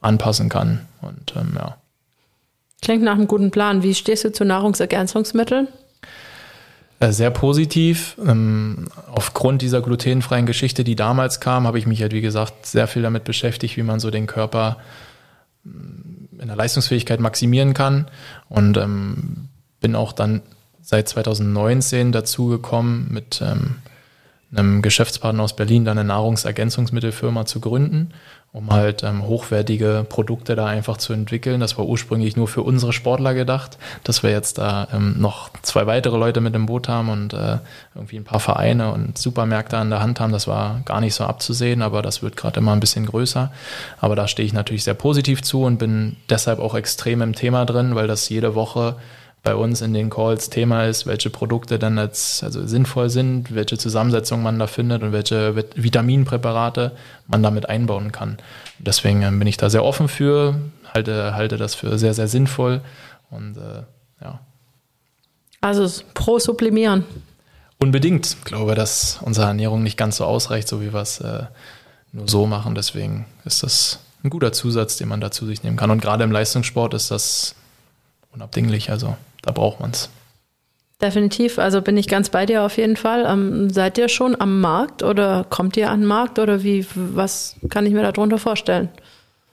[0.00, 0.86] anpassen kann.
[1.00, 1.76] Und ähm, ja.
[2.82, 3.82] Klingt nach einem guten Plan.
[3.82, 5.68] Wie stehst du zu Nahrungsergänzungsmitteln?
[7.00, 8.16] Äh, sehr positiv.
[8.24, 12.86] Ähm, aufgrund dieser glutenfreien Geschichte, die damals kam, habe ich mich halt, wie gesagt, sehr
[12.86, 14.78] viel damit beschäftigt, wie man so den Körper
[15.64, 18.06] mm, in der Leistungsfähigkeit maximieren kann.
[18.48, 19.48] Und ähm,
[19.80, 20.42] bin auch dann
[20.88, 23.76] seit 2019 dazu gekommen, mit ähm,
[24.50, 28.14] einem Geschäftspartner aus Berlin dann eine Nahrungsergänzungsmittelfirma zu gründen
[28.50, 31.60] um halt ähm, hochwertige Produkte da einfach zu entwickeln.
[31.60, 35.86] Das war ursprünglich nur für unsere Sportler gedacht, dass wir jetzt da ähm, noch zwei
[35.86, 37.58] weitere Leute mit im Boot haben und äh,
[37.94, 40.32] irgendwie ein paar Vereine und Supermärkte an der Hand haben.
[40.32, 43.52] Das war gar nicht so abzusehen, aber das wird gerade immer ein bisschen größer.
[44.00, 47.66] Aber da stehe ich natürlich sehr positiv zu und bin deshalb auch extrem im Thema
[47.66, 48.96] drin, weil das jede Woche
[49.48, 53.78] bei uns in den Calls Thema ist, welche Produkte dann jetzt also sinnvoll sind, welche
[53.78, 56.92] Zusammensetzung man da findet und welche Vitaminpräparate
[57.28, 58.36] man damit einbauen kann.
[58.78, 60.60] Deswegen ähm, bin ich da sehr offen für,
[60.92, 62.82] halte, halte das für sehr, sehr sinnvoll
[63.30, 63.84] und äh,
[64.20, 64.40] ja.
[65.62, 67.04] Also pro Sublimieren.
[67.78, 68.26] Unbedingt.
[68.26, 71.44] Ich glaube, dass unsere Ernährung nicht ganz so ausreicht, so wie wir es äh,
[72.12, 72.74] nur so machen.
[72.74, 75.90] Deswegen ist das ein guter Zusatz, den man da zu sich nehmen kann.
[75.90, 77.54] Und gerade im Leistungssport ist das
[78.30, 78.90] unabdinglich.
[78.90, 80.10] Also da braucht man es.
[81.00, 83.24] Definitiv, also bin ich ganz bei dir auf jeden Fall.
[83.28, 87.54] Ähm, seid ihr schon am Markt oder kommt ihr an den Markt oder wie, was
[87.70, 88.88] kann ich mir darunter vorstellen?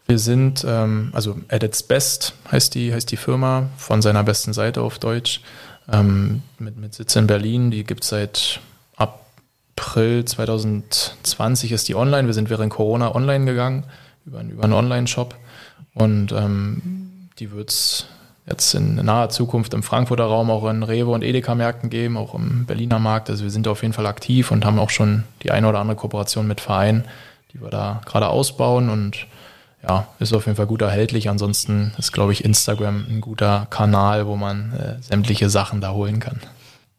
[0.07, 4.53] Wir sind, ähm, also at its best heißt die, heißt die Firma von seiner besten
[4.53, 5.41] Seite auf Deutsch,
[5.91, 7.69] ähm, mit, mit Sitz in Berlin.
[7.69, 8.59] Die gibt es seit
[9.75, 12.27] April 2020 ist die online.
[12.27, 13.83] Wir sind während Corona online gegangen,
[14.25, 15.35] über, über einen Online-Shop.
[15.93, 18.07] Und ähm, die wird es
[18.47, 22.65] jetzt in naher Zukunft im Frankfurter Raum auch in Rewe und Edeka-Märkten geben, auch im
[22.65, 23.29] Berliner Markt.
[23.29, 25.97] Also wir sind auf jeden Fall aktiv und haben auch schon die eine oder andere
[25.97, 27.05] Kooperation mit Vereinen,
[27.53, 29.27] die wir da gerade ausbauen und
[29.87, 31.29] ja, ist auf jeden Fall gut erhältlich.
[31.29, 36.19] Ansonsten ist, glaube ich, Instagram ein guter Kanal, wo man äh, sämtliche Sachen da holen
[36.19, 36.39] kann.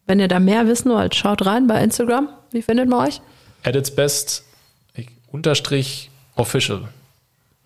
[0.07, 2.29] Wenn ihr da mehr wissen wollt, schaut rein bei Instagram.
[2.53, 3.21] Wie findet man euch?
[3.65, 4.45] At its best
[5.33, 6.89] unterstrich official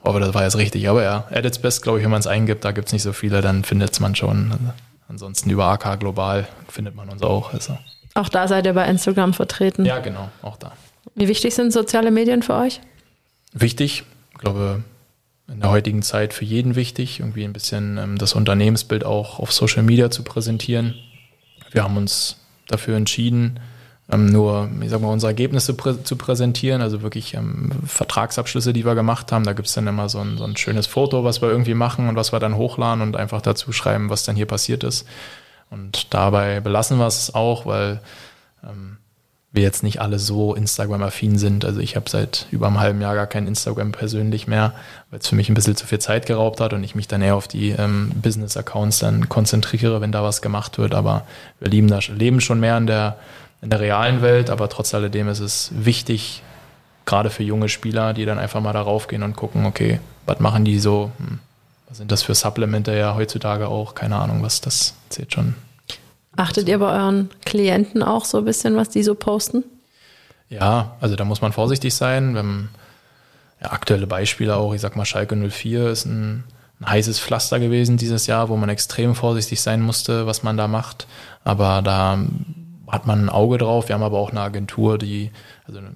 [0.03, 0.89] hoffe, das war jetzt richtig.
[0.89, 3.03] Aber ja, at its best, glaube ich, wenn man es eingibt, da gibt es nicht
[3.03, 4.73] so viele, dann findet es man schon.
[5.09, 7.53] Ansonsten über AK Global findet man uns auch.
[7.53, 7.77] Also.
[8.15, 9.85] Auch da seid ihr bei Instagram vertreten.
[9.85, 10.73] Ja, genau, auch da.
[11.15, 12.81] Wie wichtig sind soziale Medien für euch?
[13.53, 14.85] Wichtig, ich glaube,
[15.49, 19.53] in der heutigen Zeit für jeden wichtig, irgendwie ein bisschen ähm, das Unternehmensbild auch auf
[19.53, 20.95] Social Media zu präsentieren.
[21.73, 22.37] Wir haben uns
[22.69, 23.59] dafür entschieden,
[24.13, 28.85] ähm, nur, ich sag mal, unsere Ergebnisse prä zu präsentieren, also wirklich ähm, Vertragsabschlüsse, die
[28.85, 29.45] wir gemacht haben.
[29.45, 32.09] Da gibt es dann immer so ein, so ein schönes Foto, was wir irgendwie machen
[32.09, 35.07] und was wir dann hochladen und einfach dazu schreiben, was dann hier passiert ist.
[35.71, 38.01] Und dabei belassen wir es auch, weil
[38.65, 38.99] ähm,
[39.53, 41.65] wir jetzt nicht alle so Instagram-affin sind.
[41.65, 44.75] Also ich habe seit über einem halben Jahr gar kein Instagram persönlich mehr,
[45.11, 47.23] weil es für mich ein bisschen zu viel Zeit geraubt hat und ich mich dann
[47.23, 50.95] eher auf die ähm, Business-Accounts dann konzentriere, wenn da was gemacht wird.
[50.95, 51.27] Aber
[51.59, 53.17] wir leben, da, leben schon mehr in der
[53.63, 56.43] in der realen Welt, aber trotz alledem ist es wichtig,
[57.05, 60.65] gerade für junge Spieler, die dann einfach mal darauf gehen und gucken, okay, was machen
[60.65, 61.11] die so?
[61.19, 61.39] Hm,
[61.89, 63.95] was sind das für Supplemente ja heutzutage auch?
[63.95, 65.55] Keine Ahnung, was das zählt schon.
[66.37, 69.65] Achtet ihr bei euren Klienten auch so ein bisschen, was die so posten?
[70.49, 72.35] Ja, also da muss man vorsichtig sein.
[72.35, 72.69] Wenn,
[73.61, 76.45] ja, aktuelle Beispiele auch, ich sag mal, Schalke 04 ist ein,
[76.81, 80.69] ein heißes Pflaster gewesen dieses Jahr, wo man extrem vorsichtig sein musste, was man da
[80.69, 81.09] macht.
[81.43, 82.19] Aber da
[82.91, 83.89] hat man ein Auge drauf.
[83.89, 85.31] Wir haben aber auch eine Agentur, die,
[85.67, 85.93] also eine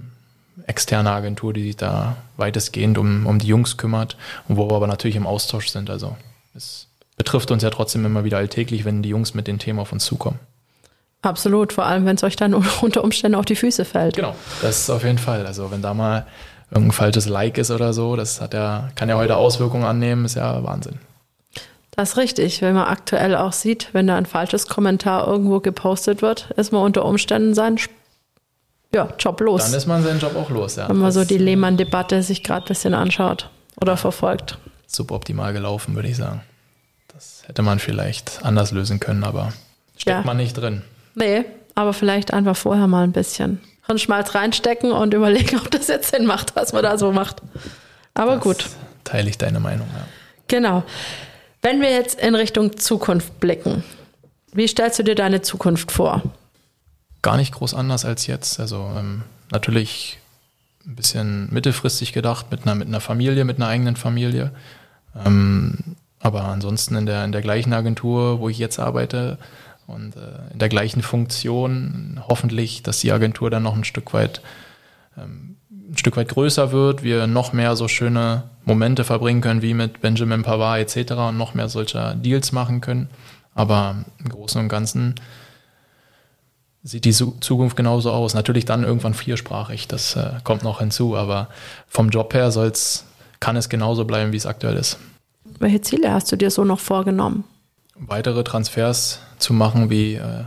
[0.66, 4.16] externe Agentur, die sich da weitestgehend um, um die Jungs kümmert
[4.48, 5.90] und wo wir aber natürlich im Austausch sind.
[5.90, 6.16] Also
[6.54, 9.92] es betrifft uns ja trotzdem immer wieder alltäglich, wenn die Jungs mit den Themen auf
[9.92, 10.38] uns zukommen.
[11.22, 14.16] Absolut, vor allem wenn es euch dann unter Umständen auf die Füße fällt.
[14.16, 15.46] Genau, das ist auf jeden Fall.
[15.46, 16.26] Also wenn da mal
[16.70, 20.34] irgendein falsches Like ist oder so, das hat ja, kann ja heute Auswirkungen annehmen, ist
[20.34, 20.98] ja Wahnsinn.
[21.96, 22.60] Das ist richtig.
[22.62, 26.82] Wenn man aktuell auch sieht, wenn da ein falsches Kommentar irgendwo gepostet wird, ist man
[26.82, 27.78] unter Umständen sein
[28.94, 29.64] ja, Job los.
[29.64, 30.88] Dann ist man seinen Job auch los, ja.
[30.88, 33.50] wenn man so Das die ist Lehmann-Debatte sich gerade ein bisschen anschaut
[33.80, 34.58] oder verfolgt.
[34.86, 36.42] suboptimal gelaufen, würde ich sagen.
[37.12, 39.52] Das hätte man vielleicht anders lösen können, aber
[39.96, 40.22] steckt Ja.
[40.22, 40.82] man nicht drin.
[41.16, 41.44] Nee,
[41.74, 46.26] aber vielleicht einfach vorher mal ein bisschen Hirnschmalz reinstecken und überlegen, ob das jetzt Sinn
[46.26, 47.42] macht, was man da so macht.
[48.14, 48.68] Aber gut,
[49.02, 50.04] Teile ich deine Meinung, ja.
[50.46, 50.82] genau.
[51.64, 53.82] Wenn wir jetzt in Richtung Zukunft blicken,
[54.52, 56.22] wie stellst du dir deine Zukunft vor?
[57.22, 58.60] Gar nicht groß anders als jetzt.
[58.60, 60.18] Also ähm, natürlich
[60.86, 64.50] ein bisschen mittelfristig gedacht, mit einer, mit einer Familie, mit einer eigenen Familie.
[65.24, 69.38] Ähm, aber ansonsten in der, in der gleichen Agentur, wo ich jetzt arbeite
[69.86, 74.42] und äh, in der gleichen Funktion, hoffentlich, dass die Agentur dann noch ein Stück weit
[75.16, 75.53] ähm,
[75.94, 80.00] ein Stück weit größer wird, wir noch mehr so schöne Momente verbringen können, wie mit
[80.00, 81.12] Benjamin Pavard etc.
[81.12, 83.08] und noch mehr solcher Deals machen können.
[83.54, 85.14] Aber im Großen und Ganzen
[86.82, 88.34] sieht die Zukunft genauso aus.
[88.34, 91.48] Natürlich dann irgendwann viersprachig, das äh, kommt noch hinzu, aber
[91.88, 93.06] vom Job her soll's,
[93.40, 94.98] kann es genauso bleiben, wie es aktuell ist.
[95.58, 97.44] Welche Ziele hast du dir so noch vorgenommen?
[97.94, 100.44] Weitere Transfers zu machen, wie äh,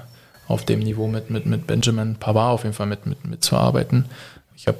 [0.48, 4.06] auf dem Niveau mit, mit, mit Benjamin Pavard auf jeden Fall mit, mit, mitzuarbeiten.
[4.56, 4.80] Ich habe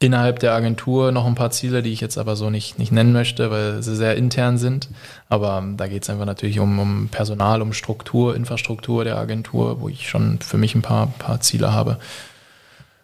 [0.00, 3.12] innerhalb der Agentur noch ein paar Ziele, die ich jetzt aber so nicht, nicht nennen
[3.12, 4.88] möchte, weil sie sehr intern sind.
[5.28, 9.80] Aber ähm, da geht es einfach natürlich um, um Personal, um Struktur, Infrastruktur der Agentur,
[9.80, 11.98] wo ich schon für mich ein paar, paar Ziele habe.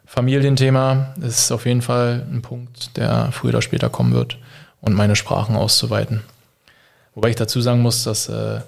[0.06, 4.38] Familienthema ist auf jeden Fall ein Punkt, der früher oder später kommen wird
[4.80, 6.22] und meine Sprachen auszuweiten.
[7.16, 8.60] Wobei ich dazu sagen muss, dass äh,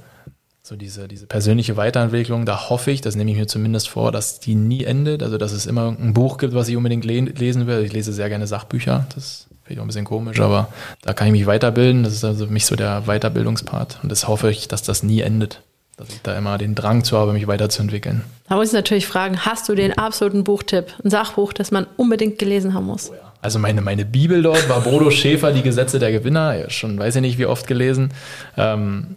[0.66, 4.40] so diese, diese persönliche Weiterentwicklung, da hoffe ich, das nehme ich mir zumindest vor, dass
[4.40, 5.22] die nie endet.
[5.22, 7.84] Also, dass es immer ein Buch gibt, was ich unbedingt le lesen will.
[7.84, 9.06] Ich lese sehr gerne Sachbücher.
[9.14, 10.68] Das ist vielleicht auch ein bisschen komisch, aber
[11.02, 12.02] da kann ich mich weiterbilden.
[12.02, 14.00] Das ist also für mich so der Weiterbildungspart.
[14.02, 15.62] Und das hoffe ich, dass das nie endet.
[15.96, 18.22] Dass ich da immer den Drang zu habe, mich weiterzuentwickeln.
[18.48, 22.40] Da muss ich natürlich fragen, hast du den absoluten Buchtipp, ein Sachbuch, das man unbedingt
[22.40, 23.12] gelesen haben muss?
[23.40, 26.56] Also meine, meine Bibel dort war Bodo Schäfer, die Gesetze der Gewinner.
[26.56, 28.10] Ja, schon weiß ich nicht, wie oft gelesen.
[28.56, 29.16] Ähm,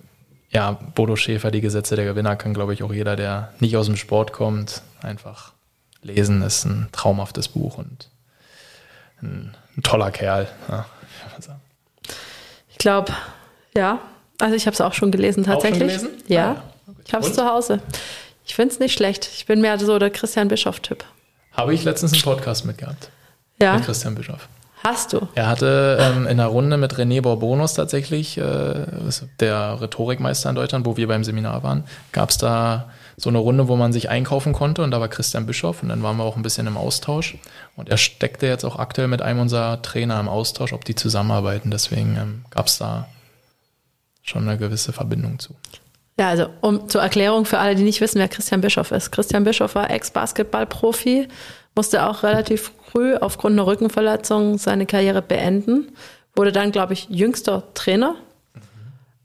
[0.52, 3.86] ja, Bodo Schäfer, die Gesetze der Gewinner, kann, glaube ich, auch jeder, der nicht aus
[3.86, 5.54] dem Sport kommt, einfach
[6.02, 6.42] lesen.
[6.42, 8.10] Ist ein traumhaftes Buch und
[9.22, 10.48] ein, ein toller Kerl.
[10.70, 10.86] Ja.
[12.70, 13.14] Ich glaube,
[13.76, 14.00] ja.
[14.40, 15.80] Also ich habe es auch schon gelesen tatsächlich.
[15.82, 16.10] gelesen?
[16.28, 16.52] Ja.
[16.52, 16.94] Ah, ja.
[17.06, 17.82] Ich habe es zu Hause.
[18.46, 19.30] Ich finde es nicht schlecht.
[19.34, 21.04] Ich bin mehr so der Christian Bischoff-Typ.
[21.54, 23.10] Habe ich letztens einen Podcast mitgehabt
[23.62, 23.76] Ja.
[23.76, 24.48] mit Christian Bischoff.
[24.82, 25.28] Hast du?
[25.36, 28.86] Er hatte ähm, in einer Runde mit René Borbonus tatsächlich, äh,
[29.40, 31.84] der Rhetorikmeister in Deutschland, wo wir beim Seminar waren,
[32.14, 35.46] gab es da so eine Runde, wo man sich einkaufen konnte und da war Christian
[35.46, 37.38] Bischoff und dann waren wir auch ein bisschen im Austausch
[37.76, 41.72] und er steckte jetzt auch aktuell mit einem unserer Trainer im Austausch, ob die zusammenarbeiten.
[41.72, 43.08] Deswegen ähm, gab es da
[44.24, 45.56] schon eine gewisse Verbindung zu.
[46.18, 49.12] Ja, also um zur Erklärung für alle, die nicht wissen, wer Christian Bischoff ist.
[49.12, 51.28] Christian Bischoff war Ex-Basketball-Profi,
[51.80, 55.94] musste auch relativ früh aufgrund einer Rückenverletzung seine Karriere beenden,
[56.36, 58.16] wurde dann, glaube ich, jüngster Trainer.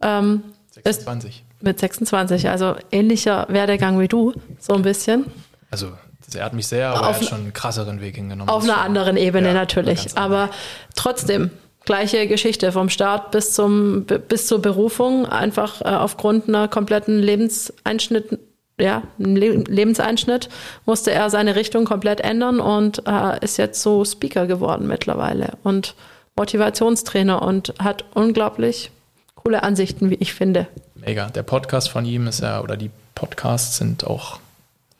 [0.00, 1.42] Ähm, ist 26.
[1.62, 5.24] mit 26, also ähnlicher Werdegang wie du, so ein bisschen.
[5.72, 5.94] Also
[6.24, 8.48] das ehrt mich sehr, aber Auf er hat schon einen krasseren Weg hingenommen.
[8.48, 10.16] Auf einer anderen Ebene Ja, natürlich.
[10.16, 10.48] Aber
[10.94, 11.50] trotzdem,
[11.84, 18.38] gleiche Geschichte vom Start bis, zum, bis zur Berufung, einfach äh, aufgrund einer kompletten Lebenseinschnitt,
[18.78, 20.48] ja, einem Le Lebenseinschnitt,
[20.84, 25.94] musste er seine Richtung komplett ändern und äh, ist jetzt so Speaker geworden mittlerweile und
[26.36, 28.90] Motivationstrainer und hat unglaublich
[29.36, 30.66] coole Ansichten, wie ich finde.
[30.94, 31.28] Mega.
[31.28, 34.40] Der Podcast von ihm ist ja, oder die Podcasts sind auch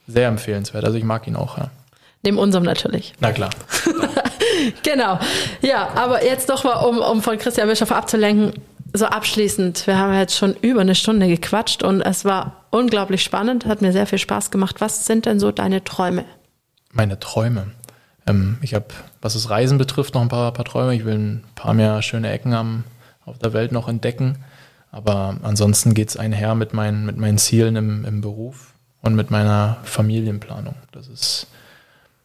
[0.07, 0.85] sehr empfehlenswert.
[0.85, 1.71] Also ich mag ihn auch, ja.
[2.23, 3.13] Neben unserem natürlich.
[3.21, 3.51] Na klar.
[4.83, 5.19] Genau.
[5.63, 8.53] Ja, aber jetzt nochmal, um, um von Christian Bischof abzulenken,
[8.95, 9.87] so abschließend.
[9.87, 13.93] Wir haben jetzt schon über eine Stunde gequatscht und es war unglaublich spannend, hat mir
[13.93, 14.81] sehr viel Spaß gemacht.
[14.81, 16.25] Was sind denn so deine Träume?
[16.93, 17.73] Meine Träume.
[18.27, 18.87] Ähm, ich habe,
[19.21, 20.95] was das Reisen betrifft, noch ein paar, paar Träume.
[20.95, 22.85] Ich will ein paar mehr schöne Ecken am,
[23.27, 24.39] auf der Welt noch entdecken.
[24.93, 29.33] Aber ansonsten geht es einher mit meinen, mit meinen Zielen im, im Beruf und mit
[29.33, 30.77] meiner Familienplanung.
[30.93, 31.49] Das ist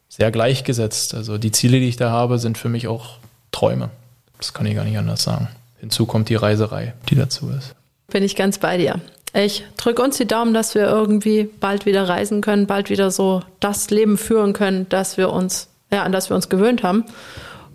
[0.07, 1.15] sehr gleichgesetzt.
[1.15, 3.17] Also die Ziele, die ich da habe, sind für mich auch
[3.51, 3.89] Träume.
[4.37, 5.47] Das kann ich gar nicht anders sagen.
[5.79, 7.75] Hinzu kommt die Reiserei, die dazu ist.
[8.07, 8.99] Bin ich ganz bei dir.
[9.33, 13.41] Ich drücke uns die Daumen, dass wir irgendwie bald wieder reisen können, bald wieder so
[13.59, 17.05] das Leben führen können, das wir uns, ja, an das wir uns gewöhnt haben.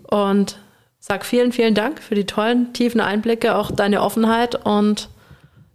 [0.03, 0.57] Und
[0.99, 5.09] sag vielen, vielen Dank für die tollen, tiefen Einblicke, auch deine Offenheit und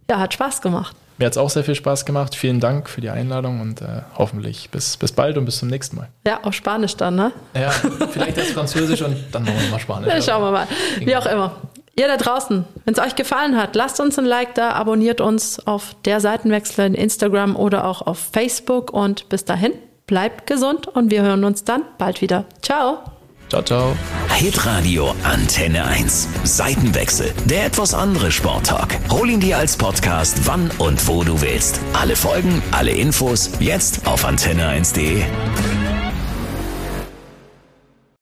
[0.09, 0.95] ja, hat Spaß gemacht.
[1.17, 2.35] Mir hat es auch sehr viel Spaß gemacht.
[2.35, 5.95] Vielen Dank für die Einladung und äh, hoffentlich bis, bis bald und bis zum nächsten
[5.95, 6.09] Mal.
[6.25, 7.31] Ja, auf Spanisch dann, ne?
[7.53, 10.11] Ja, vielleicht erst Französisch und dann machen wir mal Spanisch.
[10.11, 10.67] Ja, schauen wir mal.
[10.99, 11.57] Wie auch immer.
[11.95, 15.65] Ihr da draußen, wenn es euch gefallen hat, lasst uns ein Like da, abonniert uns
[15.67, 19.73] auf der Seitenwechsel in Instagram oder auch auf Facebook und bis dahin,
[20.11, 22.43] Bleibt gesund und wir hören uns dann bald wieder.
[22.61, 22.97] Ciao.
[23.47, 23.95] Ciao, ciao.
[24.27, 26.27] Hitradio Antenne 1.
[26.43, 27.31] Seitenwechsel.
[27.45, 28.97] Der etwas andere Sporttalk.
[29.09, 31.79] Hol ihn dir als Podcast, wann und wo du willst.
[31.93, 35.23] Alle Folgen, alle Infos, jetzt auf antenne1.de.